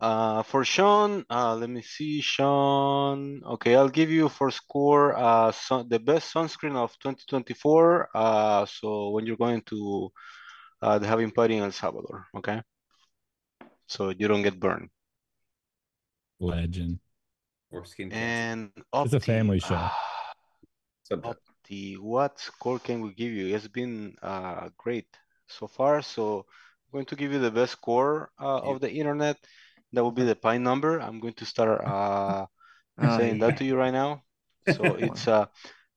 Uh, 0.00 0.42
for 0.42 0.66
Sean, 0.66 1.24
uh, 1.30 1.54
let 1.54 1.70
me 1.70 1.80
see, 1.80 2.20
Sean. 2.20 3.40
Okay, 3.42 3.74
I'll 3.74 3.88
give 3.88 4.10
you 4.10 4.28
for 4.28 4.50
score 4.50 5.16
uh, 5.16 5.50
sun, 5.50 5.88
the 5.88 5.98
best 5.98 6.34
sunscreen 6.34 6.76
of 6.76 6.92
2024. 6.98 8.08
Uh, 8.14 8.66
so 8.66 9.10
when 9.10 9.24
you're 9.24 9.38
going 9.38 9.62
to 9.62 10.10
uh, 10.82 10.98
the 10.98 11.06
halving 11.06 11.30
party 11.30 11.56
in 11.56 11.62
El 11.62 11.72
Salvador, 11.72 12.26
okay? 12.36 12.60
So 13.86 14.10
you 14.10 14.28
don't 14.28 14.42
get 14.42 14.60
burned. 14.60 14.90
Legend. 16.44 16.98
Or 17.70 17.84
skin 17.84 18.10
cancer. 18.10 18.16
And 18.16 18.70
It's 19.02 19.14
a 19.14 19.20
Opti, 19.20 19.20
family 19.20 19.60
show. 19.60 19.90
Opti, 21.22 21.98
what 21.98 22.38
score 22.40 22.78
can 22.78 23.00
we 23.00 23.12
give 23.14 23.32
you? 23.32 23.54
It's 23.54 23.68
been 23.68 24.16
uh, 24.22 24.68
great 24.76 25.06
so 25.48 25.66
far. 25.66 26.02
So 26.02 26.38
I'm 26.40 26.92
going 26.92 27.06
to 27.06 27.16
give 27.16 27.32
you 27.32 27.38
the 27.38 27.50
best 27.50 27.72
score 27.72 28.30
uh, 28.40 28.58
of 28.58 28.80
the 28.80 28.90
internet. 28.90 29.36
That 29.92 30.02
will 30.02 30.12
be 30.12 30.24
the 30.24 30.36
Pi 30.36 30.58
number. 30.58 30.98
I'm 31.00 31.20
going 31.20 31.34
to 31.34 31.44
start 31.46 31.80
uh, 31.84 32.46
Oh, 32.98 33.16
saying 33.16 33.38
yeah. 33.38 33.46
that 33.46 33.56
to 33.58 33.64
you 33.64 33.76
right 33.76 33.92
now. 33.92 34.22
So 34.64 34.94
it's 34.98 35.28
uh 35.28 35.46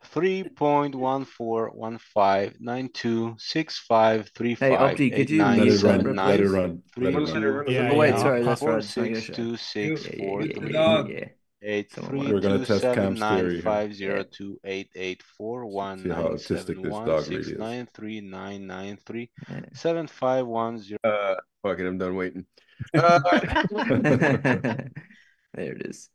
three 0.05 0.43
point 0.43 0.95
one 0.95 1.25
four 1.25 1.69
one 1.71 1.97
five 1.97 2.55
nine 2.59 2.89
two 2.93 3.35
six 3.39 3.79
five 3.79 4.29
three 4.35 4.55
Hey, 4.59 4.75
Opti, 4.75 5.13
could 5.15 5.29
you 5.29 5.45
nine 5.45 5.57
Let 5.57 5.67
it 5.67 5.73
use 5.73 5.83
that 5.83 6.01
seven 6.01 6.05
run. 6.05 6.19
Let 6.25 6.39
it 6.39 6.49
run. 6.49 6.83
Let 6.97 7.15
it 7.15 7.23
Let 7.23 7.37
it 7.37 7.43
zero 7.43 7.51
run. 7.51 7.65
Yeah, 7.67 7.89
Oh 7.89 7.95
wait, 7.95 8.17
sorry, 8.17 8.43
that's 8.43 8.61
four 8.61 8.73
right. 8.73 8.83
It's 8.83 8.95
not 8.95 9.09
your 9.09 9.21
six 9.21 9.21
show. 9.21 9.33
two 9.33 9.57
six 9.57 10.07
Yeah, 10.13 10.15
four 10.17 10.43
yeah, 10.43 10.47
three 10.47 10.73
yeah, 10.73 11.03
yeah. 11.07 11.25
eight 11.61 11.91
three 11.91 12.31
We're 12.31 12.41
gonna 12.41 12.59
two 12.59 12.65
test 12.65 12.81
seven 12.81 12.93
Cam's 12.93 13.19
nine 13.19 13.37
theory 13.39 13.61
here. 13.61 13.61
five 13.61 13.93
zero 13.93 14.17
Yeah. 14.17 14.23
two 14.31 14.59
eight 14.63 14.89
eight 14.95 15.23
four 15.37 15.65
one 15.65 16.03
See 16.03 16.09
how 16.09 16.23
nine 16.23 16.37
autistic 16.37 16.47
seven 16.47 16.81
this 16.81 16.91
one 16.91 17.05
dog 17.05 17.25
six 17.25 17.29
really 17.29 17.53
is. 17.53 17.57
nine 17.57 17.87
three 17.93 18.21
nine 18.21 18.67
nine 18.67 18.97
three 19.05 19.31
seven 19.73 20.07
five 20.07 20.45
one 20.47 20.79
zero. 20.79 20.99
Uh, 21.03 21.35
fuck 21.63 21.79
it, 21.79 21.87
I'm 21.87 21.97
done 21.97 22.15
waiting. 22.15 22.45
Uh, 22.93 23.19
there 25.53 25.73
it 25.73 25.85
is. 25.85 26.09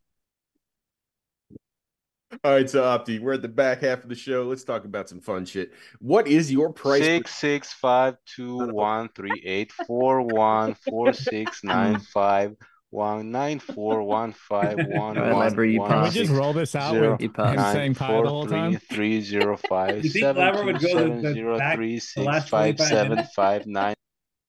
All 2.44 2.52
right, 2.52 2.68
so 2.68 2.82
Opti, 2.82 3.20
we're 3.20 3.34
at 3.34 3.42
the 3.42 3.48
back 3.48 3.82
half 3.82 4.02
of 4.02 4.08
the 4.08 4.14
show. 4.14 4.44
Let's 4.44 4.64
talk 4.64 4.84
about 4.84 5.08
some 5.08 5.20
fun 5.20 5.44
shit. 5.44 5.72
What 6.00 6.26
is 6.26 6.50
your 6.50 6.72
price? 6.72 7.02
Six 7.02 7.34
six 7.34 7.72
five 7.72 8.16
two 8.26 8.58
oh. 8.62 8.66
one 8.68 9.10
three 9.14 9.42
eight 9.44 9.70
four 9.86 10.22
one 10.22 10.74
four 10.74 11.12
six 11.12 11.62
nine 11.64 12.00
five 12.00 12.56
one 12.90 13.30
nine 13.30 13.58
four 13.58 14.02
one 14.02 14.32
five 14.32 14.76
one 14.88 15.18
All 15.18 15.24
right, 15.24 15.32
one 15.32 15.50
Labra, 15.52 15.72
you 15.72 15.80
one 15.80 15.90
Can 15.90 16.02
we 16.04 16.10
just 16.10 16.30
roll 16.30 16.52
this 16.52 16.74
out 16.74 16.92
zero 16.92 17.12
with 17.12 17.20
You 17.22 17.28
him 17.28 17.56
nine 17.56 17.74
saying 17.74 17.94
pi 17.96 18.22
the 18.22 18.28
whole 18.28 18.46
time? 18.46 18.78
three 18.90 19.20
zero 19.20 19.56
five 19.68 20.04
You 20.04 20.10
think 20.10 20.24
seven 20.24 20.42
Labra 20.42 20.60
two 20.60 20.64
would 20.66 20.80
go 20.80 20.88
seven 20.88 21.22
the 21.22 21.32
zero 21.32 21.58
back- 21.58 21.76
three 21.76 21.94
the 21.96 22.00
six 22.00 22.26
last 22.26 22.48
five 22.48 22.76
25 22.76 22.88
seven 22.88 23.08
minutes? 23.10 23.34
five 23.34 23.66
nine. 23.66 23.94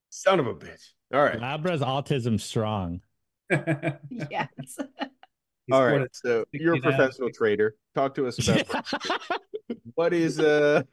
Son 0.10 0.39
of 0.39 0.48
a 0.48 0.54
bitch. 0.54 0.89
All 1.13 1.22
right. 1.24 1.39
Labra's 1.39 1.82
autism 1.82 2.39
strong. 2.39 3.02
yes. 3.50 4.78
He 5.67 5.73
All 5.73 5.86
right. 5.86 6.08
So 6.13 6.45
you're 6.52 6.73
a 6.73 6.78
69. 6.78 6.82
professional 6.82 7.30
trader. 7.32 7.76
Talk 7.95 8.15
to 8.15 8.28
us 8.28 8.47
about 8.47 8.86
what 9.95 10.13
is 10.13 10.39
uh 10.39 10.84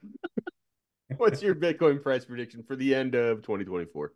what's 1.16 1.42
your 1.42 1.54
Bitcoin 1.54 2.02
price 2.02 2.24
prediction 2.24 2.62
for 2.62 2.76
the 2.76 2.94
end 2.94 3.14
of 3.14 3.42
2024? 3.42 4.12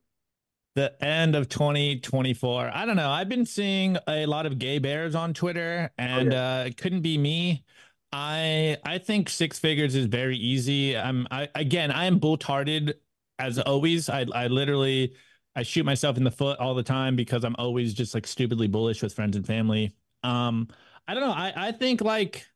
the 0.75 1.05
end 1.05 1.37
of 1.37 1.49
2024. 1.49 2.71
I 2.75 2.85
don't 2.85 2.97
know. 2.97 3.11
I've 3.11 3.29
been 3.29 3.47
seeing 3.47 3.97
a 4.09 4.27
lot 4.27 4.47
of 4.47 4.59
gay 4.59 4.79
bears 4.79 5.15
on 5.15 5.33
Twitter, 5.33 5.91
and 5.97 6.35
uh, 6.35 6.65
it 6.67 6.77
couldn't 6.77 7.03
be 7.03 7.17
me. 7.17 7.65
I 8.13 8.77
I 8.85 8.99
think 8.99 9.29
six 9.29 9.59
figures 9.59 9.95
is 9.95 10.07
very 10.07 10.37
easy. 10.37 10.97
I'm 10.97 11.27
I 11.31 11.49
again 11.55 11.91
I 11.91 12.05
am 12.07 12.19
bull 12.19 12.39
hearted 12.43 12.95
as 13.39 13.59
always. 13.59 14.09
I 14.09 14.27
I 14.33 14.47
literally 14.49 15.15
I 15.57 15.63
shoot 15.63 15.85
myself 15.85 16.17
in 16.17 16.25
the 16.25 16.31
foot 16.31 16.59
all 16.59 16.75
the 16.75 16.83
time 16.83 17.17
because 17.17 17.45
I'm 17.45 17.57
always 17.59 17.95
just 17.95 18.15
like 18.15 18.27
stupidly 18.27 18.69
bullish 18.69 19.03
with 19.03 19.15
friends 19.15 19.37
and 19.37 19.47
family. 19.47 19.93
Um, 20.25 20.69
I 21.07 21.15
don't 21.15 21.23
know. 21.23 21.33
I 21.33 21.53
I 21.69 21.73
think 21.73 22.01
like. 22.01 22.47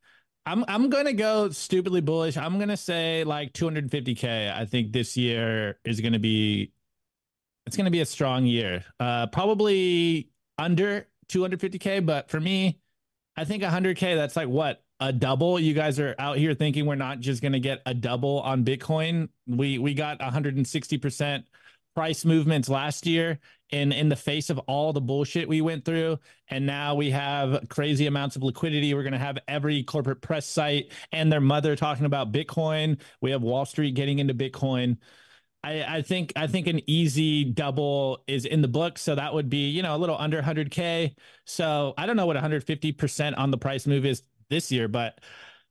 I'm 0.46 0.64
I'm 0.66 0.88
gonna 0.88 1.12
go 1.12 1.50
stupidly 1.50 2.00
bullish. 2.00 2.38
I'm 2.38 2.58
gonna 2.58 2.74
say 2.74 3.22
like 3.22 3.52
250k. 3.52 4.50
I 4.50 4.64
think 4.64 4.94
this 4.94 5.14
year 5.14 5.78
is 5.84 6.00
gonna 6.00 6.18
be 6.18 6.72
it's 7.68 7.76
to 7.84 7.90
be 7.90 8.00
a 8.00 8.06
strong 8.06 8.46
year. 8.46 8.82
Uh, 8.98 9.26
probably 9.26 10.30
under 10.56 11.06
250k, 11.28 12.04
but 12.04 12.30
for 12.30 12.40
me, 12.40 12.80
I 13.36 13.44
think 13.44 13.62
100k. 13.62 14.16
That's 14.16 14.36
like 14.36 14.48
what 14.48 14.82
a 15.00 15.12
double. 15.12 15.60
You 15.60 15.74
guys 15.74 16.00
are 16.00 16.14
out 16.18 16.38
here 16.38 16.54
thinking 16.54 16.86
we're 16.86 16.94
not 16.94 17.20
just 17.20 17.42
to 17.52 17.60
get 17.60 17.82
a 17.84 17.92
double 17.92 18.40
on 18.40 18.64
Bitcoin. 18.64 19.28
We 19.46 19.78
we 19.78 19.92
got 19.92 20.18
160 20.18 20.96
percent 20.96 21.44
price 21.94 22.24
movements 22.24 22.70
last 22.70 23.06
year 23.06 23.38
in 23.70 23.92
in 23.92 24.08
the 24.08 24.16
face 24.16 24.50
of 24.50 24.58
all 24.60 24.92
the 24.92 25.00
bullshit 25.00 25.48
we 25.48 25.60
went 25.60 25.84
through. 25.84 26.18
And 26.48 26.66
now 26.66 26.94
we 26.94 27.10
have 27.10 27.68
crazy 27.68 28.06
amounts 28.06 28.36
of 28.36 28.42
liquidity. 28.42 28.94
We're 28.94 29.02
going 29.02 29.12
to 29.12 29.18
have 29.18 29.38
every 29.48 29.82
corporate 29.82 30.22
press 30.22 30.46
site 30.46 30.92
and 31.12 31.30
their 31.30 31.40
mother 31.40 31.76
talking 31.76 32.06
about 32.06 32.32
bitcoin. 32.32 33.00
We 33.20 33.30
have 33.30 33.42
wall 33.42 33.64
street 33.66 33.94
getting 33.94 34.18
into 34.18 34.34
bitcoin. 34.34 34.98
I, 35.64 35.96
I 35.96 36.02
think 36.02 36.32
I 36.36 36.46
think 36.46 36.66
an 36.66 36.80
easy 36.88 37.44
double 37.44 38.22
is 38.26 38.44
in 38.44 38.62
the 38.62 38.68
book, 38.68 38.96
so 38.96 39.14
that 39.14 39.34
would 39.34 39.50
be 39.50 39.68
you 39.70 39.82
know 39.82 39.96
a 39.96 39.98
little 39.98 40.16
under 40.18 40.40
100k. 40.40 41.14
So 41.44 41.94
I 41.98 42.06
don't 42.06 42.16
know 42.16 42.26
what 42.26 42.36
150 42.36 42.92
percent 42.92 43.36
on 43.36 43.50
the 43.50 43.58
price 43.58 43.86
move 43.86 44.06
is 44.06 44.22
this 44.50 44.70
year, 44.72 44.88
but 44.88 45.20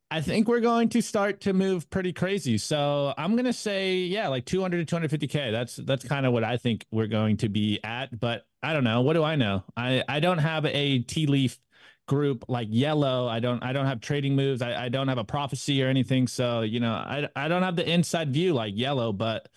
I 0.10 0.22
think 0.22 0.48
we're 0.48 0.62
going 0.62 0.90
to 0.90 1.02
start 1.02 1.42
to 1.42 1.54
move 1.54 1.90
pretty 1.90 2.14
crazy. 2.14 2.58
So 2.58 3.14
I'm 3.18 3.36
gonna 3.36 3.54
say 3.54 3.98
yeah, 3.98 4.28
like 4.30 4.46
200 4.46 4.88
to 4.88 4.96
250k. 4.96 5.52
That's 5.52 5.76
that's 5.78 6.06
kind 6.06 6.26
of 6.26 6.34
what 6.34 6.44
I 6.44 6.58
think 6.58 6.86
we're 6.92 7.08
going 7.08 7.38
to 7.38 7.50
be 7.50 7.80
at. 7.84 8.18
But 8.18 8.46
I 8.64 8.74
don't 8.74 8.84
know. 8.84 9.02
What 9.02 9.14
do 9.14 9.24
I 9.24 9.36
know? 9.36 9.64
I 9.76 10.04
I 10.08 10.20
don't 10.20 10.40
have 10.40 10.66
a 10.66 11.00
tea 11.00 11.28
leaf 11.28 11.60
group 12.08 12.46
like 12.48 12.70
yellow 12.72 13.28
i 13.28 13.42
don't 13.42 13.62
i 13.66 13.74
don't 13.74 13.86
have 13.86 14.00
trading 14.00 14.34
moves 14.34 14.62
I, 14.62 14.86
I 14.86 14.88
don't 14.88 15.10
have 15.10 15.18
a 15.18 15.26
prophecy 15.26 15.84
or 15.84 15.90
anything 15.90 16.26
so 16.26 16.62
you 16.62 16.80
know 16.80 16.94
i 16.94 17.28
i 17.36 17.50
don't 17.50 17.64
have 17.64 17.76
the 17.76 17.86
inside 17.86 18.32
view 18.32 18.54
like 18.54 18.72
yellow 18.78 19.12
but 19.12 19.50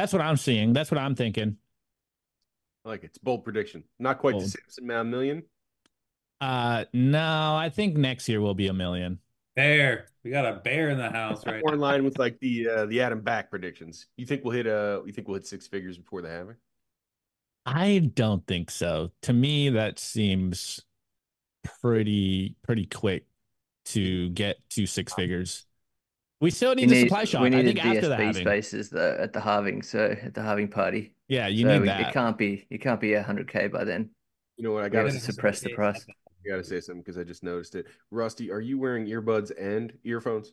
that's 0.00 0.12
what 0.12 0.22
I'm 0.22 0.36
seeing. 0.36 0.72
That's 0.72 0.90
what 0.90 0.98
I'm 0.98 1.14
thinking. 1.14 1.56
I 2.84 2.88
like 2.88 3.02
it. 3.02 3.06
It's 3.06 3.18
bold 3.18 3.44
prediction. 3.44 3.84
Not 3.98 4.18
quite 4.18 4.32
Bold. 4.32 4.44
the 4.44 4.48
Samson 4.48 5.10
million. 5.10 5.42
Uh 6.40 6.86
no, 6.92 7.54
I 7.54 7.68
think 7.68 7.96
next 7.96 8.28
year 8.28 8.40
will 8.40 8.54
be 8.54 8.68
a 8.68 8.72
million. 8.72 9.18
Bear. 9.60 10.06
We 10.24 10.30
got 10.30 10.46
a 10.46 10.60
bear 10.60 10.88
in 10.90 10.98
the 10.98 11.10
house 11.10 11.44
right 11.46 11.62
More 11.64 11.74
in 11.74 11.80
line 11.80 12.04
with 12.04 12.18
like 12.18 12.38
the 12.40 12.68
uh, 12.68 12.86
the 12.86 13.00
Adam 13.02 13.20
Back 13.20 13.50
predictions. 13.50 14.06
You 14.16 14.26
think 14.26 14.42
we'll 14.44 14.52
hit 14.54 14.66
uh 14.66 15.02
you 15.06 15.12
think 15.12 15.28
we'll 15.28 15.34
hit 15.36 15.46
six 15.46 15.66
figures 15.66 15.98
before 15.98 16.22
the 16.22 16.28
halving? 16.30 16.56
I 17.66 18.10
don't 18.14 18.46
think 18.46 18.70
so. 18.70 19.10
To 19.22 19.32
me, 19.32 19.68
that 19.70 19.98
seems 19.98 20.80
pretty 21.82 22.56
pretty 22.62 22.86
quick 22.86 23.26
to 23.86 24.30
get 24.30 24.56
to 24.70 24.86
six 24.86 25.12
figures. 25.14 25.66
We 26.40 26.50
still 26.50 26.74
need 26.74 26.82
You 26.82 26.88
the 26.88 26.94
need- 26.94 27.00
supply 27.08 27.24
shock. 27.24 27.42
we 27.42 27.48
I 27.48 27.50
needed 27.50 27.76
think 27.76 27.84
after 27.84 28.08
the 28.08 28.16
BSB 28.16 28.40
spaces 28.40 28.88
though 28.88 29.16
at 29.20 29.32
the 29.34 29.40
halving, 29.40 29.82
so 29.82 30.16
at 30.22 30.32
the 30.32 30.42
halving 30.42 30.68
party. 30.68 31.12
Yeah, 31.28 31.48
you 31.48 31.64
so 31.66 31.72
need 31.74 31.80
we- 31.80 31.86
that. 31.88 32.00
It 32.08 32.12
can't 32.14 32.38
be 32.38 32.66
you 32.70 32.78
can't 32.78 33.00
be 33.00 33.12
hundred 33.14 33.48
K 33.48 33.68
by 33.68 33.84
then. 33.84 34.10
You 34.56 34.64
know 34.64 34.72
what? 34.72 34.84
I 34.84 34.88
gotta 34.88 35.08
have 35.08 35.14
to 35.14 35.20
say, 35.20 35.32
suppress 35.32 35.60
the 35.60 35.74
price. 35.74 36.04
I 36.44 36.48
gotta 36.48 36.64
say 36.64 36.80
something 36.80 37.02
because 37.02 37.18
I 37.18 37.24
just 37.24 37.42
noticed 37.42 37.74
it. 37.74 37.86
Rusty, 38.10 38.50
are 38.50 38.60
you 38.60 38.78
wearing 38.78 39.06
earbuds 39.06 39.52
and 39.58 39.92
earphones? 40.04 40.52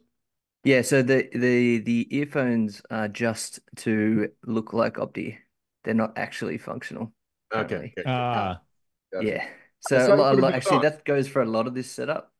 Yeah, 0.63 0.81
so 0.81 1.01
the 1.01 1.29
the 1.33 1.79
the 1.79 2.07
earphones 2.15 2.81
are 2.89 3.07
just 3.07 3.59
to 3.77 4.29
look 4.45 4.73
like 4.73 4.95
Opti. 4.95 5.37
They're 5.83 5.93
not 5.93 6.17
actually 6.17 6.57
functional. 6.57 7.13
Okay. 7.53 7.75
currently. 7.75 7.93
okay. 7.97 8.03
Ah, 8.05 8.61
Gotcha. 9.13 9.27
Yeah. 9.27 9.47
So 9.79 9.99
Sorry 9.99 10.11
a 10.11 10.15
lot, 10.15 10.31
for 10.31 10.35
the 10.35 10.41
a 10.41 10.41
lot 10.41 10.47
big 10.47 10.55
actually 10.55 10.79
thought. 10.79 10.81
that 10.81 11.05
goes 11.05 11.27
for 11.27 11.41
a 11.41 11.45
lot 11.45 11.67
of 11.67 11.73
this 11.73 11.89
setup. 11.89 12.33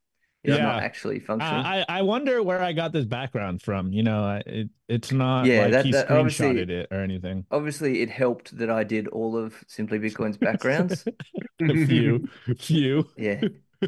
It's 0.47 0.57
Yeah. 0.57 0.63
not 0.63 0.81
actually 0.81 1.19
functional. 1.19 1.61
I 1.61 1.83
I 1.89 2.01
wonder 2.03 2.41
where 2.41 2.61
I 2.61 2.71
got 2.71 2.93
this 2.93 3.05
background 3.05 3.61
from. 3.61 3.91
You 3.91 4.01
know, 4.03 4.41
it 4.45 4.69
it's 4.87 5.11
not 5.11 5.45
Yeah, 5.45 5.63
like 5.63 5.71
that- 5.71 5.85
he 5.85 5.91
that 5.91 6.07
screenshotted 6.07 6.69
it 6.69 6.87
or 6.89 7.01
anything. 7.01 7.45
Obviously, 7.51 8.01
it 8.01 8.09
helped 8.09 8.57
that 8.57 8.69
I 8.69 8.83
did 8.85 9.07
all 9.09 9.35
of 9.37 9.63
Simply 9.67 9.99
Bitcoin's 9.99 10.37
backgrounds. 10.37 11.05
a 11.61 11.85
few, 11.85 12.27
few. 12.57 13.07
Yeah. 13.17 13.41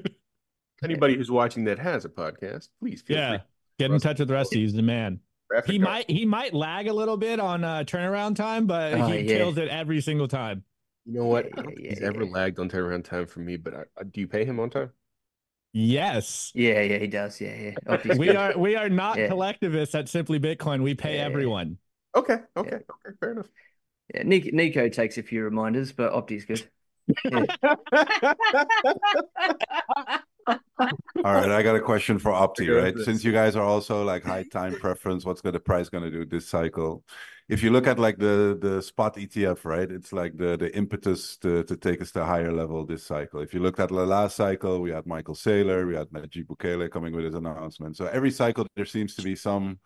Anybody 0.84 1.16
who's 1.16 1.32
watching 1.32 1.66
that 1.66 1.80
has 1.80 2.06
a 2.06 2.10
podcast, 2.10 2.70
please 2.80 3.02
feel 3.02 3.18
Yeah, 3.18 3.30
free. 3.38 3.48
get 3.80 3.86
in 3.86 3.92
Rusty. 3.94 4.08
touch 4.08 4.20
with 4.20 4.32
Rusty. 4.32 4.60
He's 4.62 4.74
the 4.74 4.82
man. 4.82 5.20
Graphic 5.50 5.72
He 5.72 5.78
art. 5.80 5.84
might 5.90 6.10
he 6.12 6.26
might 6.26 6.54
lag 6.54 6.88
a 6.88 6.94
little 6.94 7.18
bit 7.18 7.40
on 7.40 7.64
uh, 7.64 7.84
turnaround 7.86 8.36
time, 8.36 8.66
but 8.68 8.94
Oh, 8.94 9.08
he 9.08 9.20
yeah. 9.22 9.38
kills 9.38 9.58
it 9.58 9.68
every 9.70 10.00
single 10.02 10.28
time. 10.28 10.64
You 11.06 11.14
know 11.20 11.26
what? 11.26 11.46
Yeah, 11.58 11.64
yeah, 11.78 11.90
he's 11.90 12.00
yeah, 12.02 12.08
ever 12.08 12.24
yeah. 12.24 12.32
lagged 12.32 12.60
on 12.60 12.70
turnaround 12.70 13.04
time 13.04 13.26
for 13.26 13.40
me, 13.40 13.58
but 13.58 13.74
I, 13.74 13.84
I, 13.98 14.04
do 14.04 14.22
you 14.22 14.28
pay 14.28 14.46
him 14.46 14.60
on 14.60 14.70
time? 14.70 14.92
Yes. 15.72 16.52
Yeah, 16.56 16.82
yeah, 16.82 16.98
he 16.98 17.08
does. 17.08 17.40
Yeah, 17.40 17.56
yeah. 17.56 17.76
Oh, 17.88 17.98
Opti's 17.98 18.18
We 18.18 18.28
good. 18.28 18.36
are 18.36 18.58
we 18.58 18.76
are 18.76 18.90
not 18.90 19.18
Yeah. 19.18 19.28
collectivists 19.28 19.96
at 19.96 20.10
Simply 20.10 20.40
Bitcoin. 20.40 20.82
We 20.82 20.96
pay 20.96 21.18
Yeah. 21.18 21.26
everyone. 21.26 21.78
Okay, 22.16 22.40
okay, 22.58 22.78
okay, 22.78 23.16
fair 23.20 23.32
enough. 23.34 23.48
Yeah, 24.14 24.24
Nico, 24.24 24.50
Nico 24.52 24.90
takes 24.90 25.20
a 25.20 25.24
few 25.24 25.44
reminders, 25.44 25.92
but 25.92 26.12
Opti's 26.14 26.46
good. 26.46 26.68
All 30.80 31.34
right, 31.34 31.52
I 31.52 31.62
got 31.62 31.76
a 31.76 31.82
question 31.82 32.20
for 32.20 32.32
Opti, 32.32 32.74
right? 32.74 32.98
Since 32.98 33.24
you 33.24 33.32
guys 33.32 33.56
are 33.56 33.64
also 33.64 34.04
like 34.04 34.24
high 34.24 34.44
time 34.44 34.76
preference, 34.80 35.26
what's 35.26 35.42
the 35.42 35.60
price 35.60 35.90
going 35.90 36.04
to 36.04 36.12
do 36.12 36.26
this 36.26 36.48
cycle? 36.48 37.04
If 37.50 37.64
you 37.64 37.72
look 37.72 37.88
at 37.88 38.00
like 38.00 38.18
the 38.18 38.58
the 38.60 38.82
spot 38.82 39.16
ETF, 39.16 39.66
right? 39.66 39.90
It's 39.92 40.14
like 40.14 40.38
the 40.38 40.56
the 40.58 40.76
impetus 40.76 41.38
to 41.38 41.64
to 41.64 41.76
take 41.76 42.02
us 42.02 42.12
to 42.12 42.22
a 42.22 42.26
higher 42.26 42.52
level 42.52 42.86
this 42.86 43.06
cycle. 43.06 43.42
If 43.42 43.54
you 43.54 43.60
looked 43.60 43.80
at 43.80 43.90
the 43.90 43.96
last 43.96 44.36
cycle, 44.36 44.82
we 44.82 44.92
had 44.92 45.06
Michael 45.06 45.36
Saylor, 45.36 45.88
we 45.88 45.96
had 45.96 46.08
Nayib 46.10 46.48
Bukele 46.48 46.90
coming 46.90 47.16
with 47.16 47.26
his 47.26 47.36
announcement. 47.36 47.98
So 47.98 48.06
every 48.06 48.32
cycle 48.32 48.68
there 48.76 48.86
seems 48.86 49.16
to 49.16 49.22
be 49.24 49.36
some, 49.36 49.80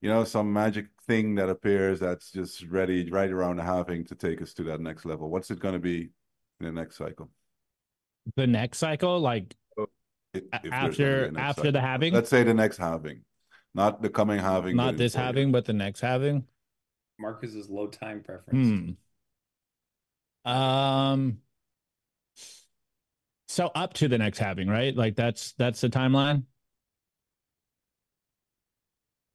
you 0.00 0.08
know, 0.08 0.24
some 0.24 0.52
magic 0.52 0.86
thing 1.06 1.34
that 1.34 1.48
appears 1.48 2.00
that's 2.00 2.30
just 2.30 2.64
ready 2.66 3.10
right 3.10 3.30
around 3.30 3.56
the 3.56 3.64
halving 3.64 4.04
to 4.06 4.14
take 4.14 4.40
us 4.40 4.54
to 4.54 4.62
that 4.64 4.80
next 4.80 5.04
level. 5.04 5.28
What's 5.28 5.50
it 5.50 5.58
going 5.58 5.74
to 5.74 5.80
be 5.80 6.10
in 6.60 6.66
the 6.66 6.72
next 6.72 6.96
cycle? 6.96 7.30
The 8.36 8.46
next 8.46 8.78
cycle, 8.78 9.18
like 9.18 9.56
If- 10.34 10.44
if 10.44 10.50
there's 10.50 10.70
gonna 10.70 10.88
be 10.88 10.96
after 10.96 11.38
after 11.38 11.60
cycle. 11.60 11.72
the 11.72 11.80
halving, 11.80 12.14
Let's 12.14 12.30
say 12.30 12.42
the 12.42 12.54
next 12.54 12.78
halving, 12.78 13.22
not 13.74 14.00
the 14.02 14.08
coming 14.08 14.38
halving. 14.38 14.76
not 14.76 14.96
this 14.96 15.14
four 15.14 15.22
halving, 15.24 15.48
years. 15.48 15.52
but 15.52 15.64
the 15.66 15.72
next 15.74 16.00
halving. 16.00 16.44
Marcus's 17.18 17.68
low 17.68 17.86
time 17.88 18.22
preference. 18.22 18.96
Hmm. 20.44 20.50
Um. 20.50 21.38
So 23.48 23.70
up 23.74 23.92
to 23.94 24.08
the 24.08 24.16
next 24.18 24.38
halving, 24.38 24.68
right? 24.68 24.96
Like 24.96 25.14
that's 25.14 25.52
that's 25.52 25.80
the 25.82 25.90
timeline. 25.90 26.44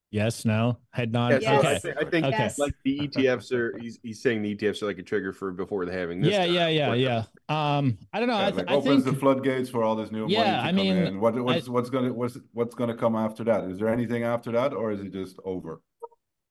Yes, 0.09 0.45
no, 0.45 0.77
head 0.91 1.11
nod. 1.11 1.41
Yeah, 1.41 1.51
so 1.51 1.59
okay. 1.59 1.75
I, 1.75 1.79
thi- 1.79 1.93
I 1.99 2.03
think 2.09 2.25
Okay. 2.27 2.49
Like 2.57 2.73
the 2.85 2.99
ETFs 3.09 3.51
are. 3.51 3.77
He's, 3.77 3.99
he's 4.03 4.21
saying 4.21 4.41
the 4.41 4.55
ETFs 4.55 4.81
are 4.81 4.85
like 4.85 4.99
a 4.99 5.03
trigger 5.03 5.33
for 5.33 5.51
before 5.51 5.85
the 5.85 5.91
halving. 5.91 6.21
This 6.21 6.31
yeah, 6.31 6.45
time. 6.45 6.53
yeah, 6.53 6.67
yeah, 6.69 6.87
What- 6.89 6.99
yeah. 6.99 7.23
Um, 7.49 7.97
I 8.13 8.19
don't 8.19 8.29
know. 8.29 8.37
Yeah, 8.37 8.45
I, 8.45 8.47
it, 8.47 8.51
th- 8.55 8.57
like 8.67 8.69
I 8.69 8.73
opens 8.75 9.03
think 9.03 9.15
the 9.15 9.19
floodgates 9.19 9.69
for 9.69 9.83
all 9.83 9.95
this 9.97 10.09
new 10.11 10.27
Yeah, 10.29 10.39
money 10.39 10.51
to 10.51 10.57
I 10.59 10.67
come 10.67 10.75
mean, 10.77 10.97
in. 10.97 11.19
What 11.19 11.35
what's 11.43 11.67
what's 11.67 11.89
gonna 11.89 12.13
what's 12.13 12.37
what's 12.53 12.73
gonna 12.73 12.95
come 12.95 13.15
after 13.17 13.43
that? 13.45 13.65
Is 13.65 13.79
there 13.79 13.89
anything 13.89 14.23
after 14.23 14.51
that, 14.53 14.73
or 14.73 14.91
is 14.91 15.01
it 15.01 15.11
just 15.11 15.39
over? 15.43 15.81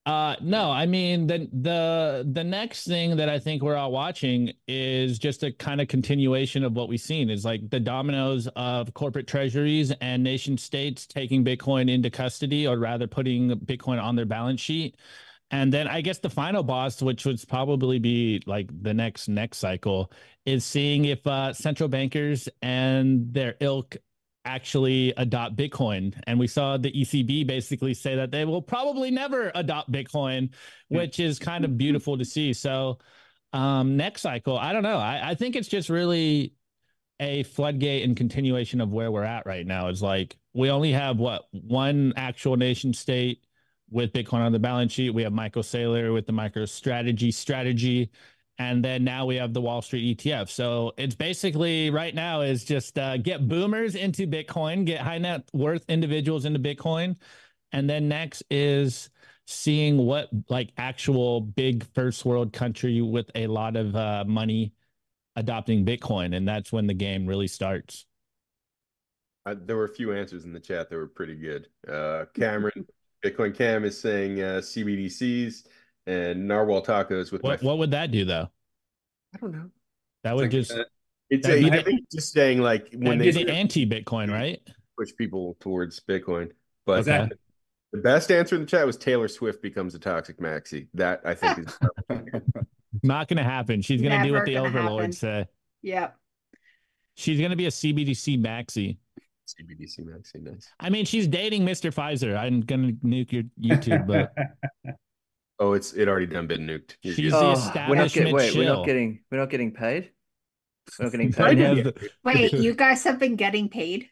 Uh 0.07 0.37
no, 0.41 0.71
I 0.71 0.87
mean 0.87 1.27
the 1.27 1.49
the 1.53 2.29
the 2.33 2.45
next 2.45 2.87
thing 2.87 3.17
that 3.17 3.29
I 3.29 3.41
think 3.41 3.61
we're 3.61 3.75
all 3.75 3.91
watching 3.91 4.53
is 4.69 5.19
just 5.19 5.43
a 5.43 5.51
kind 5.51 5.81
of 5.81 5.89
continuation 5.89 6.63
of 6.63 6.75
what 6.75 6.89
we've 6.89 7.01
seen 7.01 7.29
is 7.29 7.45
like 7.45 7.69
the 7.71 7.81
dominoes 7.81 8.47
of 8.55 8.95
corporate 8.95 9.27
treasuries 9.27 9.91
and 10.01 10.23
nation 10.23 10.59
states 10.59 11.09
taking 11.09 11.45
Bitcoin 11.45 11.91
into 11.91 12.09
custody 12.09 12.69
or 12.69 12.79
rather 12.79 13.09
putting 13.09 13.51
Bitcoin 13.51 14.01
on 14.01 14.15
their 14.15 14.27
balance 14.27 14.61
sheet. 14.61 14.97
And 15.51 15.73
then 15.73 15.89
I 15.89 16.03
guess 16.03 16.19
the 16.19 16.31
final 16.31 16.63
boss, 16.63 17.03
which 17.03 17.25
would 17.25 17.43
probably 17.49 17.99
be 17.99 18.43
like 18.47 18.69
the 18.83 18.95
next 18.95 19.27
next 19.29 19.59
cycle, 19.59 20.13
is 20.45 20.65
seeing 20.65 21.05
if 21.07 21.27
uh, 21.27 21.53
central 21.53 21.89
bankers 21.89 22.49
and 22.63 23.33
their 23.35 23.57
ilk 23.61 23.97
actually 24.47 25.13
adopt 25.17 25.57
Bitcoin. 25.57 26.19
And 26.27 26.39
we 26.39 26.47
saw 26.47 26.77
the 26.77 26.93
ECB 26.93 27.47
basically 27.47 27.93
say 27.93 28.15
that 28.17 28.31
they 28.31 28.45
will 28.45 28.63
probably 28.63 29.11
never 29.11 29.51
adopt 29.55 29.91
Bitcoin, 29.93 30.51
which 30.89 31.21
is 31.21 31.39
kind 31.39 31.65
of 31.65 31.77
beautiful 31.77 32.17
to 32.17 32.25
see. 32.25 32.53
So 32.53 32.99
um 33.53 33.97
next 33.97 34.23
cycle, 34.23 34.59
I 34.59 34.73
don't 34.73 34.83
know. 34.83 34.99
I, 34.99 35.31
I 35.31 35.35
think 35.35 35.57
it's 35.57 35.69
just 35.69 35.89
really 35.89 36.55
a 37.21 37.43
floodgate 37.45 38.05
and 38.05 38.17
continuation 38.17 38.81
of 38.81 38.93
where 38.93 39.11
we're 39.11 39.25
at 39.25 39.47
right 39.47 39.67
now. 39.67 39.89
Is 39.89 40.03
like 40.03 40.37
we 40.55 40.71
only 40.71 40.93
have 40.93 41.19
what 41.19 41.45
one 41.53 42.13
actual 42.17 42.57
nation 42.57 42.93
state 42.93 43.43
with 43.91 44.13
Bitcoin 44.13 44.41
on 44.41 44.53
the 44.53 44.59
balance 44.59 44.93
sheet. 44.93 45.11
We 45.11 45.23
have 45.23 45.33
Michael 45.33 45.63
Saylor 45.63 46.13
with 46.13 46.27
the 46.27 46.33
MicroStrategy 46.33 47.33
strategy. 47.33 48.11
And 48.59 48.83
then 48.83 49.05
now 49.05 49.27
we 49.27 49.37
have 49.37 49.53
the 49.53 49.61
Wall 49.61 49.83
Street 49.83 50.19
ETF. 50.19 50.49
So 50.49 50.93
it's 50.97 51.15
basically 51.15 51.91
right 51.91 52.15
now 52.15 52.41
is 52.41 52.65
just 52.65 52.99
uh, 52.99 53.19
get 53.19 53.47
boomers 53.49 53.95
into 53.95 54.27
Bitcoin, 54.27 54.87
get 54.87 55.01
high 55.01 55.19
net 55.19 55.49
worth 55.53 55.85
individuals 55.89 56.47
into 56.47 56.59
Bitcoin. 56.59 57.17
And 57.73 57.89
then 57.89 58.09
next 58.09 58.43
is 58.51 59.11
seeing 59.47 59.99
what 59.99 60.29
like 60.49 60.73
actual 60.79 61.41
big 61.41 61.85
first 61.95 62.25
world 62.25 62.53
country 62.53 63.03
with 63.03 63.31
a 63.35 63.47
lot 63.47 63.77
of 63.77 63.95
uh, 63.95 64.25
money 64.27 64.73
adopting 65.37 65.85
Bitcoin. 65.85 66.35
And 66.35 66.49
that's 66.49 66.73
when 66.73 66.87
the 66.87 66.95
game 66.95 67.27
really 67.27 67.49
starts. 67.49 68.07
Uh, 69.45 69.55
there 69.65 69.77
were 69.77 69.85
a 69.85 69.95
few 69.95 70.13
answers 70.13 70.45
in 70.45 70.53
the 70.53 70.59
chat 70.59 70.89
that 70.89 70.97
were 70.97 71.07
pretty 71.07 71.37
good. 71.37 71.69
Uh, 71.87 72.25
Cameron, 72.35 72.87
Bitcoin 73.25 73.55
Cam 73.55 73.85
is 73.85 74.01
saying 74.01 74.41
uh, 74.41 74.61
CBDCs 74.61 75.65
and 76.07 76.47
Narwhal 76.49 76.83
tacos 76.85 77.33
with 77.33 77.43
What, 77.43 77.63
my. 77.63 77.67
what 77.69 77.79
would 77.79 77.91
that 77.93 78.11
do 78.11 78.25
though? 78.25 78.49
I 79.35 79.39
don't 79.39 79.53
know. 79.53 79.71
That 80.25 80.35
would 80.37 80.43
like, 80.43 80.51
just 80.51 80.73
uh, 80.73 80.85
It's 81.31 81.47
that'd 81.47 81.65
a, 81.65 81.71
be 81.71 81.79
I 81.79 81.83
think 81.83 82.11
just 82.11 82.33
saying 82.33 82.61
like 82.61 82.89
when 82.93 83.19
that'd 83.19 83.35
they 83.35 83.45
the 83.45 83.53
anti 83.53 83.87
Bitcoin, 83.87 84.31
right? 84.31 84.61
push 84.99 85.11
people 85.19 85.57
towards 85.61 86.01
Bitcoin. 86.01 86.51
But 86.87 87.01
Is 87.01 87.07
that- 87.07 87.33
the 87.93 87.99
best 88.03 88.31
answer 88.31 88.57
in 88.57 88.63
the 88.63 88.67
chat 88.67 88.85
was 88.87 88.97
Taylor 88.97 89.29
Swift 89.29 89.63
becomes 89.63 89.95
a 89.95 89.99
toxic 89.99 90.39
maxi. 90.39 90.89
That 90.95 91.21
I 91.25 91.35
think 91.35 91.61
is 91.61 91.79
Not 93.03 93.29
going 93.29 93.37
to 93.39 93.45
happen. 93.45 93.81
She's 93.83 94.03
going 94.03 94.21
to 94.21 94.27
do 94.27 94.33
what 94.35 94.45
the 94.45 94.55
gonna 94.55 94.69
happen. 94.69 94.81
overlords 94.87 95.19
say. 95.19 95.47
Yep. 95.83 96.17
She's 97.15 97.39
going 97.39 97.51
to 97.51 97.57
be 97.57 97.67
a 97.67 97.71
CBDC 97.71 98.43
maxi. 98.43 98.97
CBDC 99.49 100.01
maxi. 100.01 100.43
Nice. 100.43 100.69
I 100.81 100.91
mean, 100.91 101.05
she's 101.05 101.27
dating 101.29 101.65
Mr. 101.65 101.95
Pfizer. 101.95 102.37
I'm 102.37 102.61
going 102.63 102.99
to 102.99 103.07
nuke 103.07 103.33
your 103.33 103.45
YouTube, 103.61 104.07
but 104.07 104.35
Oh, 105.59 105.73
it's 105.73 105.93
it 105.95 106.09
already 106.09 106.27
done 106.27 106.47
been 106.47 106.67
nuked. 106.67 106.97
You're 107.03 107.15
She's 107.15 107.33
good. 107.33 107.33
the 107.33 107.37
Oh, 107.39 107.89
we're 107.89 107.97
not 107.97 108.07
establishment 108.07 108.13
getting 108.13 108.35
wait, 108.35 108.55
we're 108.57 108.65
not 108.75 108.85
getting 108.87 109.21
we're 109.31 109.39
not 109.39 109.51
getting 109.51 109.73
paid. 109.73 110.11
We're 110.99 111.05
not 111.07 111.13
getting 111.13 111.33
paid. 111.33 111.59
Have 111.59 111.77
the- 111.85 112.11
Wait, 112.25 112.53
you 112.65 112.75
guys 112.75 113.03
have 113.05 113.19
been 113.19 113.37
getting 113.37 113.69
paid? 113.69 114.09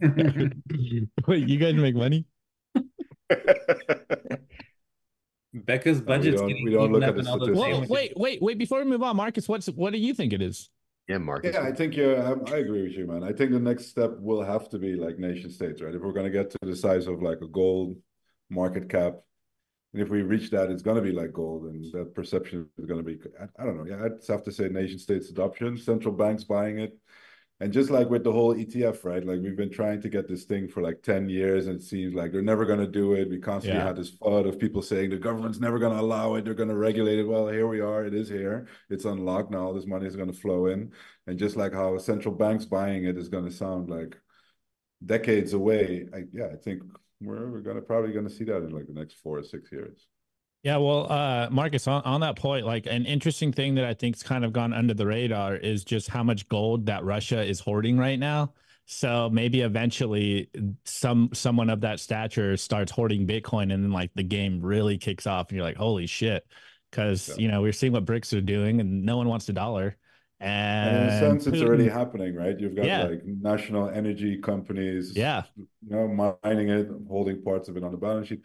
Wait, 0.00 1.48
you 1.48 1.58
guys 1.58 1.74
make 1.74 1.94
money? 1.94 2.24
Becca's 5.52 6.00
budget's 6.00 6.40
don't- 6.40 6.48
getting 6.48 6.64
we 6.64 6.70
don't 6.72 6.82
eaten 6.84 6.92
look 6.94 7.02
up 7.02 7.08
at 7.10 7.14
the 7.16 7.20
in 7.22 7.26
all 7.26 7.38
those 7.38 7.48
statistics. 7.56 7.88
Well, 7.90 8.00
wait, 8.00 8.12
wait, 8.16 8.40
wait. 8.42 8.58
Before 8.58 8.78
we 8.78 8.84
move 8.84 9.02
on, 9.02 9.16
Marcus, 9.16 9.48
what's 9.48 9.66
what 9.66 9.92
do 9.92 9.98
you 9.98 10.14
think 10.14 10.32
it 10.32 10.40
is? 10.40 10.70
yeah, 11.08 11.18
Marcus. 11.18 11.54
Yeah, 11.54 11.62
I 11.62 11.72
think 11.72 11.96
you're. 11.96 12.16
I, 12.22 12.30
I 12.52 12.58
agree 12.58 12.82
with 12.82 12.92
you, 12.92 13.06
man. 13.06 13.24
I 13.24 13.32
think 13.32 13.50
the 13.50 13.58
next 13.58 13.86
step 13.86 14.12
will 14.20 14.42
have 14.44 14.68
to 14.70 14.78
be 14.78 14.94
like 14.94 15.18
nation 15.18 15.50
states, 15.50 15.82
right? 15.82 15.92
If 15.92 16.00
we're 16.02 16.12
going 16.12 16.26
to 16.26 16.30
get 16.30 16.50
to 16.50 16.58
the 16.62 16.76
size 16.76 17.08
of 17.08 17.20
like 17.20 17.40
a 17.42 17.48
gold 17.48 17.96
market 18.48 18.88
cap, 18.88 19.14
and 19.92 20.02
if 20.02 20.08
we 20.08 20.22
reach 20.22 20.50
that, 20.50 20.70
it's 20.70 20.82
going 20.82 20.96
to 20.96 21.02
be 21.02 21.12
like 21.12 21.32
gold, 21.32 21.64
and 21.64 21.84
that 21.92 22.14
perception 22.14 22.68
is 22.78 22.86
going 22.86 23.04
to 23.04 23.08
be. 23.10 23.18
I, 23.40 23.44
I 23.60 23.64
don't 23.64 23.76
know. 23.76 23.86
Yeah, 23.86 24.04
I'd 24.04 24.24
have 24.28 24.44
to 24.44 24.52
say 24.52 24.68
nation 24.68 24.98
states 24.98 25.30
adoption, 25.30 25.76
central 25.76 26.14
banks 26.14 26.44
buying 26.44 26.78
it, 26.78 26.96
and 27.58 27.72
just 27.72 27.90
like 27.90 28.08
with 28.08 28.22
the 28.24 28.32
whole 28.32 28.54
ETF, 28.54 29.04
right? 29.04 29.26
Like 29.26 29.40
we've 29.40 29.56
been 29.56 29.70
trying 29.70 30.00
to 30.02 30.08
get 30.08 30.28
this 30.28 30.44
thing 30.44 30.68
for 30.68 30.80
like 30.80 31.02
ten 31.02 31.28
years, 31.28 31.66
and 31.66 31.80
it 31.80 31.82
seems 31.82 32.14
like 32.14 32.30
they're 32.32 32.40
never 32.40 32.64
going 32.64 32.78
to 32.78 32.86
do 32.86 33.14
it. 33.14 33.28
We 33.28 33.38
constantly 33.38 33.80
Yeah. 33.80 33.86
had 33.88 33.96
this 33.96 34.10
flood 34.10 34.46
of 34.46 34.58
people 34.58 34.80
saying 34.80 35.10
the 35.10 35.18
government's 35.18 35.60
never 35.60 35.78
going 35.78 35.96
to 35.96 36.00
allow 36.00 36.34
it. 36.36 36.44
They're 36.44 36.54
going 36.54 36.68
to 36.68 36.76
regulate 36.76 37.18
it. 37.18 37.28
Well, 37.28 37.48
here 37.48 37.66
we 37.66 37.80
are. 37.80 38.04
It 38.04 38.14
is 38.14 38.28
here. 38.28 38.68
It's 38.90 39.04
unlocked 39.04 39.50
now. 39.50 39.66
All 39.66 39.74
this 39.74 39.86
money 39.86 40.06
is 40.06 40.16
going 40.16 40.32
to 40.32 40.38
flow 40.38 40.66
in. 40.66 40.92
And 41.26 41.38
just 41.38 41.56
like 41.56 41.72
how 41.72 41.98
central 41.98 42.34
banks 42.34 42.64
buying 42.64 43.04
it 43.04 43.18
is 43.18 43.28
going 43.28 43.44
to 43.44 43.50
sound 43.50 43.90
like 43.90 44.16
decades 45.04 45.52
away, 45.52 46.08
I, 46.14 46.22
yeah, 46.32 46.46
I 46.52 46.56
think 46.56 46.82
we're, 47.20 47.50
we're 47.50 47.60
to 47.60 47.80
probably 47.82 48.12
going 48.12 48.26
to 48.26 48.34
see 48.34 48.44
that 48.44 48.58
in 48.58 48.70
like 48.70 48.86
the 48.86 48.92
next 48.92 49.14
four 49.14 49.38
or 49.38 49.42
six 49.42 49.70
years. 49.70 50.06
Yeah, 50.62 50.76
well, 50.76 51.10
uh, 51.10 51.48
Marcus, 51.50 51.86
on, 51.86 52.02
on 52.02 52.20
that 52.20 52.36
point, 52.36 52.66
like 52.66 52.86
an 52.86 53.06
interesting 53.06 53.50
thing 53.50 53.76
that 53.76 53.84
I 53.86 53.94
think's 53.94 54.22
kind 54.22 54.44
of 54.44 54.52
gone 54.52 54.74
under 54.74 54.92
the 54.92 55.06
radar 55.06 55.56
is 55.56 55.84
just 55.84 56.08
how 56.08 56.22
much 56.22 56.48
gold 56.48 56.86
that 56.86 57.02
Russia 57.02 57.42
is 57.42 57.60
hoarding 57.60 57.96
right 57.96 58.18
now. 58.18 58.52
So 58.84 59.30
maybe 59.30 59.60
eventually 59.60 60.50
some 60.84 61.30
someone 61.32 61.70
of 61.70 61.80
that 61.82 62.00
stature 62.00 62.56
starts 62.56 62.90
hoarding 62.90 63.26
Bitcoin 63.26 63.72
and 63.72 63.84
then 63.84 63.92
like 63.92 64.10
the 64.14 64.24
game 64.24 64.60
really 64.60 64.98
kicks 64.98 65.26
off 65.26 65.48
and 65.48 65.56
you're 65.56 65.64
like, 65.64 65.76
holy 65.76 66.06
shit. 66.06 66.44
Cause 66.90 67.28
Yeah. 67.28 67.34
you 67.38 67.48
know, 67.48 67.62
we're 67.62 67.72
seeing 67.72 67.92
what 67.92 68.04
BRICS 68.04 68.36
are 68.36 68.40
doing 68.40 68.80
and 68.80 69.04
no 69.04 69.16
one 69.16 69.28
wants 69.28 69.48
a 69.48 69.52
dollar. 69.52 69.96
And 70.40 70.96
And, 70.96 70.96
in 70.96 71.08
a 71.08 71.18
sense, 71.18 71.46
it's 71.46 71.60
already 71.62 71.88
happening, 71.88 72.34
right? 72.34 72.58
You've 72.58 72.74
got 72.74 72.86
Yeah. 72.86 73.04
like 73.04 73.24
national 73.24 73.90
energy 73.90 74.38
companies, 74.38 75.12
Yeah. 75.14 75.42
you 75.56 75.66
know, 75.82 76.08
mining 76.42 76.68
it, 76.70 76.88
holding 77.08 77.42
parts 77.42 77.68
of 77.68 77.76
it 77.76 77.84
on 77.84 77.92
the 77.92 77.98
balance 77.98 78.28
sheet. 78.28 78.40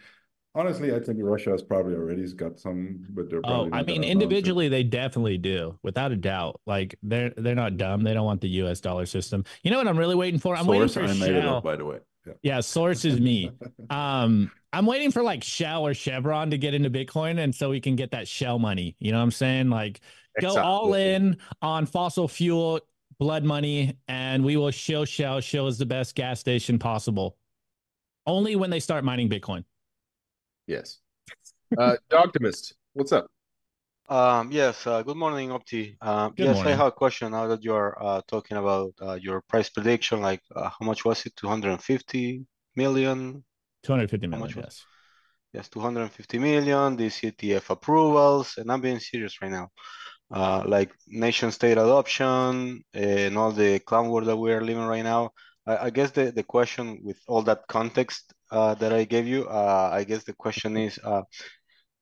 Honestly, 0.54 0.94
I 0.96 1.00
think 1.00 1.20
Russia 1.22 1.52
has 1.52 1.62
probably 1.62 1.96
already 1.96 2.32
got 2.34 2.60
some, 2.60 3.06
but 3.10 3.30
they're 3.30 3.42
Oh, 3.44 3.68
probably 3.68 3.72
I 3.74 3.84
mean, 3.84 4.02
gonna 4.02 4.08
announce 4.08 4.08
it. 4.08 4.12
individually, 4.12 4.70
they 4.70 4.84
definitely 4.84 5.38
do, 5.38 5.78
without 5.84 6.12
a 6.12 6.16
doubt. 6.16 6.62
Like 6.66 6.96
they're 7.04 7.32
they're 7.36 7.56
not 7.56 7.78
dumb. 7.78 8.04
They 8.04 8.14
don't 8.14 8.26
want 8.26 8.42
the 8.42 8.50
U.S. 8.50 8.80
dollar 8.82 9.06
system. 9.06 9.44
You 9.64 9.72
know 9.72 9.78
what 9.78 9.88
I'm 9.88 9.98
really 9.98 10.16
waiting 10.16 10.40
for? 10.40 10.56
I'm 10.56 10.66
Source, 10.66 10.96
waiting 10.96 11.08
for 11.18 11.26
I 11.26 11.28
made 11.28 11.36
it 11.36 11.42
Shell. 11.42 11.58
up, 11.58 11.64
by 11.64 11.76
the 11.76 11.86
way. 11.86 12.00
Yeah. 12.26 12.34
Yeah, 12.42 12.60
source 12.62 13.06
is 13.06 13.20
me. 13.20 13.52
Um, 13.90 14.52
I'm 14.74 14.86
waiting 14.88 15.12
for 15.12 15.22
like 15.24 15.44
Shell 15.44 15.86
or 15.86 15.94
Chevron 15.94 16.50
to 16.52 16.58
get 16.58 16.74
into 16.74 16.90
Bitcoin, 16.90 17.38
and 17.40 17.54
so 17.54 17.70
we 17.70 17.80
can 17.80 17.96
get 17.96 18.12
that 18.12 18.28
Shell 18.28 18.58
money. 18.60 18.96
You 19.00 19.12
know 19.12 19.20
what 19.20 19.24
I'm 19.26 19.32
saying? 19.32 19.70
Like, 19.70 20.02
go 20.42 20.56
Exxon. 20.56 20.64
all 20.64 20.94
in 20.94 21.38
on 21.62 21.86
fossil 21.86 22.28
fuel 22.28 22.80
blood 23.20 23.44
money, 23.44 23.98
and 24.08 24.44
we 24.44 24.58
will 24.58 24.72
show 24.72 25.06
Shell. 25.06 25.40
Shell 25.42 25.68
is 25.68 25.78
the 25.78 25.86
best 25.86 26.16
gas 26.16 26.40
station 26.40 26.78
possible. 26.80 27.38
Only 28.28 28.56
when 28.56 28.70
they 28.70 28.80
start 28.80 29.04
mining 29.04 29.30
Bitcoin. 29.30 29.64
Yes. 30.68 31.00
Uh, 31.78 31.96
Dogtimist, 32.10 32.74
what's 32.94 33.12
up? 33.12 33.28
Um, 34.10 34.52
yes, 34.52 34.86
uh, 34.86 35.02
good 35.02 35.18
morning, 35.18 35.50
Opti. 35.50 35.96
Um, 36.02 36.34
Good 36.36 36.46
yes, 36.46 36.56
morning. 36.56 36.74
I 36.74 36.76
have 36.78 36.88
a 36.88 36.92
question 36.92 37.32
now 37.32 37.48
that 37.48 37.64
you 37.64 37.74
are 37.74 37.98
uh, 38.04 38.22
talking 38.28 38.58
about 38.58 38.94
uh, 39.02 39.14
your 39.14 39.42
price 39.42 39.70
prediction. 39.70 40.22
Like, 40.22 40.42
uh, 40.56 40.70
how 40.70 40.86
much 40.86 41.06
was 41.06 41.26
it? 41.26 41.36
250 41.36 42.46
million 42.76 43.44
250 43.84 44.28
million 44.28 44.40
How 44.40 44.46
million. 44.46 44.56
much 44.58 44.66
was- 44.66 44.76
Yes. 44.76 44.86
Yes, 45.54 45.70
250 45.70 46.38
million, 46.38 46.98
the 46.98 47.06
ETF 47.08 47.70
approvals, 47.70 48.56
and 48.58 48.70
I'm 48.70 48.82
being 48.82 49.00
serious 49.00 49.42
right 49.42 49.50
now. 49.50 49.70
Uh, 50.34 50.64
like 50.66 50.92
nation 51.08 51.52
state 51.52 51.78
adoption 51.78 52.84
and 52.94 53.38
all 53.38 53.52
the 53.52 53.80
clown 53.80 54.10
world 54.10 54.28
that 54.28 54.36
we 54.36 54.52
are 54.52 54.62
living 54.62 54.84
right 54.86 55.04
now. 55.04 55.30
I, 55.68 55.78
I 55.86 55.90
guess 55.92 56.12
the, 56.12 56.32
the 56.32 56.44
question 56.44 57.00
with 57.04 57.18
all 57.28 57.44
that 57.44 57.68
context 57.68 58.34
uh, 58.52 58.74
that 58.76 58.92
I 58.92 59.04
gave 59.06 59.28
you, 59.28 59.46
uh, 59.48 59.90
I 59.94 60.04
guess 60.04 60.24
the 60.24 60.34
question 60.34 60.78
is 60.78 61.00
uh, 61.04 61.22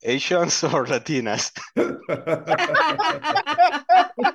Asians 0.04 0.64
or 0.64 0.86
Latinas? 0.86 1.52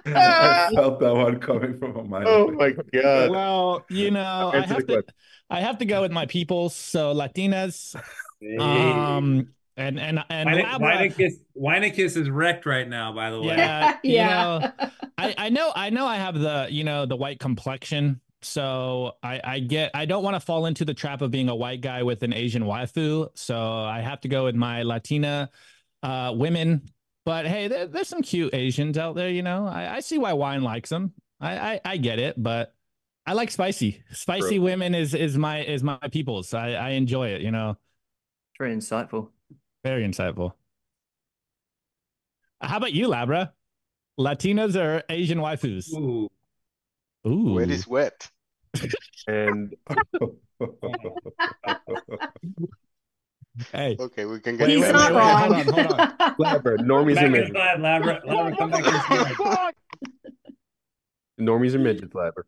I 0.07 0.71
felt 0.75 1.01
that 1.01 1.15
one 1.15 1.41
coming 1.41 1.79
from 1.79 1.97
a 1.97 2.05
mile 2.05 2.27
Oh 2.29 2.51
my 2.53 2.73
god. 2.93 3.29
Well, 3.31 3.87
you 3.89 4.11
know, 4.11 4.51
I 4.51 4.67
have 4.67 4.87
to 4.87 4.95
question. 4.95 5.15
I 5.51 5.61
have 5.61 5.79
to 5.79 5.85
go 5.85 6.03
with 6.03 6.13
my 6.13 6.27
peoples. 6.27 6.75
So 6.75 7.15
Latinas, 7.15 7.95
um, 8.59 9.49
and 9.79 9.99
and 10.01 10.25
and 10.31 10.51
Weine- 10.51 10.65
Labra- 10.65 10.81
Weinekis, 10.81 11.33
Weinekis 11.57 12.17
is 12.17 12.31
wrecked 12.31 12.67
right 12.67 12.89
now, 12.89 13.13
by 13.13 13.31
the 13.31 13.43
way. 13.43 13.57
Yeah, 13.57 13.93
you 14.03 14.15
yeah. 14.15 14.29
know, 14.31 14.89
I, 15.19 15.35
I 15.39 15.49
know 15.51 15.73
I 15.75 15.91
know 15.91 16.07
I 16.07 16.17
have 16.17 16.39
the 16.39 16.69
you 16.71 16.85
know 16.85 17.07
the 17.07 17.17
white 17.17 17.41
complexion 17.41 18.21
So 18.43 19.15
I, 19.23 19.41
I 19.45 19.61
get 19.61 19.91
I 19.95 20.07
don't 20.07 20.23
want 20.23 20.35
to 20.37 20.41
fall 20.41 20.67
into 20.67 20.85
the 20.85 20.95
trap 20.95 21.23
of 21.23 21.31
being 21.31 21.49
a 21.49 21.57
white 21.57 21.81
guy 21.81 22.03
with 22.05 22.23
an 22.23 22.33
Asian 22.33 22.65
waifu. 22.65 23.29
So 23.35 23.57
I 23.85 24.01
have 24.01 24.21
to 24.23 24.29
go 24.29 24.45
with 24.45 24.55
my 24.57 24.83
Latina 24.83 25.51
uh, 26.03 26.33
women. 26.37 26.91
But 27.25 27.47
hey, 27.47 27.69
there, 27.69 27.87
there's 27.87 28.09
some 28.09 28.23
cute 28.23 28.55
Asians 28.55 28.97
out 28.99 29.15
there. 29.17 29.29
You 29.31 29.43
know, 29.43 29.67
I, 29.67 29.97
I 29.97 30.01
see 30.01 30.19
why 30.19 30.33
wine 30.35 30.63
likes 30.63 30.91
them. 30.91 31.13
I, 31.41 31.75
I 31.75 31.81
I 31.85 31.97
get 31.99 32.19
it, 32.21 32.41
but 32.43 32.75
I 33.27 33.35
like 33.35 33.51
spicy. 33.51 34.03
Spicy 34.13 34.57
True. 34.57 34.65
women 34.65 34.95
is 34.95 35.15
is 35.15 35.37
my 35.39 35.63
is 35.65 35.83
my 35.83 35.99
people's. 36.13 36.55
I 36.55 36.73
I 36.75 36.91
enjoy 36.91 37.29
it. 37.31 37.43
You 37.43 37.51
know, 37.51 37.77
Very 38.59 38.75
insightful. 38.75 39.31
Very 39.85 40.05
insightful. 40.07 40.53
How 42.61 42.77
about 42.79 42.93
you, 42.93 43.09
Labra? 43.09 43.53
Latinas 44.19 44.75
or 44.77 45.03
Asian 45.09 45.39
waifus? 45.39 45.93
Ooh. 45.95 46.29
Ooh, 47.27 47.55
Wet 47.55 47.71
is 47.71 47.87
wet. 47.87 48.29
And 49.27 49.75
hey, 53.73 53.97
Okay, 53.99 54.25
we 54.25 54.41
can 54.41 54.57
get 54.57 54.69
He's 54.71 54.81
wait, 54.81 54.93
not 54.93 55.13
wait, 55.13 55.19
wrong. 55.19 55.39
hold 55.39 55.53
on, 55.53 55.65
hold 55.65 56.01
on. 56.01 56.35
Labra, 56.39 56.79
normies 56.79 57.15
Back 57.17 57.25
are 57.25 57.27
in 57.27 57.33
midgets. 57.33 57.59
Labra. 57.59 58.25
Labra, 58.25 58.57
come 58.57 58.71
back 58.71 59.75
in. 61.39 61.47
Normies 61.47 61.75
are 61.75 61.79
midgets, 61.79 62.15
Labra. 62.15 62.43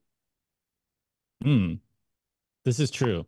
Hmm. 1.42 1.74
This 2.64 2.80
is 2.80 2.90
true. 2.90 3.26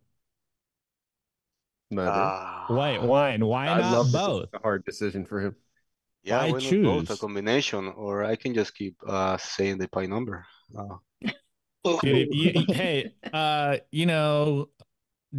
Labra. 1.91 2.07
Ah, 2.11 2.65
Why 2.67 2.97
wine? 2.97 3.45
Why 3.45 3.67
I 3.67 3.81
not 3.81 3.91
love 3.93 4.11
both? 4.11 4.49
A 4.53 4.59
hard 4.59 4.85
decision 4.85 5.25
for 5.25 5.39
him. 5.41 5.55
yeah, 6.23 6.37
why 6.45 6.51
why 6.51 6.59
not 6.59 6.83
both? 6.83 7.09
A 7.09 7.17
combination, 7.19 7.87
or 7.89 8.23
I 8.23 8.35
can 8.35 8.53
just 8.53 8.75
keep 8.75 8.95
uh 9.07 9.37
saying 9.37 9.77
the 9.79 9.87
pi 9.87 10.05
number. 10.05 10.45
Uh, 10.77 10.97
Dude, 12.01 12.29
you- 12.33 12.51
you- 12.55 12.73
hey, 12.73 13.13
uh, 13.33 13.77
you 13.91 14.05
know, 14.05 14.69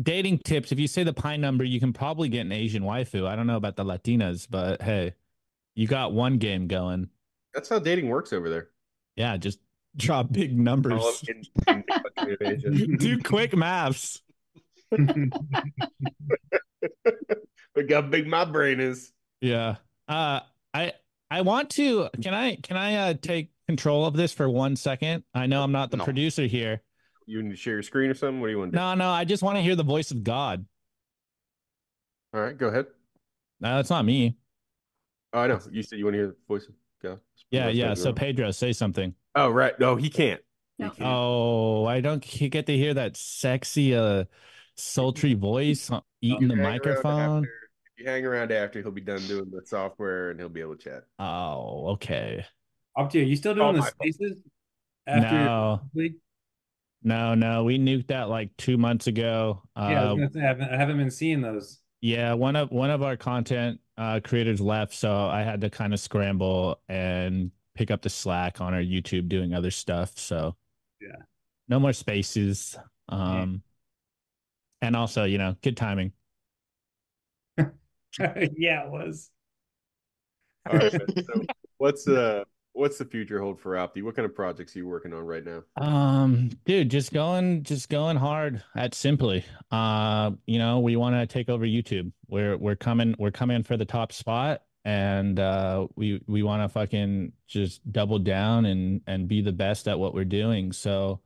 dating 0.01 0.39
tips. 0.41 0.73
If 0.73 0.79
you 0.79 0.87
say 0.87 1.03
the 1.03 1.13
pi 1.15 1.37
number, 1.37 1.65
you 1.65 1.81
can 1.81 1.93
probably 1.95 2.29
get 2.29 2.43
an 2.43 2.53
Asian 2.53 2.83
waifu. 2.83 3.27
I 3.27 3.35
don't 3.35 3.47
know 3.47 3.57
about 3.57 3.77
the 3.77 3.85
Latinas, 3.85 4.47
but 4.49 4.83
hey, 4.83 5.15
you 5.75 5.87
got 5.87 6.13
one 6.13 6.37
game 6.39 6.67
going. 6.69 7.09
That's 7.55 7.69
how 7.71 7.79
dating 7.79 8.09
works 8.09 8.33
over 8.35 8.51
there. 8.51 8.69
Yeah, 9.17 9.37
just 9.39 9.59
draw 9.97 10.23
big 10.23 10.59
numbers. 10.59 11.03
All 11.03 11.15
in- 11.29 11.45
in 11.67 11.85
the 11.89 12.11
country 12.15 12.35
of 12.35 12.43
Asia. 12.43 12.97
Do 12.99 13.19
quick 13.23 13.57
maths. 13.57 14.21
Look 17.77 17.91
how 17.91 18.03
big 18.03 18.27
my 18.27 18.45
brain 18.45 18.81
is. 18.81 19.13
Yeah. 19.41 19.77
Uh, 20.09 20.41
I 20.73 20.93
I 21.31 21.41
want 21.41 21.71
to. 21.71 22.09
Can 22.23 22.35
I 22.35 22.57
can 22.57 22.77
I 22.77 22.95
uh 23.11 23.15
take 23.21 23.51
control 23.69 24.07
of 24.07 24.15
this 24.15 24.33
for 24.33 24.49
one 24.49 24.77
second? 24.77 25.25
I 25.35 25.47
know 25.47 25.63
I'm 25.63 25.73
not 25.73 25.91
the 25.91 25.97
No. 25.97 26.05
producer 26.05 26.47
here. 26.47 26.83
You 27.27 27.43
need 27.43 27.51
to 27.51 27.57
share 27.57 27.75
your 27.75 27.83
screen 27.83 28.11
or 28.11 28.15
something? 28.15 28.41
What 28.41 28.49
do 28.49 28.53
you 28.53 28.59
want 28.59 28.73
to 28.73 28.77
do? 28.79 28.83
No, 28.83 28.95
no. 28.95 29.09
I 29.11 29.25
just 29.25 29.43
want 29.43 29.57
to 29.57 29.63
hear 29.63 29.75
the 29.77 29.83
voice 29.83 30.11
of 30.11 30.23
God. 30.23 30.67
All 32.35 32.41
right, 32.41 32.57
go 32.57 32.69
ahead. 32.69 32.87
No, 33.61 33.77
that's 33.77 33.91
not 33.91 34.05
me. 34.05 34.37
Oh, 35.33 35.41
I 35.41 35.47
know. 35.47 35.59
You 35.71 35.83
said 35.83 35.99
you 35.99 36.05
want 36.05 36.15
to 36.15 36.19
hear 36.19 36.27
the 36.29 36.37
voice 36.47 36.67
of 36.69 36.75
God. 37.03 37.21
Yeah, 37.51 37.69
yeah. 37.69 37.89
not 37.89 37.99
So. 37.99 38.13
Pedro, 38.13 38.51
say 38.51 38.73
something. 38.73 39.15
Oh, 39.35 39.49
right. 39.51 39.79
No, 39.81 39.97
he 39.97 40.11
can't. 40.11 40.41
He 40.79 40.85
No. 40.85 40.91
can't. 40.91 41.09
Oh, 41.09 41.87
I 41.87 42.01
don't 42.01 42.21
get 42.21 42.67
to 42.67 42.77
hear 42.77 42.95
that 42.95 43.17
sexy, 43.17 43.95
uh, 43.95 44.25
sultry 44.77 45.35
voice 45.35 45.91
eating 46.21 46.49
the 46.49 46.55
You 46.55 46.61
hang 46.61 46.61
around 46.61 46.73
microphone. 46.73 47.21
after- 47.45 47.51
If 47.97 48.05
you 48.05 48.11
hang 48.11 48.25
around 48.27 48.51
after, 48.53 48.83
he'll 48.83 48.91
be 48.91 49.01
done 49.01 49.21
doing 49.27 49.51
the 49.51 49.63
software 49.65 50.31
and 50.31 50.41
he'll 50.41 50.49
be 50.49 50.61
able 50.61 50.77
to 50.77 50.83
chat. 50.83 51.05
Oh, 51.19 51.89
okay. 51.93 52.45
Up 52.97 53.11
to 53.11 53.19
you. 53.21 53.25
You 53.25 53.37
still 53.37 53.53
Oh, 53.53 53.73
doing 53.73 53.77
the 53.77 53.83
spaces 53.83 54.37
after 55.07 55.35
No, 55.37 55.81
no, 57.03 57.35
no. 57.35 57.65
We 57.65 57.79
nuked 57.79 58.09
that 58.09 58.29
like 58.29 58.51
two 58.57 58.77
months 58.79 59.07
ago. 59.07 59.63
Yeah, 59.77 59.83
I 59.83 59.95
Uh, 60.09 60.15
was 60.17 60.33
say, 60.33 60.41
I 60.41 60.45
haven't, 60.45 60.71
I 60.71 60.77
haven't 60.77 60.99
been 60.99 61.11
seeing 61.11 61.41
those. 61.41 61.81
Yeah, 62.01 62.35
one 62.35 62.57
of 62.57 62.71
one 62.71 62.91
of 62.91 63.03
our 63.03 63.17
content 63.17 63.81
uh, 63.97 64.21
creators 64.23 64.61
left, 64.61 64.93
so 64.93 65.15
I 65.27 65.43
had 65.43 65.61
to 65.63 65.71
kind 65.71 65.95
of 65.95 66.01
scramble 66.01 66.81
and 66.89 67.51
pick 67.75 67.91
up 67.91 68.03
the 68.03 68.11
slack 68.11 68.61
on 68.61 68.75
our 68.75 68.81
YouTube 68.83 69.29
doing 69.29 69.55
other 69.55 69.71
stuff. 69.71 70.19
So 70.19 70.57
Yeah. 71.01 71.17
no 71.69 71.79
more 71.81 71.93
spaces. 71.93 72.77
Yeah. 73.11 73.47
And 74.85 74.95
also, 74.95 75.25
you 75.25 75.39
know, 75.39 75.57
good 75.63 75.79
timing. 75.79 76.13
yeah, 77.59 78.85
it 78.85 78.91
was. 78.91 79.31
All 80.69 80.77
right. 80.77 80.93
So 80.93 80.99
what's 81.79 82.07
uh 82.07 82.45
what's 82.75 82.99
the 82.99 83.07
future 83.07 83.41
hold 83.41 83.59
for 83.59 83.77
Opti? 83.77 84.03
What 84.03 84.15
kind 84.15 84.27
of 84.27 84.35
projects 84.35 84.77
are 84.77 84.81
you 84.81 84.87
working 84.87 85.15
on 85.15 85.25
right 85.25 85.43
now? 85.43 85.63
Um, 85.77 86.51
dude, 86.67 86.91
just 86.91 87.15
going, 87.15 87.63
just 87.63 87.89
going 87.89 88.19
hard 88.19 88.63
at 88.77 88.95
Simply. 88.95 89.45
Uh, 89.71 90.33
you 90.47 90.59
know, 90.59 90.81
we 90.81 90.97
want 90.97 91.15
to 91.15 91.27
take 91.27 91.49
over 91.49 91.65
YouTube. 91.65 92.13
We're 92.29 92.59
we're 92.59 92.77
coming, 92.77 93.15
we're 93.19 93.31
coming 93.31 93.63
for 93.63 93.79
the 93.79 93.87
top 93.87 94.13
spot, 94.13 94.65
and 94.85 95.41
uh, 95.41 95.87
we 95.97 96.21
we 96.27 96.43
want 96.43 96.63
to 96.63 96.69
fucking 96.69 97.33
just 97.47 97.91
double 97.91 98.19
down 98.19 98.67
and 98.67 99.01
and 99.07 99.29
be 99.29 99.41
the 99.41 99.53
best 99.53 99.89
at 99.89 99.99
what 99.99 100.13
we're 100.13 100.25
doing. 100.25 100.73
So 100.73 101.21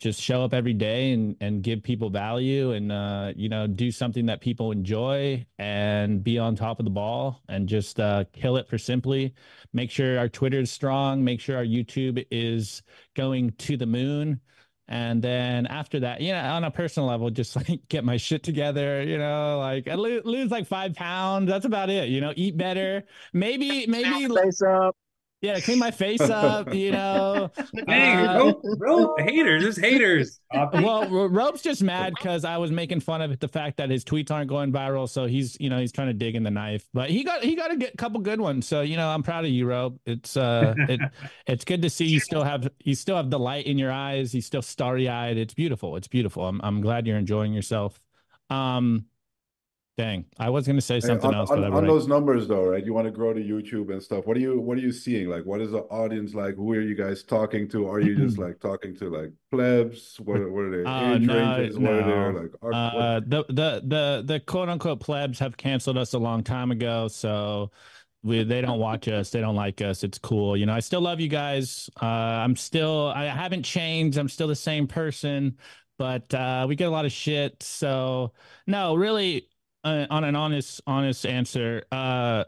just 0.00 0.20
show 0.20 0.42
up 0.42 0.52
every 0.52 0.72
day 0.72 1.12
and 1.12 1.36
and 1.40 1.62
give 1.62 1.82
people 1.82 2.10
value 2.10 2.72
and 2.72 2.90
uh 2.90 3.32
you 3.36 3.48
know 3.48 3.66
do 3.66 3.90
something 3.90 4.26
that 4.26 4.40
people 4.40 4.72
enjoy 4.72 5.44
and 5.58 6.22
be 6.22 6.38
on 6.38 6.56
top 6.56 6.78
of 6.78 6.84
the 6.84 6.90
ball 6.90 7.40
and 7.48 7.68
just 7.68 8.00
uh 8.00 8.24
kill 8.32 8.56
it 8.56 8.68
for 8.68 8.76
simply. 8.78 9.34
Make 9.72 9.90
sure 9.90 10.18
our 10.18 10.28
twitter 10.28 10.60
is 10.60 10.70
strong. 10.70 11.22
Make 11.24 11.40
sure 11.40 11.56
our 11.56 11.64
youtube 11.64 12.24
is 12.30 12.82
going 13.14 13.52
to 13.52 13.76
the 13.76 13.86
moon. 13.86 14.40
And 14.88 15.22
then 15.22 15.66
after 15.66 16.00
that 16.00 16.20
you 16.20 16.32
know 16.32 16.40
on 16.40 16.64
a 16.64 16.70
personal 16.70 17.08
level 17.08 17.30
just 17.30 17.56
like 17.68 17.88
get 17.88 18.04
my 18.04 18.16
shit 18.16 18.42
together 18.42 19.02
you 19.02 19.16
know 19.16 19.58
like 19.58 19.88
I 19.88 19.94
lo- 19.94 20.20
lose 20.24 20.50
like 20.50 20.66
five 20.66 20.94
pounds. 20.94 21.48
That's 21.48 21.64
about 21.66 21.88
it 21.88 22.08
you 22.08 22.20
know 22.20 22.32
eat 22.36 22.56
better. 22.56 23.04
Maybe 23.32 23.86
maybe 23.88 24.28
Face 24.28 24.60
up. 24.60 24.96
Yeah 25.44 25.60
clean 25.60 25.78
my 25.78 25.90
face 25.90 26.20
up 26.20 26.72
you 26.74 26.90
know 26.90 27.50
Dang, 27.86 28.26
Uh, 28.26 28.38
rope, 28.38 28.62
rope, 28.78 29.20
haters, 29.20 29.62
there's 29.62 29.76
haters. 29.76 30.40
Well, 30.52 31.08
Rope's 31.28 31.62
just 31.62 31.82
mad 31.82 32.14
because 32.16 32.44
I 32.44 32.56
was 32.58 32.70
making 32.70 33.00
fun 33.00 33.20
of 33.20 33.38
the 33.38 33.48
fact 33.48 33.76
that 33.78 33.90
his 33.90 34.04
tweets 34.04 34.30
aren't 34.30 34.48
going 34.48 34.72
viral, 34.72 35.08
so 35.08 35.26
he's 35.26 35.56
you 35.60 35.68
know 35.68 35.78
he's 35.78 35.92
trying 35.92 36.06
to 36.08 36.14
dig 36.14 36.36
in 36.36 36.42
the 36.42 36.50
knife. 36.50 36.88
But 36.94 37.10
he 37.10 37.24
got 37.24 37.42
he 37.42 37.54
got 37.56 37.72
a 37.72 37.76
good, 37.76 37.92
couple 37.98 38.20
good 38.20 38.40
ones, 38.40 38.66
so 38.66 38.80
you 38.80 38.96
know 38.96 39.08
I'm 39.08 39.22
proud 39.22 39.44
of 39.44 39.50
you, 39.50 39.66
Rope. 39.66 40.00
It's 40.06 40.36
uh 40.36 40.74
it 40.88 41.00
it's 41.46 41.64
good 41.64 41.82
to 41.82 41.90
see 41.90 42.06
you 42.06 42.20
still 42.20 42.44
have 42.44 42.68
you 42.82 42.94
still 42.94 43.16
have 43.16 43.30
the 43.30 43.38
light 43.38 43.66
in 43.66 43.78
your 43.78 43.92
eyes. 43.92 44.34
You 44.34 44.40
still 44.40 44.62
starry 44.62 45.08
eyed. 45.08 45.36
It's 45.36 45.54
beautiful. 45.54 45.96
It's 45.96 46.08
beautiful. 46.08 46.46
I'm 46.46 46.60
I'm 46.62 46.80
glad 46.80 47.06
you're 47.06 47.18
enjoying 47.18 47.52
yourself. 47.52 48.00
Um, 48.50 49.06
dang, 49.96 50.24
I 50.38 50.50
was 50.50 50.66
gonna 50.66 50.80
say 50.80 51.00
something 51.00 51.30
on, 51.30 51.34
else, 51.34 51.50
on, 51.50 51.62
on 51.72 51.86
those 51.86 52.08
numbers 52.08 52.48
though, 52.48 52.64
right? 52.64 52.84
You 52.84 52.92
want 52.94 53.06
to 53.06 53.10
grow 53.10 53.32
to 53.32 53.40
YouTube 53.40 53.92
and 53.92 54.02
stuff. 54.02 54.26
What 54.26 54.36
are 54.36 54.40
you 54.40 54.60
what 54.60 54.78
are 54.78 54.80
you 54.80 54.92
seeing? 54.92 55.28
Like 55.28 55.44
what 55.44 55.60
is 55.60 55.70
the 55.70 55.80
audience 55.84 56.34
like? 56.34 56.56
Who 56.56 56.72
are 56.72 56.80
you 56.80 56.94
guys 56.94 57.22
talking 57.22 57.68
to? 57.70 57.88
Are 57.88 58.00
you 58.00 58.16
just 58.16 58.38
like 58.38 58.60
talking 58.60 58.96
to 58.96 59.08
like 59.10 59.32
plebs? 59.50 60.18
What 60.20 60.40
are, 60.40 60.50
what 60.50 60.64
are 60.64 60.70
their 60.70 60.86
Uh, 60.86 61.16
age 61.16 61.22
no, 61.26 61.34
ranges? 61.34 61.78
What 61.78 61.92
are 61.92 62.32
no. 62.32 62.40
like 62.40 62.50
art, 62.62 62.74
Uh, 62.74 63.20
the 63.20 63.44
the 63.48 63.82
the 63.84 64.22
the 64.26 64.40
quote 64.40 64.68
unquote 64.68 65.00
plebs 65.00 65.38
have 65.38 65.56
canceled 65.56 65.98
us 65.98 66.12
a 66.14 66.18
long 66.18 66.42
time 66.42 66.70
ago, 66.70 67.08
so 67.08 67.70
we 68.22 68.42
they 68.42 68.60
don't 68.60 68.78
watch 68.78 69.06
us, 69.08 69.30
they 69.30 69.40
don't 69.40 69.54
like 69.56 69.80
us. 69.80 70.02
It's 70.02 70.18
cool, 70.18 70.56
you 70.56 70.66
know. 70.66 70.74
I 70.74 70.80
still 70.80 71.00
love 71.02 71.20
you 71.20 71.28
guys. 71.28 71.88
Uh, 72.00 72.06
I'm 72.06 72.56
still 72.56 73.08
I 73.14 73.26
haven't 73.26 73.62
changed. 73.64 74.18
I'm 74.18 74.28
still 74.28 74.48
the 74.48 74.56
same 74.56 74.86
person, 74.86 75.58
but 75.98 76.32
uh, 76.34 76.64
we 76.68 76.74
get 76.74 76.88
a 76.88 76.90
lot 76.90 77.04
of 77.04 77.12
shit. 77.12 77.62
So 77.62 78.32
no, 78.66 78.94
really, 78.94 79.48
uh, 79.84 80.06
on 80.10 80.24
an 80.24 80.34
honest 80.34 80.80
honest 80.86 81.26
answer, 81.26 81.84
uh, 81.92 82.44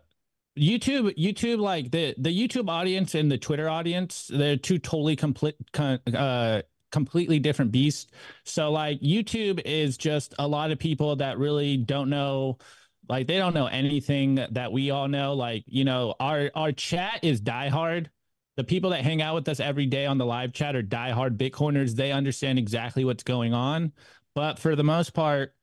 YouTube, 0.59 1.17
YouTube, 1.19 1.59
like 1.59 1.91
the 1.91 2.15
the 2.19 2.31
YouTube 2.31 2.71
audience 2.71 3.15
and 3.15 3.31
the 3.31 3.39
Twitter 3.39 3.69
audience, 3.69 4.31
they're 4.33 4.57
two 4.57 4.79
totally 4.79 5.17
complete, 5.17 5.55
uh, 5.77 6.63
completely 6.91 7.39
different 7.39 7.73
beasts. 7.73 8.11
So 8.45 8.71
like 8.71 9.01
YouTube 9.01 9.61
is 9.65 9.99
just 9.99 10.35
a 10.39 10.49
lot 10.49 10.71
of 10.71 10.79
people 10.79 11.17
that 11.17 11.39
really 11.39 11.77
don't 11.77 12.09
know, 12.09 12.57
like 13.09 13.27
they 13.27 13.37
don't 13.37 13.55
know 13.55 13.67
anything 13.67 14.47
that 14.51 14.73
we 14.73 14.91
all 14.91 15.09
know. 15.09 15.35
Like 15.35 15.65
you 15.67 15.85
know, 15.85 16.15
our 16.19 16.51
our 16.55 16.73
chat 16.73 17.21
is 17.23 17.41
diehard. 17.43 18.07
The 18.57 18.65
people 18.65 18.91
that 18.91 19.03
hang 19.03 19.21
out 19.21 19.35
with 19.35 19.47
us 19.51 19.61
every 19.61 19.85
day 19.85 20.07
on 20.07 20.17
the 20.17 20.25
live 20.25 20.55
chat 20.55 20.75
are 20.75 20.83
diehard 20.83 21.37
Bitcoiners. 21.37 21.95
They 21.95 22.13
understand 22.13 22.59
exactly 22.59 23.05
what's 23.05 23.23
going 23.23 23.53
on. 23.53 23.93
But 24.35 24.59
for 24.59 24.75
the 24.75 24.85
most 24.85 25.13
part, 25.13 25.55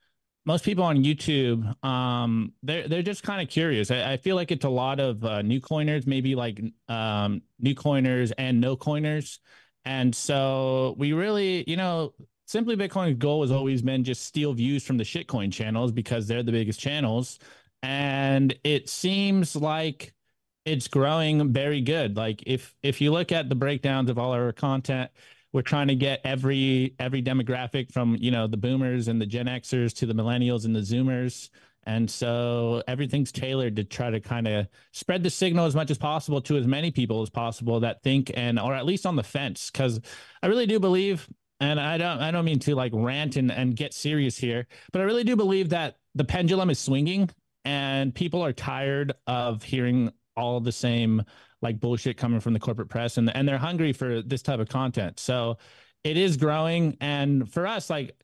most 0.46 0.66
people 0.66 0.84
on 0.84 1.04
YouTube, 1.04 1.84
um, 1.86 2.54
they're 2.64 2.88
they're 2.88 3.02
just 3.02 3.24
kind 3.24 3.42
of 3.42 3.50
curious. 3.50 3.92
I, 3.92 4.14
I 4.14 4.18
feel 4.18 4.36
like 4.36 4.52
it's 4.52 4.66
a 4.66 4.70
lot 4.70 5.00
of 5.00 5.24
uh, 5.24 5.42
new 5.42 5.62
coiners, 5.62 6.06
maybe 6.06 6.36
like 6.36 6.62
um, 6.88 7.42
new 7.60 7.76
coiners 7.76 8.32
and 8.34 8.60
no 8.60 8.76
coiners, 8.76 9.40
and 9.86 10.14
so 10.14 10.96
we 10.98 11.14
really, 11.14 11.64
you 11.68 11.78
know, 11.78 12.14
simply 12.46 12.76
Bitcoin's 12.76 13.18
goal 13.18 13.42
has 13.42 13.52
always 13.52 13.82
been 13.82 14.04
just 14.04 14.26
steal 14.26 14.54
views 14.54 14.84
from 14.84 14.98
the 14.98 15.04
shitcoin 15.04 15.52
channels 15.52 15.92
because 15.92 16.28
they're 16.28 16.44
the 16.44 16.52
biggest 16.52 16.80
channels, 16.80 17.40
and 17.82 18.54
it 18.64 18.90
seems 18.90 19.56
like 19.56 20.14
it's 20.66 20.88
growing 20.88 21.52
very 21.54 21.82
good. 21.82 22.18
Like 22.18 22.44
if 22.46 22.76
if 22.84 23.02
you 23.02 23.12
look 23.12 23.32
at 23.32 23.50
the 23.50 23.56
breakdowns 23.56 24.10
of 24.10 24.18
all 24.18 24.34
our 24.34 24.52
content, 24.52 25.12
we're 25.54 25.62
trying 25.62 25.88
to 25.88 25.96
get 25.96 26.20
every 26.24 26.96
every 27.00 27.22
demographic 27.22 27.92
from 27.92 28.18
you 28.20 28.32
know 28.32 28.48
the 28.48 28.58
boomers 28.58 29.08
and 29.08 29.22
the 29.22 29.26
Gen 29.26 29.46
Xers 29.46 29.94
to 29.98 30.06
the 30.06 30.14
millennials 30.14 30.66
and 30.66 30.76
the 30.76 30.82
Zoomers. 30.82 31.50
And 31.86 32.10
so 32.10 32.82
everything's 32.88 33.32
tailored 33.32 33.76
to 33.76 33.84
try 33.84 34.10
to 34.10 34.22
kind 34.22 34.48
of 34.48 34.68
spread 34.94 35.22
the 35.22 35.30
signal 35.30 35.66
as 35.66 35.76
much 35.76 35.92
as 35.92 35.98
possible 35.98 36.40
to 36.42 36.56
as 36.56 36.66
many 36.66 36.92
people 36.92 37.22
as 37.22 37.30
possible 37.30 37.82
that 37.82 38.02
think 38.04 38.32
and 38.36 38.58
or 38.58 38.74
at 38.74 38.86
least 38.86 39.06
on 39.06 39.18
the 39.18 39.24
fence. 39.24 39.70
Cause 39.70 40.00
I 40.42 40.48
really 40.48 40.66
do 40.66 40.80
believe, 40.80 41.28
and 41.60 41.80
I 41.80 41.98
don't 41.98 42.20
I 42.20 42.32
don't 42.32 42.46
mean 42.46 42.60
to 42.60 42.76
like 42.76 42.94
rant 42.96 43.36
and, 43.36 43.52
and 43.52 43.76
get 43.76 43.94
serious 43.94 44.38
here, 44.38 44.66
but 44.92 45.02
I 45.02 45.06
really 45.06 45.24
do 45.24 45.36
believe 45.36 45.70
that 45.70 45.98
the 46.16 46.24
pendulum 46.24 46.70
is 46.70 46.80
swinging 46.80 47.30
and 47.66 48.14
people 48.14 48.44
are 48.44 48.54
tired 48.54 49.14
of 49.28 49.64
hearing 49.64 50.12
all 50.36 50.60
the 50.60 50.72
same 50.72 51.24
like 51.62 51.80
bullshit 51.80 52.18
coming 52.18 52.40
from 52.40 52.54
the 52.54 52.60
corporate 52.60 52.90
press 52.90 53.18
and 53.18 53.34
and 53.36 53.48
they're 53.48 53.58
hungry 53.58 53.94
for 53.94 54.22
this 54.22 54.42
type 54.42 54.60
of 54.60 54.70
content. 54.70 55.20
So 55.20 55.58
it 56.04 56.18
is 56.18 56.38
growing 56.38 56.98
and 57.02 57.52
for 57.52 57.66
us 57.66 57.90
like 57.90 58.16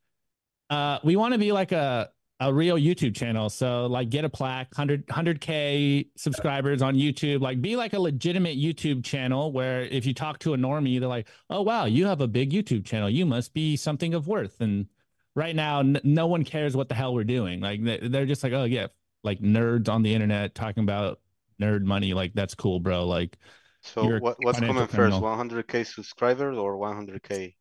uh 0.69 0.99
we 1.03 1.15
want 1.15 1.33
to 1.33 1.39
be 1.39 1.51
like 1.51 1.71
a 1.71 2.09
a 2.41 2.53
real 2.53 2.77
YouTube 2.77 3.13
channel. 3.15 3.49
So 3.49 3.85
like 3.87 4.09
get 4.09 4.23
a 4.23 4.29
plaque, 4.29 4.69
100 4.71 5.05
100k 5.07 6.07
subscribers 6.15 6.81
on 6.81 6.95
YouTube, 6.95 7.41
like 7.41 7.61
be 7.61 7.75
like 7.75 7.91
a 7.93 7.99
legitimate 7.99 8.57
YouTube 8.57 9.03
channel 9.03 9.51
where 9.51 9.81
if 9.81 10.05
you 10.05 10.13
talk 10.13 10.39
to 10.39 10.53
a 10.53 10.57
normie 10.57 10.99
they're 11.01 11.09
like, 11.09 11.27
"Oh 11.49 11.61
wow, 11.63 11.83
you 11.85 12.05
have 12.05 12.21
a 12.21 12.27
big 12.27 12.51
YouTube 12.51 12.85
channel. 12.85 13.09
You 13.09 13.25
must 13.25 13.53
be 13.53 13.75
something 13.75 14.13
of 14.13 14.27
worth." 14.27 14.61
And 14.61 14.87
right 15.35 15.55
now 15.55 15.79
n- 15.79 15.99
no 16.05 16.27
one 16.27 16.45
cares 16.45 16.77
what 16.77 16.87
the 16.87 16.95
hell 16.95 17.13
we're 17.13 17.25
doing. 17.25 17.59
Like 17.59 17.83
they- 17.83 18.07
they're 18.07 18.25
just 18.25 18.41
like, 18.43 18.53
"Oh 18.53 18.63
yeah, 18.63 18.87
like 19.23 19.39
nerds 19.41 19.89
on 19.89 20.01
the 20.03 20.13
internet 20.13 20.55
talking 20.55 20.83
about 20.83 21.19
nerd 21.61 21.83
money. 21.83 22.13
Like 22.13 22.33
that's 22.33 22.55
cool, 22.55 22.79
bro." 22.79 23.05
Like 23.07 23.37
So 23.81 24.19
what 24.19 24.37
what's 24.43 24.59
financial 24.59 24.87
coming 24.87 25.11
first, 25.11 25.21
100k 25.21 25.85
subscribers 25.85 26.57
or 26.57 26.77
100k? 26.77 27.55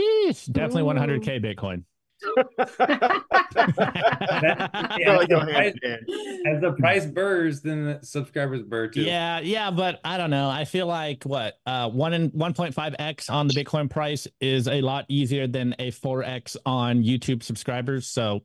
Yeesh, 0.00 0.50
definitely 0.50 0.82
100k 0.82 1.40
Bitcoin. 1.44 1.84
That- 2.56 3.22
yeah, 4.98 5.04
Go- 5.06 5.20
as, 5.20 5.28
the 5.28 5.38
hand 5.38 5.50
price, 5.50 5.74
in 6.08 6.46
as 6.46 6.60
the 6.60 6.72
price 6.72 7.06
burrs, 7.06 7.60
then 7.62 7.84
the 7.84 8.00
subscribers 8.02 8.62
burr 8.62 8.88
too. 8.88 9.02
Yeah, 9.02 9.40
yeah, 9.40 9.70
but 9.70 10.00
I 10.04 10.16
don't 10.18 10.30
know. 10.30 10.48
I 10.48 10.64
feel 10.64 10.86
like 10.86 11.24
what 11.24 11.58
uh 11.66 11.88
one 11.90 12.12
and 12.12 12.32
one 12.32 12.54
point 12.54 12.74
five 12.74 12.94
x 12.98 13.28
on 13.28 13.48
the 13.48 13.54
Bitcoin 13.54 13.90
price 13.90 14.26
is 14.40 14.68
a 14.68 14.80
lot 14.80 15.06
easier 15.08 15.46
than 15.46 15.74
a 15.78 15.90
four 15.90 16.22
x 16.22 16.56
on 16.64 17.02
YouTube 17.02 17.42
subscribers. 17.42 18.06
So 18.06 18.42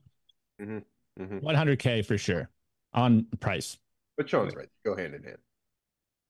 Mhm, 0.60 0.82
mhm. 1.18 1.42
one 1.42 1.54
hundred 1.54 1.78
k 1.78 2.02
for 2.02 2.18
sure 2.18 2.50
on 2.92 3.26
price. 3.40 3.78
But 4.18 4.28
Sean's 4.28 4.54
right. 4.54 4.68
Go 4.84 4.96
hand 4.96 5.14
in 5.14 5.22
hand. 5.22 5.38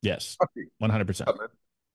Yes, 0.02 0.36
one 0.78 0.90
hundred 0.90 1.08
percent. 1.08 1.28
Up, 1.30 1.38
man. 1.38 1.48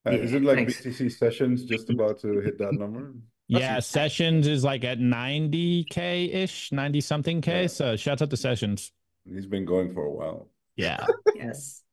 Uh, 0.05 0.17
Yeah, 0.17 0.23
is 0.23 0.33
it 0.33 0.43
like 0.43 0.57
thanks. 0.57 0.81
BTC 0.81 1.13
sessions 1.13 1.63
just 1.63 1.89
about 1.89 2.19
to 2.21 2.41
hit 2.41 2.57
that 2.57 2.73
number? 2.73 3.13
Yeah, 3.49 3.79
sessions 3.81 4.47
is 4.47 4.63
like 4.63 4.83
at 4.85 4.99
ninety 4.99 5.83
k 5.83 6.25
ish, 6.31 6.71
ninety 6.71 7.01
something 7.01 7.41
k. 7.41 7.63
Yeah. 7.63 7.67
So 7.67 7.95
shouts 7.95 8.21
out 8.21 8.29
to 8.31 8.37
sessions. 8.37 8.91
He's 9.29 9.45
been 9.45 9.65
going 9.65 9.93
for 9.93 10.05
a 10.05 10.11
while. 10.11 10.47
Yeah, 10.75 11.05
yes. 11.35 11.83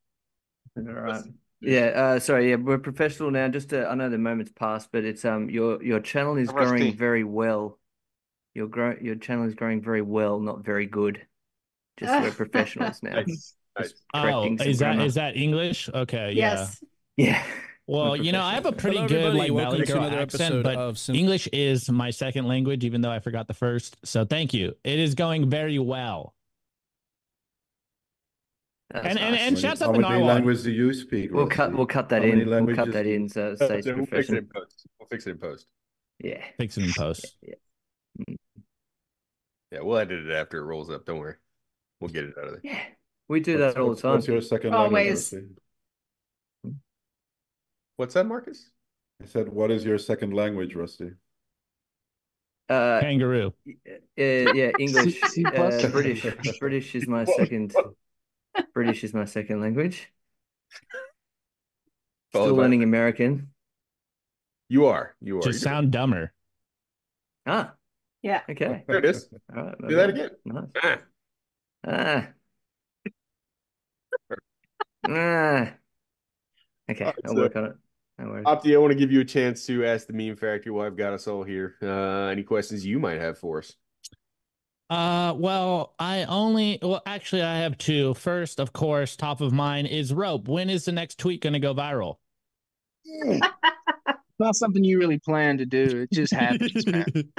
All 0.77 0.85
right. 0.85 1.23
Yeah, 1.61 1.87
uh, 1.89 2.19
sorry, 2.21 2.51
yeah, 2.51 2.57
we're 2.57 2.79
professional 2.79 3.31
now. 3.31 3.49
Just 3.49 3.71
to, 3.71 3.87
I 3.87 3.95
know 3.95 4.09
the 4.09 4.17
moment's 4.17 4.53
passed, 4.53 4.89
but 4.93 5.05
it's 5.05 5.25
um 5.25 5.51
your 5.51 5.83
your 5.83 6.01
channel 6.01 6.37
is 6.37 6.49
Rusty. 6.49 6.79
growing 6.79 6.97
very 6.97 7.25
well. 7.25 7.79
Your 8.55 8.69
grow 8.69 8.97
your 9.01 9.17
channel 9.17 9.47
is 9.47 9.55
growing 9.55 9.83
very 9.83 10.03
well, 10.03 10.41
not 10.41 10.65
very 10.65 10.87
good. 10.87 11.27
Just 11.99 12.23
we're 12.23 12.31
professionals 12.47 13.03
now. 13.03 13.21
Nice. 13.21 13.55
Nice. 13.81 13.95
Oh, 14.15 14.45
is 14.65 14.79
that 14.79 14.85
grammar. 14.95 15.05
is 15.05 15.15
that 15.15 15.37
English? 15.37 15.89
Okay, 15.93 16.33
yeah. 16.33 16.53
Yes. 16.55 16.85
Yeah. 17.17 17.43
Well, 17.87 18.15
you 18.17 18.31
know, 18.33 18.43
I 18.43 18.55
have 18.55 18.67
a 18.67 18.73
pretty 18.73 18.97
Hello, 18.99 19.09
good 19.09 19.19
everybody. 19.19 19.51
like 19.51 19.53
Welcome 19.53 19.73
Valley 19.73 19.87
to 19.87 19.93
Girl 19.93 20.03
another 20.05 20.23
accent, 20.23 20.63
but 20.63 20.95
Sim- 20.97 21.15
English 21.17 21.49
is 21.53 21.91
my 21.91 22.11
second 22.11 22.47
language, 22.47 22.85
even 22.85 23.01
though 23.01 23.11
I 23.11 23.19
forgot 23.19 23.49
the 23.49 23.55
first. 23.55 23.97
So 24.05 24.25
thank 24.25 24.55
you. 24.55 24.75
It 24.85 24.99
is 25.01 25.15
going 25.17 25.51
very 25.51 25.79
well. 25.81 26.35
That's 28.93 29.07
And- 29.07 29.19
and- 29.19 29.31
nice. 29.33 29.41
and 29.41 29.41
How 29.41 29.45
many- 29.51 29.61
shout 29.61 29.83
out 29.83 29.87
How 29.87 29.93
to 29.93 29.99
many 30.01 30.15
Narwhal. 30.15 30.27
languages 30.35 30.63
do 30.65 30.71
you 30.73 30.93
speak? 30.95 31.33
We'll 31.33 31.47
cut 31.49 31.73
we'll 31.75 31.87
cut 31.87 32.09
that 32.11 32.23
How 32.23 32.29
in. 32.29 32.49
We'll 32.49 32.75
cut 32.77 32.93
that 32.93 33.07
in 33.07 33.29
so 33.29 33.53
it 33.53 33.59
Oh, 33.61 33.67
stays 33.67 33.85
so 33.85 33.95
we'll 33.97 34.07
fix 34.07 34.29
it 34.31 34.39
in 34.39 34.47
post. 34.47 34.87
We'll 34.99 35.09
fix 35.09 35.27
it 35.27 35.31
in 35.31 35.39
post. 35.39 35.67
Yeah. 36.23 36.45
Fix 36.59 36.77
it 36.79 36.85
in 36.85 36.93
post. 36.93 37.37
Yeah, 39.73 39.81
we'll 39.83 39.99
edit 39.99 40.27
it 40.27 40.33
after 40.33 40.59
it 40.59 40.65
rolls 40.65 40.91
up. 40.91 41.07
Don't 41.07 41.19
worry. 41.19 41.35
We'll 42.01 42.11
get 42.11 42.25
it 42.25 42.35
out 42.39 42.45
of 42.49 42.53
there. 42.55 42.61
Yeah. 42.65 42.81
We 43.31 43.39
do 43.39 43.57
What's- 43.61 43.75
that 43.75 43.81
all 43.81 43.95
the 43.95 44.03
time. 44.03 44.15
What's 44.15 44.27
your 44.27 44.41
second 44.41 44.73
language? 44.73 44.89
Always. 44.89 45.33
Rusty? 45.33 45.47
What's 47.95 48.15
that, 48.15 48.25
Marcus? 48.27 48.71
I 49.23 49.27
said, 49.27 49.49
what 49.49 49.71
is 49.71 49.85
your 49.85 49.99
second 49.99 50.35
language, 50.35 50.75
Rusty? 50.75 51.13
Uh, 52.69 52.99
Kangaroo. 53.01 53.55
uh, 53.69 53.73
yeah, 54.17 54.73
English, 54.81 55.21
C 55.21 55.45
plus? 55.45 55.85
uh, 55.85 55.89
British. 55.91 56.27
British 56.59 56.95
is 56.97 57.07
my 57.07 57.25
second. 57.25 57.73
British 58.75 59.05
is 59.05 59.15
my 59.15 59.27
second 59.27 59.61
language. 59.61 60.11
Followed 62.33 62.47
Still 62.47 62.57
by- 62.57 62.63
learning 62.63 62.83
American. 62.83 63.51
You 64.69 64.87
are. 64.87 65.15
You 65.21 65.39
are. 65.39 65.43
Just 65.43 65.63
You're- 65.63 65.71
sound 65.73 65.93
dumber. 65.93 66.33
Ah, 67.47 67.75
Yeah. 68.23 68.43
okay. 68.51 68.83
There 68.89 68.99
it 68.99 69.05
is. 69.05 69.29
All 69.57 69.63
right. 69.65 69.75
Do 69.89 69.95
that 69.95 70.11
again. 70.11 70.31
Nice. 70.45 70.67
Ah. 70.83 70.99
Ah. 71.87 72.27
Ah. 75.11 75.73
Okay, 76.91 77.05
Alright, 77.05 77.17
I'll 77.25 77.35
so- 77.35 77.41
work 77.41 77.57
on 77.57 77.65
it. 77.67 77.73
No 78.19 78.27
worries. 78.27 78.45
Opti, 78.45 78.75
I 78.75 78.77
want 78.79 78.91
to 78.93 78.99
give 78.99 79.11
you 79.11 79.21
a 79.21 79.25
chance 79.25 79.65
to 79.67 79.85
ask 79.87 80.07
the 80.07 80.13
meme 80.13 80.37
factory 80.37 80.71
while 80.73 80.87
I've 80.87 80.97
got 80.97 81.15
us 81.15 81.27
all 81.27 81.43
here. 81.43 81.77
Uh, 81.83 82.27
any 82.27 82.43
questions 82.43 82.85
you 82.85 82.99
might 82.99 83.19
have 83.19 83.39
for 83.39 83.59
us? 83.61 83.75
Uh, 84.91 85.33
well, 85.37 85.95
I 85.99 86.25
only 86.25 86.79
well, 86.83 87.01
actually, 87.07 87.43
I 87.43 87.59
have 87.59 87.79
two. 87.79 88.13
First, 88.15 88.61
of 88.61 88.73
course, 88.75 89.17
top 89.17 89.41
of 89.41 89.53
mind 89.53 89.87
is 89.89 90.13
rope. 90.13 90.49
When 90.49 90.69
is 90.69 90.85
the 90.85 90.93
next 90.93 91.19
tweet 91.19 91.41
going 91.41 91.53
to 91.55 91.61
go 91.61 91.73
viral? 91.75 92.17
Not 94.39 94.57
something 94.57 94.83
you 94.85 94.99
really 94.99 95.19
plan 95.19 95.59
to 95.59 95.67
do. 95.67 96.03
It 96.03 96.13
just 96.13 96.33
happens, 96.35 96.87
man. 96.87 97.07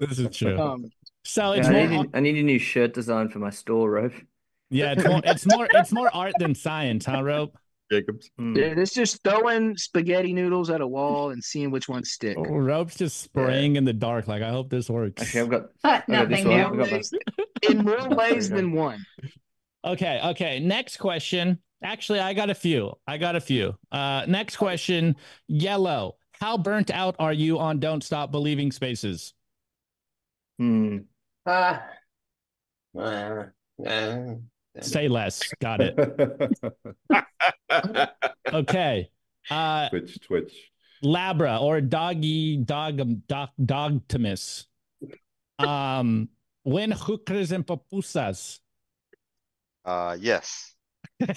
This 0.00 0.18
is 0.18 0.36
true. 0.36 0.58
um, 0.58 0.90
So 1.24 1.52
Yeah, 1.52 1.66
I 1.66 1.70
more, 1.72 1.86
need, 1.88 2.06
a- 2.12 2.16
I 2.16 2.20
need 2.20 2.36
a 2.36 2.42
new 2.42 2.58
shirt 2.58 2.94
design 2.94 3.28
for 3.28 3.38
my 3.38 3.50
store, 3.50 3.90
Rope. 3.90 4.12
Yeah, 4.70 4.92
it's 4.92 5.04
more, 5.04 5.20
it's 5.24 5.46
more, 5.46 5.68
it's 5.72 5.92
more 5.92 6.10
art 6.14 6.34
than 6.38 6.54
science, 6.54 7.04
huh, 7.04 7.22
rope? 7.22 7.56
Jacobs. 7.90 8.30
Yeah, 8.38 8.74
it's 8.76 8.94
just 8.94 9.22
throwing 9.24 9.76
spaghetti 9.76 10.32
noodles 10.32 10.70
at 10.70 10.80
a 10.80 10.86
wall 10.86 11.30
and 11.30 11.42
seeing 11.42 11.70
which 11.70 11.88
ones 11.88 12.12
stick. 12.12 12.36
Oh, 12.38 12.44
rope's 12.44 12.96
just 12.96 13.20
spraying 13.20 13.76
in 13.76 13.84
the 13.84 13.92
dark. 13.92 14.28
Like, 14.28 14.42
I 14.42 14.50
hope 14.50 14.70
this 14.70 14.88
works. 14.88 15.20
Actually, 15.22 15.40
I've 15.40 15.50
got, 15.50 15.62
I 15.82 15.90
got 15.90 16.08
nothing 16.08 16.48
one. 16.48 16.76
new. 16.76 16.84
Got 16.84 17.02
In 17.70 17.84
more 17.84 18.08
ways 18.10 18.48
than 18.48 18.72
one. 18.72 19.04
Okay, 19.84 20.20
okay. 20.24 20.60
Next 20.60 20.98
question. 20.98 21.58
Actually, 21.82 22.20
I 22.20 22.34
got 22.34 22.50
a 22.50 22.54
few. 22.54 22.92
I 23.06 23.18
got 23.18 23.36
a 23.36 23.40
few. 23.40 23.74
Uh 23.90 24.24
next 24.28 24.56
question. 24.56 25.16
Yellow. 25.48 26.16
How 26.40 26.56
burnt 26.56 26.90
out 26.90 27.16
are 27.18 27.32
you 27.32 27.58
on 27.58 27.80
Don't 27.80 28.02
Stop 28.02 28.30
Believing 28.30 28.72
Spaces? 28.72 29.34
hmm. 30.58 30.98
Ah. 31.46 31.84
Uh, 32.98 33.44
uh, 33.86 34.34
Say 34.80 35.08
less. 35.08 35.42
Got 35.60 35.80
it. 35.80 35.98
Okay. 38.52 39.10
Uh 39.48 39.88
Twitch, 39.90 40.20
Twitch. 40.20 40.52
Labra 41.04 41.60
or 41.62 41.80
doggy 41.80 42.56
dog 42.58 43.00
dog 43.28 43.50
dogtimus. 43.64 44.66
Um 45.58 46.28
when 46.64 46.90
hookers 46.90 47.52
and 47.52 47.64
pupusas. 47.66 48.58
Uh, 49.84 50.16
yes. 50.20 50.74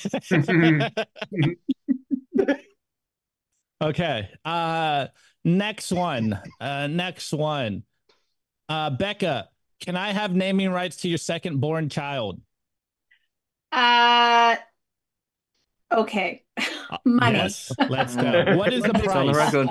okay. 3.82 4.30
Uh 4.44 5.08
next 5.44 5.92
one. 5.92 6.40
Uh 6.60 6.88
next 6.88 7.32
one. 7.32 7.84
Uh 8.68 8.90
Becca, 8.90 9.50
can 9.82 9.96
I 9.96 10.12
have 10.14 10.34
naming 10.34 10.72
rights 10.72 10.98
to 10.98 11.10
your 11.10 11.18
second 11.20 11.60
born 11.62 11.90
child? 11.90 12.42
Uh 13.74 14.56
okay. 15.92 16.44
Money. 17.06 17.38
Yes, 17.40 17.72
let's 17.90 18.16
go. 18.16 18.46
What 18.56 18.74
is 18.74 18.86
the 18.86 18.94
It's 18.96 19.16
on 19.16 19.28
the 19.28 19.34
price? 19.34 19.54
record. 19.54 19.70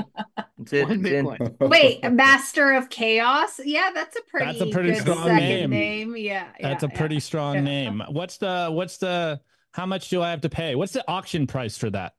It's 0.60 0.72
it. 0.72 0.88
One 0.88 1.00
It's. 1.06 1.30
Bitcoin. 1.30 1.68
Wait, 1.68 2.02
Master 2.12 2.72
of 2.72 2.90
Chaos? 2.90 3.60
Yeah, 3.64 3.90
that's 3.94 4.16
a 4.16 4.22
pretty, 4.28 4.58
That's 4.58 4.60
a 4.60 4.66
pretty 4.66 4.92
good 4.92 5.00
strong 5.02 5.36
name. 5.36 5.70
name. 5.70 6.16
Yeah. 6.16 6.48
That's 6.60 6.82
yeah, 6.82 6.88
a 6.88 6.88
pretty 6.88 7.16
yeah. 7.16 7.20
strong 7.20 7.54
Yeah. 7.56 7.60
name. 7.60 8.02
What's 8.10 8.38
the 8.38 8.68
what's 8.70 8.98
the 8.98 9.40
how 9.72 9.86
much 9.86 10.08
do 10.10 10.20
I 10.22 10.30
have 10.30 10.42
to 10.42 10.48
pay? 10.50 10.74
What's 10.74 10.92
the 10.92 11.08
auction 11.08 11.46
price 11.46 11.78
for 11.78 11.90
that? 11.90 12.14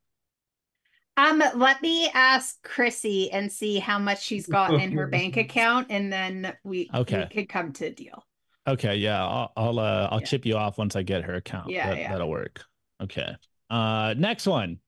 Um, 1.16 1.44
let 1.56 1.82
me 1.82 2.10
ask 2.14 2.62
Chrissy 2.64 3.30
and 3.32 3.52
see 3.52 3.78
how 3.78 4.00
much 4.00 4.24
she's 4.24 4.48
got 4.48 4.74
in 4.74 4.94
her 4.94 5.06
bank 5.06 5.38
account, 5.38 5.88
and 5.92 6.12
then 6.12 6.54
we, 6.64 6.90
Okay. 6.92 7.20
we 7.20 7.26
could 7.42 7.50
come 7.50 7.72
to 7.74 7.86
a 7.86 7.92
deal. 7.92 8.26
Okay, 8.66 8.96
yeah, 8.96 9.24
I'll 9.26 9.52
I'll 9.58 9.80
uh, 9.80 10.08
I'll 10.12 10.20
Yeah. 10.22 10.26
chip 10.26 10.46
you 10.46 10.56
off 10.56 10.78
once 10.78 10.96
I 10.96 11.04
get 11.04 11.24
her 11.24 11.36
account. 11.36 11.70
Yeah, 11.70 11.90
That, 11.90 11.98
yeah. 11.98 12.12
that'll 12.12 12.30
work. 12.30 12.64
Okay. 13.02 13.36
Uh, 13.70 14.14
next 14.18 14.46
one. 14.48 14.80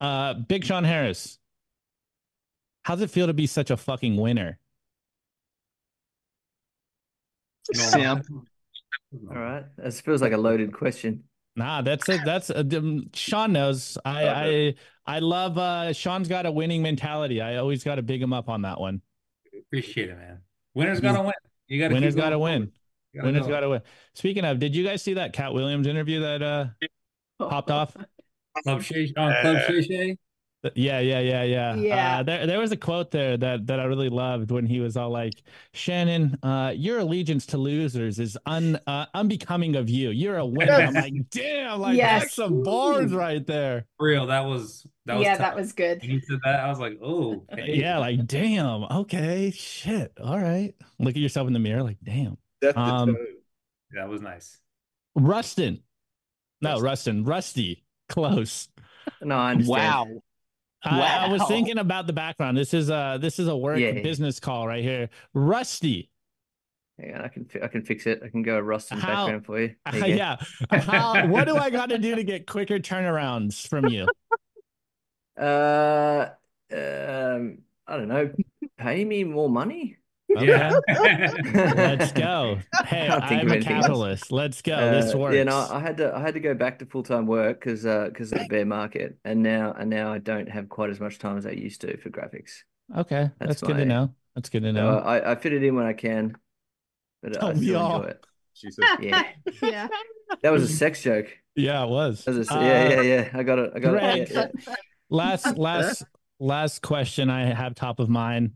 Uh, 0.00 0.34
Big 0.34 0.64
Sean 0.64 0.84
Harris. 0.84 1.38
How's 2.84 3.00
it 3.00 3.10
feel 3.10 3.26
to 3.26 3.32
be 3.34 3.46
such 3.46 3.70
a 3.70 3.76
fucking 3.76 4.16
winner? 4.16 4.58
Sam. 7.72 8.20
All 9.30 9.36
right. 9.36 9.64
This 9.78 10.00
feels 10.00 10.20
like 10.20 10.32
a 10.32 10.36
loaded 10.36 10.72
question. 10.72 11.24
Nah, 11.56 11.82
that's 11.82 12.08
it. 12.08 12.20
That's 12.24 12.50
uh, 12.50 12.64
um, 12.76 13.10
Sean 13.14 13.52
knows. 13.52 13.96
I 14.04 14.28
I 14.28 14.74
I 15.06 15.18
love. 15.20 15.56
uh 15.56 15.92
Sean's 15.92 16.28
got 16.28 16.46
a 16.46 16.52
winning 16.52 16.82
mentality. 16.82 17.40
I 17.40 17.56
always 17.56 17.84
got 17.84 17.94
to 17.96 18.02
big 18.02 18.20
him 18.20 18.32
up 18.32 18.48
on 18.48 18.62
that 18.62 18.80
one. 18.80 19.00
Appreciate 19.68 20.10
it, 20.10 20.16
man. 20.16 20.40
Winners 20.74 21.00
gonna 21.00 21.22
win. 21.22 21.32
You 21.68 21.80
gotta 21.80 21.94
Winners 21.94 22.14
got 22.14 22.30
to 22.30 22.38
win. 22.38 22.72
gotta 23.14 23.26
Winners 23.26 23.46
got 23.46 23.60
to 23.60 23.70
win. 23.70 23.82
Speaking 24.14 24.44
of, 24.44 24.58
did 24.58 24.74
you 24.74 24.84
guys 24.84 25.02
see 25.02 25.14
that 25.14 25.32
Katt 25.32 25.54
Williams 25.54 25.86
interview 25.86 26.20
that 26.20 26.42
uh 26.42 26.66
popped 27.38 27.70
off? 27.70 27.96
Club 28.62 28.82
Shay 28.82 29.12
on 29.16 29.34
Club 29.40 29.58
Shay 29.66 29.82
Shay. 29.82 30.18
Yeah, 30.74 31.00
yeah, 31.00 31.20
yeah, 31.20 31.42
yeah. 31.42 31.74
Yeah. 31.74 32.18
Uh, 32.18 32.22
there, 32.22 32.46
there 32.46 32.58
was 32.58 32.72
a 32.72 32.76
quote 32.76 33.10
there 33.10 33.36
that 33.36 33.66
that 33.66 33.80
I 33.80 33.84
really 33.84 34.08
loved 34.08 34.50
when 34.50 34.66
he 34.66 34.80
was 34.80 34.96
all 34.96 35.10
like, 35.10 35.34
"Shannon, 35.72 36.38
uh, 36.42 36.72
your 36.74 37.00
allegiance 37.00 37.44
to 37.46 37.58
losers 37.58 38.18
is 38.18 38.38
un 38.46 38.78
uh, 38.86 39.06
unbecoming 39.14 39.76
of 39.76 39.90
you. 39.90 40.10
You're 40.10 40.38
a 40.38 40.46
winner." 40.46 40.72
I'm 40.72 40.94
like, 40.94 41.12
"Damn, 41.30 41.80
like 41.80 41.96
Yes. 41.96 42.22
that's 42.22 42.34
some 42.34 42.62
bars 42.62 43.12
right 43.12 43.46
there." 43.46 43.84
For 43.98 44.06
real, 44.06 44.26
that 44.26 44.44
was 44.44 44.86
that 45.06 45.16
was 45.16 45.24
yeah, 45.24 45.32
tough. 45.32 45.38
that 45.40 45.56
was 45.56 45.72
good. 45.72 46.00
When 46.00 46.10
he 46.10 46.20
said 46.20 46.38
that, 46.44 46.60
I 46.60 46.68
was 46.68 46.78
like, 46.78 46.98
oh, 47.02 47.44
hey. 47.50 47.74
Yeah, 47.74 47.98
like 47.98 48.26
damn. 48.26 48.84
Okay, 48.84 49.50
shit. 49.50 50.12
All 50.22 50.38
right. 50.38 50.74
Look 50.98 51.10
at 51.14 51.20
yourself 51.20 51.46
in 51.46 51.52
the 51.52 51.58
mirror, 51.58 51.82
like 51.82 51.98
damn. 52.02 52.38
Um, 52.74 53.14
tone. 53.14 53.26
that 53.92 54.08
was 54.08 54.22
nice. 54.22 54.58
Rustin, 55.14 55.80
no, 56.62 56.80
Rustin, 56.80 57.24
Rusty, 57.24 57.84
close. 58.08 58.68
No, 59.20 59.36
I 59.36 59.50
understand. 59.52 59.68
Wow. 59.68 60.22
I, 60.84 61.26
I 61.26 61.28
was 61.28 61.42
thinking 61.48 61.78
about 61.78 62.06
the 62.06 62.12
background. 62.12 62.56
This 62.56 62.74
is 62.74 62.90
a 62.90 63.18
this 63.20 63.38
is 63.38 63.48
a 63.48 63.56
work 63.56 63.78
Yeah. 63.78 64.00
business 64.02 64.38
call 64.40 64.66
right 64.66 64.82
here. 64.82 65.08
Rusty. 65.32 66.10
Yeah, 66.98 67.22
I 67.24 67.28
can 67.28 67.48
I 67.62 67.66
can 67.68 67.82
fix 67.82 68.06
it. 68.06 68.20
I 68.24 68.28
can 68.28 68.42
go 68.42 68.58
Rustin 68.60 68.98
How- 68.98 69.26
background 69.26 69.46
for 69.46 69.60
you. 69.60 69.74
There 69.92 70.02
Uh, 70.02 70.06
yeah. 70.06 70.36
How, 70.70 71.26
what 71.26 71.46
do 71.46 71.56
I 71.56 71.70
got 71.70 71.88
to 71.90 71.98
do 71.98 72.14
to 72.14 72.22
get 72.24 72.46
quicker 72.46 72.78
turnarounds 72.78 73.66
from 73.66 73.86
you? 73.88 74.06
Uh, 75.36 76.28
um, 76.72 77.58
I 77.88 77.96
don't 77.96 78.06
know. 78.06 78.30
Pay 78.78 79.04
me 79.04 79.24
more 79.24 79.48
money. 79.48 79.96
Okay. 80.36 80.70
Let's 81.54 82.12
go. 82.12 82.58
Hey, 82.86 83.06
Can't 83.08 83.28
think 83.28 83.42
I'm 83.42 83.48
a 83.50 83.54
anything 83.54 83.76
else. 83.76 83.86
capitalist. 83.86 84.32
Let's 84.32 84.62
go. 84.62 84.90
this 84.90 85.14
Uh, 85.14 85.18
works. 85.18 85.36
Yeah, 85.36 85.44
no, 85.44 85.56
I 85.70 85.80
had 85.80 85.96
to 85.98 86.14
I 86.14 86.20
had 86.20 86.34
to 86.34 86.40
go 86.40 86.54
back 86.54 86.78
to 86.80 86.86
full 86.86 87.02
time 87.02 87.26
work 87.26 87.60
because 87.60 87.86
uh 87.86 88.06
because 88.08 88.32
of 88.32 88.38
the 88.40 88.46
bear 88.46 88.66
market, 88.66 89.18
and 89.24 89.42
now 89.42 89.72
and 89.78 89.90
now 89.90 90.12
I 90.12 90.18
don't 90.18 90.48
have 90.48 90.68
quite 90.68 90.90
as 90.90 91.00
much 91.00 91.18
time 91.18 91.36
as 91.36 91.46
I 91.46 91.50
used 91.50 91.80
to 91.82 91.96
for 91.98 92.10
graphics. 92.10 92.62
okay, 92.96 93.30
that's, 93.38 93.60
That's 93.60 93.62
good 93.62 93.76
to 93.76 93.84
know. 93.84 94.14
That's 94.34 94.48
good 94.48 94.62
to 94.62 94.68
So 94.70 94.72
know. 94.72 94.98
I 94.98 95.32
I 95.32 95.34
fit 95.36 95.52
it 95.52 95.62
in 95.62 95.74
when 95.76 95.86
I 95.86 95.92
can, 95.92 96.36
but 97.22 97.36
I 97.36 97.40
Don't 97.40 97.58
we 97.58 97.66
still 97.66 97.76
all? 97.80 97.96
enjoy 98.02 98.08
it. 98.10 98.24
She 98.54 98.70
said, 98.70 98.84
Yeah, 99.00 99.22
yeah. 99.62 99.88
that 100.42 100.52
was 100.52 100.62
a 100.62 100.68
sex 100.68 101.02
joke. 101.02 101.26
yeah, 101.56 101.82
it 101.84 101.88
was. 101.88 102.24
Was 102.26 102.48
a, 102.50 102.54
Uh, 102.54 102.60
yeah, 102.60 102.88
yeah, 102.88 103.00
yeah. 103.02 103.30
I 103.34 103.42
got 103.42 103.58
it. 103.58 103.72
I 103.74 103.78
got 103.80 103.90
Greg. 103.92 104.20
it. 104.22 104.30
Yeah, 104.30 104.46
yeah. 104.66 104.74
Last, 105.10 105.56
last, 105.58 106.04
last 106.40 106.82
question 106.82 107.30
I 107.30 107.46
have 107.52 107.74
top 107.74 107.98
of 108.00 108.08
mind. 108.08 108.52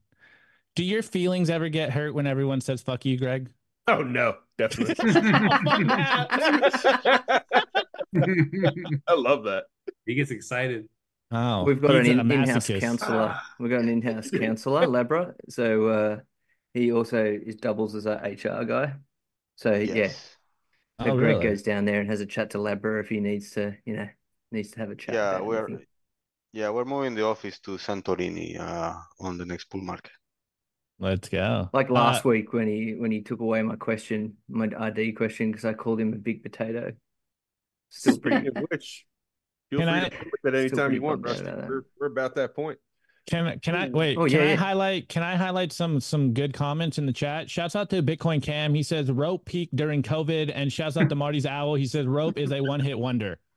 Do 0.74 0.84
your 0.84 1.02
feelings 1.02 1.50
ever 1.50 1.68
get 1.68 1.90
hurt 1.90 2.14
when 2.14 2.26
everyone 2.26 2.60
says 2.60 2.82
"fuck 2.82 3.04
you," 3.04 3.18
Greg? 3.18 3.50
"Oh 3.86 4.02
no, 4.02 4.36
definitely." 4.58 4.94
I 8.14 9.14
love 9.14 9.44
that. 9.44 9.64
he 10.06 10.14
gets 10.14 10.30
excited. 10.30 10.88
Oh, 11.30 11.64
We've 11.64 11.80
got 11.80 11.96
an 11.96 12.06
in, 12.06 12.20
in-house 12.20 12.68
masochist. 12.68 12.80
counselor. 12.80 13.36
We've 13.60 13.70
got 13.70 13.80
an 13.80 13.88
in-house 13.90 14.30
counselor, 14.30 14.86
Labra. 14.86 15.34
So 15.50 15.86
uh, 15.88 16.20
he 16.72 16.90
also 16.92 17.22
is 17.24 17.56
doubles 17.56 17.94
as 17.94 18.06
our 18.06 18.16
HR 18.16 18.64
guy. 18.64 18.94
So 19.56 19.74
yeah, 19.74 20.08
so 20.08 20.14
Oh, 21.00 21.16
Greg 21.16 21.36
really? 21.36 21.42
goes 21.48 21.62
down 21.62 21.84
there 21.84 22.00
and 22.00 22.08
has 22.08 22.20
a 22.20 22.26
chat 22.26 22.50
to 22.50 22.58
Labra 22.58 23.00
if 23.00 23.08
he 23.08 23.20
needs 23.20 23.50
to, 23.52 23.76
you 23.84 23.96
know, 23.96 24.08
needs 24.52 24.70
to 24.72 24.80
have 24.80 24.90
a 24.90 24.96
chat. 24.96 25.14
Yeah, 25.14 25.40
we're 25.40 25.66
anything. 25.66 25.86
yeah, 26.52 26.70
we're 26.70 26.84
moving 26.86 27.14
the 27.14 27.24
office 27.24 27.58
to 27.60 27.72
Santorini 27.72 28.58
uh 28.58 28.94
on 29.20 29.36
the 29.36 29.44
next 29.44 29.68
bull 29.70 29.82
market. 29.82 30.12
Let's 31.00 31.28
go. 31.28 31.70
like 31.72 31.90
Uh, 31.90 31.94
last 31.94 32.24
week 32.24 32.52
when 32.52 32.66
he 32.66 32.94
when 32.96 33.10
he 33.10 33.22
took 33.22 33.40
away 33.40 33.62
my 33.62 33.76
question, 33.76 34.34
my 34.48 34.66
RD 34.66 35.16
question, 35.16 35.50
because 35.50 35.64
I 35.64 35.72
called 35.74 36.00
him 36.00 36.12
a 36.12 36.16
big 36.16 36.42
potato. 36.42 36.92
Still 37.90 38.18
pretty. 38.18 38.46
good. 38.50 38.56
of 38.56 38.64
which, 38.70 39.06
feel 39.70 39.78
Can 39.80 39.88
free 39.88 40.00
I- 40.00 40.08
to 40.08 40.16
flip 40.16 40.32
it 40.44 40.54
anytime 40.54 40.92
you 40.92 41.02
want, 41.02 41.22
Rusty. 41.24 41.44
We're, 41.44 41.82
we're 42.00 42.06
about 42.08 42.34
that 42.34 42.54
point. 42.54 42.78
Can 43.30 43.58
can 43.60 43.74
I 43.76 43.90
wait? 43.90 44.16
Oh, 44.16 44.26
can 44.26 44.40
yeah, 44.40 44.52
I 44.52 44.54
highlight? 44.54 45.08
Can 45.10 45.22
I 45.22 45.36
highlight 45.36 45.70
some 45.72 46.00
some 46.00 46.32
good 46.32 46.54
comments 46.54 46.96
in 46.98 47.04
the 47.04 47.12
chat? 47.12 47.50
Shouts 47.50 47.76
out 47.76 47.90
to 47.90 48.02
Bitcoin 48.02 48.42
Cam. 48.42 48.72
He 48.74 48.82
says 48.82 49.10
rope 49.12 49.44
peaked 49.44 49.76
during 49.76 50.02
COVID, 50.02 50.50
and 50.54 50.72
shouts 50.72 50.96
out 50.96 51.10
to 51.10 51.14
Marty's 51.14 51.44
owl. 51.44 51.74
He 51.74 51.84
says 51.86 52.06
rope 52.06 52.38
is 52.38 52.52
a 52.52 52.60
one 52.62 52.80
hit 52.80 52.98
wonder. 52.98 53.38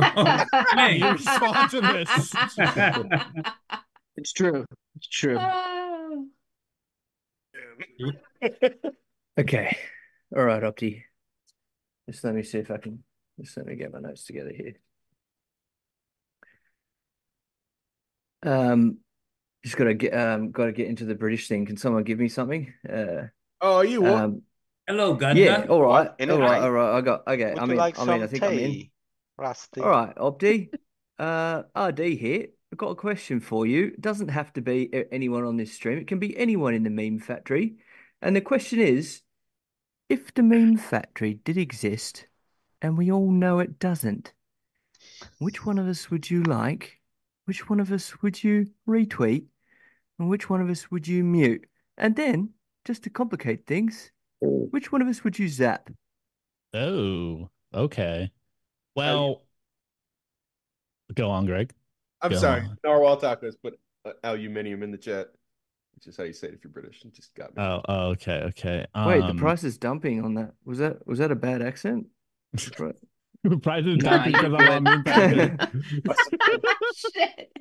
Hey. 0.00 0.98
You 0.98 1.10
respond 1.10 1.70
to 1.70 1.80
this. 1.80 2.32
It's 4.16 4.32
true. 4.32 4.64
It's 4.96 5.06
true. 5.08 5.38
Oh. 5.40 5.97
Okay. 9.38 9.76
All 10.36 10.44
right, 10.44 10.62
Opti. 10.62 11.02
Just 12.10 12.24
let 12.24 12.34
me 12.34 12.42
see 12.42 12.58
if 12.58 12.70
I 12.70 12.78
can 12.78 13.04
just 13.40 13.56
let 13.56 13.66
me 13.66 13.76
get 13.76 13.92
my 13.92 14.00
notes 14.00 14.24
together 14.24 14.52
here. 14.52 14.74
Um 18.42 18.98
just 19.64 19.76
gotta 19.76 19.94
get 19.94 20.12
um 20.14 20.50
gotta 20.50 20.72
get 20.72 20.88
into 20.88 21.04
the 21.04 21.14
British 21.14 21.48
thing. 21.48 21.66
Can 21.66 21.76
someone 21.76 22.04
give 22.04 22.18
me 22.18 22.28
something? 22.28 22.72
Uh 22.88 23.28
Oh, 23.60 23.80
you 23.82 24.02
what? 24.02 24.14
um 24.16 24.42
Hello, 24.86 25.14
Gunda. 25.14 25.40
yeah, 25.40 25.66
all 25.68 25.82
right. 25.82 26.10
Any 26.18 26.32
All 26.32 26.38
right, 26.38 26.48
time. 26.56 26.64
all 26.64 26.70
right. 26.70 26.96
I 26.96 27.00
got 27.02 27.28
okay. 27.28 27.44
Would 27.54 27.62
I 27.62 27.66
you 27.66 27.68
mean 27.70 27.78
like 27.78 27.98
I 27.98 28.04
mean 28.04 28.22
I 28.22 28.26
think 28.26 28.42
I'm 28.42 28.58
in. 28.58 28.90
Rusty? 29.36 29.82
All 29.82 29.90
right, 29.90 30.16
Opti. 30.16 30.70
Uh, 31.18 31.62
RD 31.76 31.98
here. 32.16 32.46
I've 32.72 32.78
got 32.78 32.90
a 32.90 32.96
question 32.96 33.40
for 33.40 33.66
you. 33.66 33.86
It 33.86 34.00
doesn't 34.00 34.28
have 34.28 34.52
to 34.54 34.60
be 34.60 34.90
uh, 34.92 35.04
anyone 35.10 35.44
on 35.44 35.56
this 35.56 35.72
stream. 35.72 35.98
It 35.98 36.06
can 36.06 36.18
be 36.18 36.36
anyone 36.36 36.74
in 36.74 36.82
the 36.82 36.90
meme 36.90 37.18
factory. 37.18 37.76
And 38.20 38.36
the 38.36 38.40
question 38.40 38.78
is, 38.78 39.22
if 40.08 40.34
the 40.34 40.42
meme 40.42 40.76
factory 40.76 41.34
did 41.34 41.56
exist, 41.56 42.26
and 42.82 42.96
we 42.96 43.10
all 43.10 43.30
know 43.30 43.58
it 43.58 43.78
doesn't, 43.78 44.32
which 45.38 45.64
one 45.64 45.78
of 45.78 45.86
us 45.86 46.10
would 46.10 46.30
you 46.30 46.42
like? 46.42 47.00
Which 47.46 47.68
one 47.68 47.80
of 47.80 47.90
us 47.90 48.20
would 48.22 48.42
you 48.42 48.66
retweet? 48.86 49.46
And 50.18 50.28
which 50.28 50.50
one 50.50 50.60
of 50.60 50.68
us 50.68 50.90
would 50.90 51.08
you 51.08 51.24
mute? 51.24 51.66
And 51.96 52.14
then, 52.16 52.50
just 52.84 53.04
to 53.04 53.10
complicate 53.10 53.66
things, 53.66 54.10
oh. 54.44 54.68
which 54.70 54.92
one 54.92 55.00
of 55.00 55.08
us 55.08 55.24
would 55.24 55.38
you 55.38 55.48
zap? 55.48 55.90
Oh, 56.74 57.48
okay. 57.72 58.30
Well, 58.94 59.44
go 61.14 61.30
on, 61.30 61.46
Greg. 61.46 61.72
I'm 62.22 62.30
Go 62.32 62.36
sorry. 62.38 62.62
on. 62.62 62.76
Narwhal 62.84 63.20
Tacos 63.20 63.54
put 63.62 63.78
uh, 64.04 64.12
aluminium 64.24 64.82
in 64.82 64.90
the 64.90 64.98
chat, 64.98 65.28
which 65.94 66.06
is 66.06 66.16
how 66.16 66.24
you 66.24 66.32
say 66.32 66.48
it 66.48 66.54
if 66.54 66.64
you're 66.64 66.72
British. 66.72 67.04
It 67.04 67.14
just 67.14 67.34
got 67.34 67.56
me. 67.56 67.62
Oh, 67.62 67.80
oh, 67.88 68.06
okay, 68.10 68.42
okay. 68.48 68.86
Wait, 69.06 69.20
the 69.20 69.26
Um, 69.26 69.38
price 69.38 69.64
is 69.64 69.78
dumping 69.78 70.24
on 70.24 70.34
that. 70.34 70.52
Was 70.64 70.78
that 70.78 71.06
was 71.06 71.18
that 71.20 71.30
a 71.30 71.36
bad 71.36 71.62
accent? 71.62 72.06
The 72.54 72.96
price 73.62 73.84
is 73.86 73.98
Nah, 73.98 74.10
dumping 74.24 74.32
because 74.32 74.52
I'm 74.54 74.68
on 74.68 74.82
meme 74.82 75.04
factory. 75.04 75.56
Shit. 76.96 77.52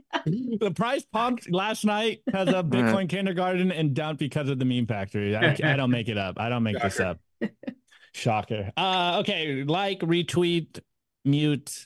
the 0.60 0.72
price 0.72 1.04
pumped 1.12 1.52
last 1.52 1.86
night 1.86 2.22
because 2.26 2.50
of 2.54 2.66
Bitcoin 2.68 3.08
kindergarten 3.10 3.72
and 3.72 3.94
dumped 3.94 4.20
because 4.20 4.50
of 4.50 4.58
the 4.60 4.66
meme 4.66 4.88
factory. 4.88 5.36
I, 5.36 5.52
I 5.64 5.76
don't 5.76 5.92
make 5.92 6.08
it 6.10 6.18
up. 6.18 6.40
I 6.40 6.50
don't 6.50 6.64
make 6.64 6.80
this 6.82 7.00
up. 7.00 7.20
Shocker. 8.14 8.72
Uh, 8.76 9.18
okay. 9.20 9.64
Like, 9.64 10.00
retweet, 10.00 10.80
mute, 11.26 11.86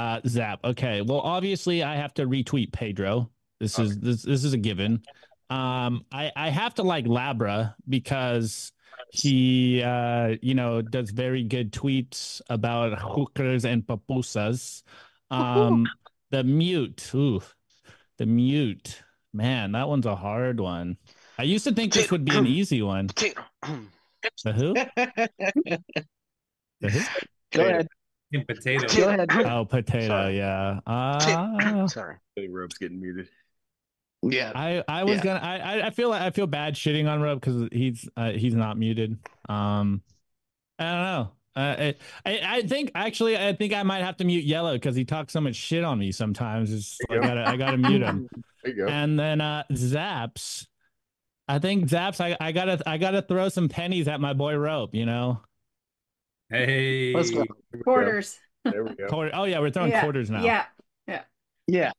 uh, 0.00 0.20
zap. 0.26 0.60
Okay. 0.64 1.02
Well, 1.02 1.20
obviously, 1.20 1.82
I 1.82 1.96
have 1.96 2.14
to 2.14 2.26
retweet 2.26 2.72
Pedro. 2.72 3.30
This 3.58 3.78
is 3.78 3.98
this 3.98 4.22
this 4.22 4.44
is 4.44 4.54
a 4.54 4.58
given. 4.58 5.02
Um, 5.50 6.06
I 6.10 6.32
I 6.34 6.48
have 6.48 6.74
to 6.76 6.82
like 6.82 7.04
Labra 7.04 7.74
because 7.88 8.72
he 9.12 9.82
uh 9.82 10.36
you 10.40 10.54
know 10.54 10.80
does 10.80 11.10
very 11.10 11.42
good 11.42 11.72
tweets 11.72 12.40
about 12.48 12.98
hookers 12.98 13.64
and 13.64 13.86
pupusas. 13.86 14.82
Um, 15.30 15.86
the 16.30 16.44
mute. 16.44 17.10
Ooh, 17.14 17.42
the 18.16 18.26
mute. 18.26 19.02
Man, 19.32 19.72
that 19.72 19.88
one's 19.88 20.06
a 20.06 20.16
hard 20.16 20.58
one. 20.58 20.96
I 21.38 21.42
used 21.44 21.64
to 21.64 21.72
think 21.72 21.92
this 21.92 22.10
would 22.10 22.24
be 22.24 22.36
an 22.36 22.46
easy 22.46 22.82
one. 22.82 23.08
The 24.44 24.52
who? 24.52 24.74
The 26.80 26.90
who? 26.90 27.00
Go 27.52 27.62
ahead. 27.62 27.88
And 28.32 28.46
potato. 28.46 28.86
Go 28.96 29.08
ahead. 29.08 29.28
Oh, 29.46 29.64
potato. 29.64 30.06
Sorry. 30.06 30.36
Yeah. 30.38 30.80
Uh, 30.86 31.86
Sorry. 31.88 32.14
I 32.36 32.40
think 32.40 32.52
Rope's 32.54 32.78
getting 32.78 33.00
muted. 33.00 33.28
Yeah. 34.22 34.52
I 34.54 34.84
I 34.86 35.04
was 35.04 35.16
Yeah. 35.16 35.24
gonna. 35.24 35.40
I 35.40 35.56
I- 35.58 35.86
I 35.86 35.90
feel 35.90 36.10
like 36.10 36.22
I 36.22 36.30
feel 36.30 36.46
bad 36.46 36.74
shitting 36.74 37.08
on 37.10 37.20
Rob 37.20 37.40
because 37.40 37.68
he's 37.72 38.08
uh, 38.16 38.30
he's 38.32 38.54
not 38.54 38.76
muted. 38.78 39.18
Um, 39.48 40.02
I 40.78 40.84
don't 40.84 41.02
know. 41.02 41.30
Uh, 41.56 41.60
I, 41.78 41.94
I 42.24 42.40
I 42.58 42.62
think 42.62 42.92
actually 42.94 43.36
I 43.36 43.52
think 43.54 43.72
I 43.72 43.82
might 43.82 44.04
have 44.04 44.16
to 44.18 44.24
mute 44.24 44.44
Yellow 44.44 44.74
because 44.74 44.94
he 44.94 45.04
talks 45.04 45.32
so 45.32 45.40
much 45.40 45.56
shit 45.56 45.82
on 45.82 45.98
me 45.98 46.12
sometimes. 46.12 46.72
It's, 46.72 46.98
I 47.10 47.16
gotta 47.18 47.48
I 47.48 47.56
gotta 47.56 47.76
mute 47.78 48.02
him. 48.02 48.28
There 48.62 48.74
you 48.74 48.84
go. 48.84 48.88
And 48.92 49.18
then 49.18 49.40
uh 49.40 49.64
Zaps. 49.72 50.66
I 51.48 51.58
think 51.58 51.86
Zaps. 51.88 52.20
I, 52.20 52.36
I 52.40 52.52
gotta 52.52 52.78
I 52.86 52.98
gotta 52.98 53.22
throw 53.22 53.48
some 53.48 53.68
pennies 53.70 54.06
at 54.06 54.20
my 54.20 54.34
boy 54.34 54.54
Rope. 54.54 54.94
You 54.94 55.06
know. 55.06 55.40
Hey. 56.50 57.12
Let's 57.14 57.30
go. 57.30 57.38
There 57.38 57.46
we 57.72 57.78
go. 57.78 57.84
Quarters. 57.84 58.38
There 58.64 58.84
we 58.84 58.94
go. 58.94 59.06
Quarter, 59.06 59.30
oh 59.34 59.44
yeah, 59.44 59.60
we're 59.60 59.70
throwing 59.70 59.92
yeah. 59.92 60.02
quarters 60.02 60.30
now. 60.30 60.42
Yeah. 60.42 60.64
Yeah. 61.06 61.22
Yeah. 61.66 61.92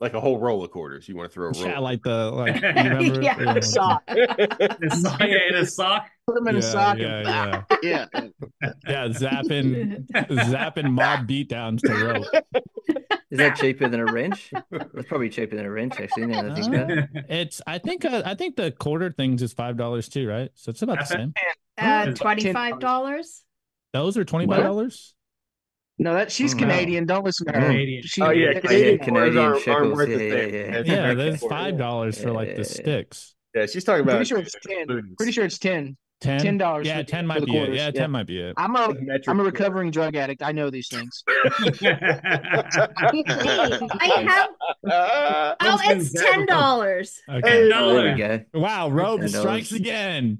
Like 0.00 0.14
a 0.14 0.20
whole 0.20 0.38
roll 0.38 0.64
of 0.64 0.70
quarters. 0.70 1.08
You 1.08 1.16
want 1.16 1.30
to 1.30 1.34
throw 1.34 1.48
a 1.48 1.52
roll? 1.52 1.62
Yeah, 1.62 1.78
like 1.78 2.02
the 2.02 2.30
like. 2.30 2.54
You 2.62 2.68
remember? 2.68 3.22
Yeah. 3.22 3.40
Yeah. 3.40 3.60
Sock. 3.60 4.02
In 4.08 4.18
a 4.90 4.96
sock, 4.96 5.20
yeah, 5.20 5.48
in 5.48 5.54
a 5.54 5.66
sock. 5.66 6.06
Put 6.26 6.34
them 6.34 6.48
in 6.48 6.56
a 6.56 6.62
sock. 6.62 6.98
yeah, 6.98 7.58
and, 7.62 7.78
yeah. 7.82 8.06
Yeah, 8.86 9.08
zapping 9.08 10.06
zapping 10.08 10.90
mob 10.90 11.28
beatdowns 11.28 11.80
to 11.82 11.94
rope. 11.94 12.44
Is 13.30 13.38
that 13.38 13.56
cheaper 13.56 13.88
than 13.88 14.00
a 14.00 14.12
wrench? 14.12 14.50
That's 14.70 15.08
probably 15.08 15.28
cheaper 15.28 15.56
than 15.56 15.64
a 15.64 15.70
wrench, 15.70 16.00
actually. 16.00 16.26
Now 16.26 16.42
that 16.42 16.52
I 16.52 16.54
think 16.54 16.74
about 16.74 16.90
it. 16.90 17.08
It's 17.28 17.62
I 17.66 17.78
think 17.78 18.04
uh, 18.04 18.22
I 18.24 18.34
think 18.34 18.56
the 18.56 18.72
quarter 18.72 19.12
things 19.12 19.42
is 19.42 19.52
five 19.52 19.76
dollars 19.76 20.08
too, 20.08 20.28
right? 20.28 20.50
So 20.54 20.70
it's 20.70 20.82
about 20.82 20.98
the 20.98 21.04
same. 21.04 21.34
Uh, 21.78 22.12
twenty-five 22.12 22.78
dollars. 22.80 23.42
Those 23.92 24.16
are 24.16 24.24
twenty 24.24 24.46
five 24.46 24.62
dollars. 24.62 25.14
No, 25.98 26.14
that 26.14 26.32
she's 26.32 26.54
Oh, 26.54 26.58
Canadian. 26.58 27.06
Don't 27.06 27.24
listen 27.24 27.46
to 27.46 27.52
her. 27.52 27.60
Canadian. 27.60 28.02
She, 28.04 28.20
Oh 28.20 28.30
yeah, 28.30 28.50
yeah, 28.54 28.60
Canadian, 28.60 28.98
Canadian 28.98 29.34
quarters 29.34 29.36
aren't- 29.36 29.68
aren't 29.68 29.94
worth 29.94 30.08
the 30.08 30.24
Yeah, 30.24 30.34
yeah, 30.34 30.82
yeah. 30.84 31.14
That's 31.14 31.40
there's 31.40 31.50
five 31.50 31.78
dollars 31.78 32.20
for 32.20 32.32
like 32.32 32.56
the 32.56 32.64
sticks. 32.64 33.34
Yeah, 33.54 33.66
she's 33.66 33.84
talking 33.84 34.02
about. 34.02 34.12
Pretty 34.16 34.24
sure 34.28 34.38
it's 34.38 34.54
ten. 34.66 34.84
spoons. 34.84 35.14
Pretty 35.16 35.30
sure 35.32 35.44
it's 35.44 35.58
ten. 35.58 35.96
Ten. 36.20 36.40
Ten 36.40 36.58
dollars 36.58 36.86
Yeah, 36.86 37.02
ten 37.02 37.26
might 37.26 37.40
the 37.40 37.46
be 37.46 37.52
it. 37.52 37.54
quarters, 37.58 37.76
Yeah, 37.76 37.84
yeah. 37.86 38.00
ten 38.00 38.10
might 38.10 38.26
be 38.26 38.40
it. 38.40 38.54
I'm 38.56 38.74
a 38.76 38.88
Metric 38.94 39.28
I'm 39.28 39.40
a 39.40 39.44
recovering 39.44 39.90
drug 39.90 40.16
addict. 40.16 40.42
I 40.42 40.52
know 40.52 40.70
these 40.70 40.88
things. 40.88 41.22
I 44.00 44.24
have. 44.26 44.48
Oh, 45.60 45.78
it's 45.84 46.12
ten 46.12 46.46
dollars. 46.46 47.20
Okay. 47.28 47.68
There 47.68 48.12
we 48.14 48.18
go. 48.18 48.40
Wow, 48.54 48.90
Rope 48.90 49.20
$10. 49.20 49.28
strikes 49.40 49.72
again. 49.72 50.38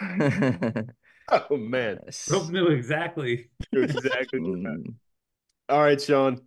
oh 1.30 1.56
man, 1.56 1.98
Rope 2.30 2.50
knew 2.50 2.68
exactly. 2.68 3.50
exactly. 3.72 4.40
Mm. 4.40 4.94
All 5.68 5.80
right, 5.82 6.00
Sean, 6.00 6.40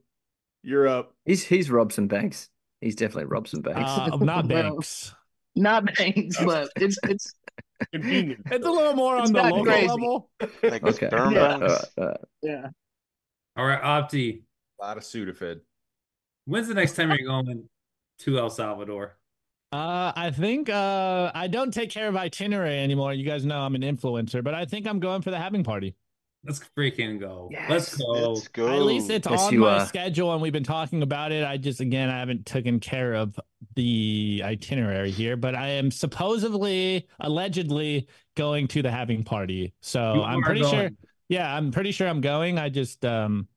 you're 0.63 0.87
up. 0.87 1.13
he's 1.25 1.43
he's 1.43 1.69
robbed 1.71 1.93
some 1.93 2.07
banks. 2.07 2.49
He's 2.81 2.95
definitely 2.95 3.25
robbed 3.25 3.47
some 3.49 3.61
banks. 3.61 3.89
Uh, 3.89 4.17
not 4.17 4.47
Well, 4.49 4.63
banks. 4.71 5.15
Not 5.55 5.85
banks, 5.95 6.37
but 6.43 6.69
it's 6.75 6.97
it's 7.03 7.33
Convenient. 7.93 8.41
It's 8.51 8.65
a 8.65 8.69
little 8.71 8.93
more 8.93 9.17
It's 9.17 9.27
on 9.27 9.33
the 9.33 9.43
local 9.43 9.65
crazy. 9.65 9.87
level. 9.87 10.29
Like 10.63 10.83
Okay. 10.83 11.09
Yeah. 11.11 11.19
All 11.23 11.31
banks. 11.31 11.61
right, 11.61 11.83
all 11.97 12.05
right. 12.07 12.17
yeah. 12.41 12.67
All 13.57 13.65
right, 13.65 13.81
Opti. 13.81 14.41
A 14.79 14.83
lot 14.85 14.97
of 14.97 15.03
Sudafed. 15.03 15.61
When's 16.45 16.67
the 16.67 16.73
next 16.73 16.95
time 16.95 17.09
you're 17.09 17.27
going 17.27 17.67
to 18.19 18.37
El 18.39 18.49
Salvador? 18.49 19.17
Uh, 19.71 20.11
I 20.15 20.31
think 20.31 20.69
uh, 20.69 21.31
I 21.33 21.47
don't 21.47 21.73
take 21.73 21.89
care 21.89 22.07
of 22.07 22.15
itinerary 22.15 22.79
anymore. 22.79 23.13
You 23.13 23.25
guys 23.25 23.45
know 23.45 23.59
I'm 23.59 23.75
an 23.75 23.81
influencer, 23.81 24.43
but 24.43 24.53
I 24.53 24.65
think 24.65 24.87
I'm 24.87 24.99
going 24.99 25.21
for 25.21 25.31
the 25.31 25.37
halving 25.37 25.63
party. 25.63 25.95
Let's 26.45 26.61
freaking 26.77 27.19
go. 27.19 27.49
Yes. 27.51 27.69
Let's 27.69 27.97
go. 27.97 28.05
Let's 28.33 28.47
go. 28.49 28.67
At 28.67 28.83
least 28.83 29.09
it's 29.09 29.27
Yes, 29.29 29.41
on 29.41 29.57
my 29.57 29.79
are. 29.79 29.85
schedule, 29.87 30.31
and 30.31 30.41
we've 30.41 30.53
been 30.53 30.63
talking 30.63 31.01
about 31.01 31.31
it. 31.31 31.43
I 31.43 31.57
just 31.57 31.79
again 31.81 32.07
I 32.09 32.19
haven't 32.19 32.45
taken 32.45 32.79
care 32.79 33.15
of 33.15 33.37
the 33.75 34.41
itinerary 34.45 35.09
here, 35.09 35.35
but 35.37 35.55
I 35.55 35.69
am 35.69 35.89
supposedly, 35.89 37.07
allegedly 37.19 38.07
going 38.37 38.67
to 38.69 38.83
the 38.83 38.91
halving 38.91 39.23
party. 39.23 39.73
So 39.81 40.13
You 40.13 40.21
I'm 40.21 40.39
are 40.39 40.45
pretty 40.45 40.63
sure. 40.63 40.89
Yeah, 41.29 41.53
I'm 41.53 41.71
pretty 41.71 41.91
sure 41.91 42.07
I'm 42.07 42.21
going. 42.21 42.59
I 42.59 42.69
just 42.69 43.03
um, 43.03 43.47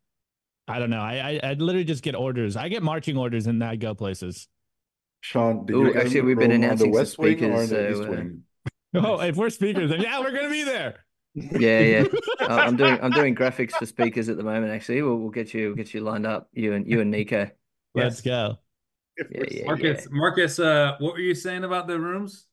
I 0.66 0.78
don't 0.78 0.88
know. 0.90 1.00
I 1.02 1.40
I, 1.44 1.50
I 1.50 1.52
literally 1.52 1.84
just 1.84 2.02
get 2.02 2.14
orders. 2.14 2.56
I 2.56 2.70
get 2.70 2.82
marching 2.82 3.18
orders, 3.18 3.46
and 3.46 3.62
I 3.62 3.76
go 3.76 3.94
places. 3.94 4.48
Sean, 5.20 5.66
did 5.66 5.74
Ooh, 5.74 5.86
you 5.86 5.94
actually, 5.94 6.20
we've 6.22 6.38
been 6.38 6.50
room 6.50 6.56
on 6.56 6.60
the 6.60 6.66
announcing 6.66 6.92
some 6.92 7.00
West 7.00 7.18
Wing 7.18 7.44
or 7.44 7.62
in 7.62 7.66
speakers, 7.66 7.70
the 7.70 7.76
so, 7.76 7.90
East 7.90 8.08
uh, 8.08 8.10
Wing? 8.10 8.42
Oh, 8.94 9.20
if 9.20 9.36
we're 9.36 9.50
speakers, 9.50 9.90
then 9.90 10.00
yeah, 10.00 10.20
we're 10.20 10.32
gonna 10.32 10.48
be 10.48 10.64
there. 10.64 11.04
Yeah, 11.34 11.80
yeah. 11.80 12.04
Uh, 12.40 12.54
I'm 12.54 12.76
doing 12.76 12.98
I'm 13.02 13.10
doing 13.10 13.34
graphics 13.34 13.72
for 13.72 13.84
speakers 13.84 14.28
at 14.28 14.36
the 14.36 14.42
moment. 14.44 14.72
Actually, 14.72 15.02
we'll, 15.02 15.16
we'll 15.16 15.30
get 15.30 15.52
you 15.52 15.68
we'll 15.68 15.74
get 15.74 15.92
you 15.92 16.00
lined 16.00 16.26
up. 16.26 16.48
You 16.52 16.72
and 16.72 16.88
you 16.88 17.00
and 17.00 17.10
Nico. 17.10 17.50
Let's 17.94 18.16
Yes. 18.16 18.20
go. 18.20 18.58
Yeah, 19.18 19.24
we're- 19.34 19.48
yeah, 19.50 19.64
Marcus, 19.66 20.08
Marcus, 20.10 20.58
uh, 20.60 20.96
what 21.00 21.12
were 21.14 21.20
you 21.20 21.34
saying 21.34 21.64
about 21.64 21.88
the 21.88 21.98
rooms? 21.98 22.46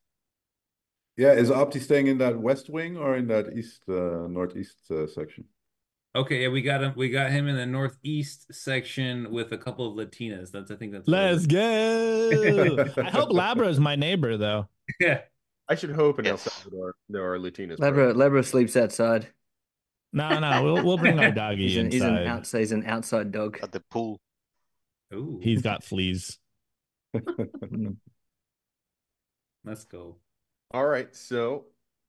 Yeah, 1.18 1.34
is 1.34 1.50
Opti 1.50 1.82
staying 1.82 2.08
in 2.08 2.18
that 2.18 2.38
West 2.38 2.70
Wing 2.70 2.98
or 2.98 3.16
in 3.16 3.28
that 3.28 3.54
East, 3.56 3.84
uh, 3.88 4.28
Northeast 4.28 4.92
uh, 4.92 5.08
section? 5.08 5.46
Okay, 6.16 6.44
yeah, 6.44 6.48
we 6.48 6.62
got 6.62 6.82
him. 6.82 6.94
We 6.96 7.10
got 7.10 7.30
him 7.32 7.48
in 7.48 7.56
the 7.58 7.66
northeast 7.66 8.54
section 8.54 9.32
with 9.32 9.52
a 9.52 9.58
couple 9.58 9.88
of 9.88 9.96
Latinas. 9.98 10.50
That's 10.52 10.72
I 10.72 10.76
think 10.76 10.94
that's. 10.94 11.08
Let's 11.08 11.46
go. 11.46 12.30
I 12.98 13.10
hope 13.10 13.30
Labra 13.32 13.68
is 13.68 13.80
my 13.80 13.96
neighbor 13.96 14.38
though. 14.38 14.70
Yeah. 15.00 15.22
I 15.68 15.76
should 15.76 15.92
hope 15.92 16.20
in 16.20 16.28
El 16.28 16.38
Salvador 16.38 16.94
there 17.10 17.34
are 17.34 17.40
Latinas. 17.40 17.80
Labra 17.80 18.14
Labra 18.14 18.46
sleeps 18.46 18.78
outside. 18.78 19.28
No, 20.14 20.40
no, 20.40 20.64
we'll 20.64 20.86
we'll 20.86 20.98
bring 20.98 21.20
our 21.20 21.32
doggy 21.36 21.68
He's 21.68 21.78
an, 21.78 21.92
he's 21.92 22.02
an 22.02 22.16
inside. 22.16 22.28
outside 22.28 22.60
he's 22.60 22.72
an 22.72 22.86
outside 22.86 23.32
dog. 23.32 23.58
At 23.62 23.72
the 23.72 23.82
pool. 23.92 24.22
Ooh, 25.14 25.40
He's 25.42 25.62
got 25.62 25.84
fleas. 25.84 26.38
let's 29.66 29.86
go. 29.86 30.18
All 30.72 30.86
right, 30.86 31.14
so 31.16 31.66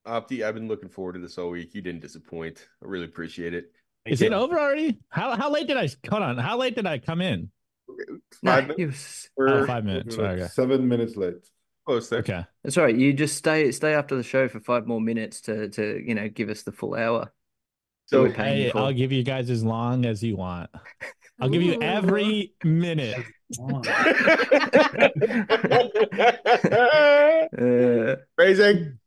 Opti, 0.07 0.45
I've 0.45 0.55
been 0.55 0.69
looking 0.69 0.89
forward 0.89 1.15
to 1.15 1.19
this 1.19 1.39
all 1.39 1.51
week. 1.51 1.75
You 1.75 1.83
didn't 1.83 2.01
disappoint. 2.01 2.69
I 2.83 2.87
really 2.87 3.07
appreciate 3.07 3.55
it. 3.55 3.73
Is 4.07 4.23
it 4.23 4.33
over 4.33 4.59
already? 4.59 4.99
How 5.09 5.37
how 5.37 5.51
late 5.51 5.67
did 5.67 5.77
I 5.77 5.89
hold 6.09 6.23
on? 6.23 6.39
How 6.39 6.57
late 6.57 6.75
did 6.77 6.87
I 6.87 6.99
come 6.99 7.21
in? 7.21 7.51
Five 8.45 8.69
he 8.77 8.85
minutes. 8.85 9.29
was, 9.37 9.53
Oh, 9.53 9.67
five 9.67 9.85
minutes. 9.85 10.17
We're 10.17 10.27
Okay. 10.27 10.47
Seven 10.49 10.87
minutes 10.89 11.17
late. 11.17 11.35
Close 11.87 12.09
there. 12.09 12.21
Okay. 12.21 12.45
that's 12.65 12.77
all 12.79 12.85
right. 12.85 12.97
You 12.97 13.13
just 13.13 13.37
stay 13.37 13.71
stay 13.73 13.95
after 13.95 14.17
the 14.17 14.23
show 14.23 14.49
for 14.49 14.61
five 14.61 14.87
more 14.87 15.01
minutes 15.01 15.41
to 15.43 15.69
to 15.71 16.01
you 16.05 16.15
know 16.15 16.29
give 16.29 16.49
us 16.51 16.63
the 16.63 16.73
full 16.73 16.95
hour. 16.95 17.33
So 18.07 18.23
We're 18.23 18.33
paying 18.33 18.59
you 18.63 18.71
Hey. 18.73 18.79
I'll 18.79 18.93
give 18.93 19.11
you 19.13 19.23
guys 19.25 19.51
as 19.51 19.65
long 19.65 20.07
as 20.07 20.23
you 20.23 20.37
want. 20.37 20.71
I'll 21.41 21.49
give 21.49 21.63
you 21.63 21.81
every 21.83 22.53
minute. 22.65 23.25
Come 23.57 23.75
on. 23.85 23.85
Uh, 27.57 28.17
Phrasing. 28.37 28.99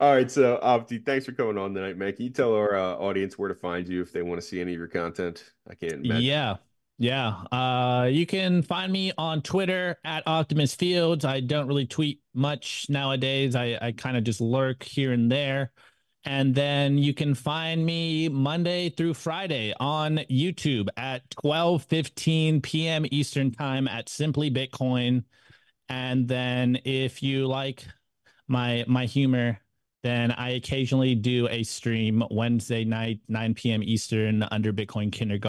All 0.00 0.12
right, 0.12 0.30
so 0.30 0.58
Opti, 0.62 1.04
thanks 1.04 1.24
for 1.24 1.32
coming 1.32 1.56
on 1.56 1.72
tonight, 1.72 1.96
man. 1.96 2.12
Can 2.14 2.24
you 2.24 2.30
tell 2.30 2.52
our 2.54 2.76
uh, 2.76 2.94
audience 2.96 3.38
where 3.38 3.48
to 3.48 3.54
find 3.54 3.88
you 3.88 4.02
if 4.02 4.12
they 4.12 4.22
want 4.22 4.40
to 4.40 4.46
see 4.46 4.60
any 4.60 4.72
of 4.72 4.78
your 4.78 4.88
content? 4.88 5.52
I 5.68 5.74
can't 5.74 6.04
imagine. 6.04 6.22
Yeah. 6.22 6.56
Yeah. 6.96 7.42
Uh 7.50 8.08
you 8.10 8.24
can 8.24 8.62
find 8.62 8.92
me 8.92 9.12
on 9.18 9.42
Twitter 9.42 9.96
at 10.04 10.22
Optimist 10.26 10.78
Fields. 10.78 11.24
I 11.24 11.40
don't 11.40 11.66
really 11.66 11.86
tweet 11.86 12.20
much 12.34 12.86
nowadays. 12.88 13.56
I, 13.56 13.78
I 13.80 13.92
kind 13.92 14.16
of 14.16 14.24
just 14.24 14.40
lurk 14.40 14.82
here 14.82 15.12
and 15.12 15.30
there. 15.30 15.72
And 16.24 16.54
then 16.54 16.96
you 16.96 17.12
can 17.12 17.34
find 17.34 17.84
me 17.84 18.28
Monday 18.28 18.90
through 18.90 19.14
Friday 19.14 19.74
on 19.78 20.18
YouTube 20.30 20.88
at 20.96 21.28
12 21.30 21.84
15 21.84 22.60
p.m. 22.62 23.04
Eastern 23.10 23.50
time 23.50 23.88
at 23.88 24.08
Simply 24.08 24.50
Bitcoin. 24.50 25.24
And 25.88 26.26
then 26.28 26.78
if 26.84 27.22
you 27.22 27.46
like 27.46 27.84
my 28.48 28.84
my 28.86 29.06
humor, 29.06 29.58
then 30.04 30.32
I 30.32 30.50
occasionally 30.50 31.14
do 31.14 31.48
a 31.48 31.62
stream 31.62 32.22
Wednesday 32.30 32.84
night, 32.84 33.20
9 33.28 33.54
p.m. 33.54 33.82
Eastern 33.82 34.42
under 34.50 34.70
Bitcoin 34.70 35.10
Kindergarten. 35.10 35.40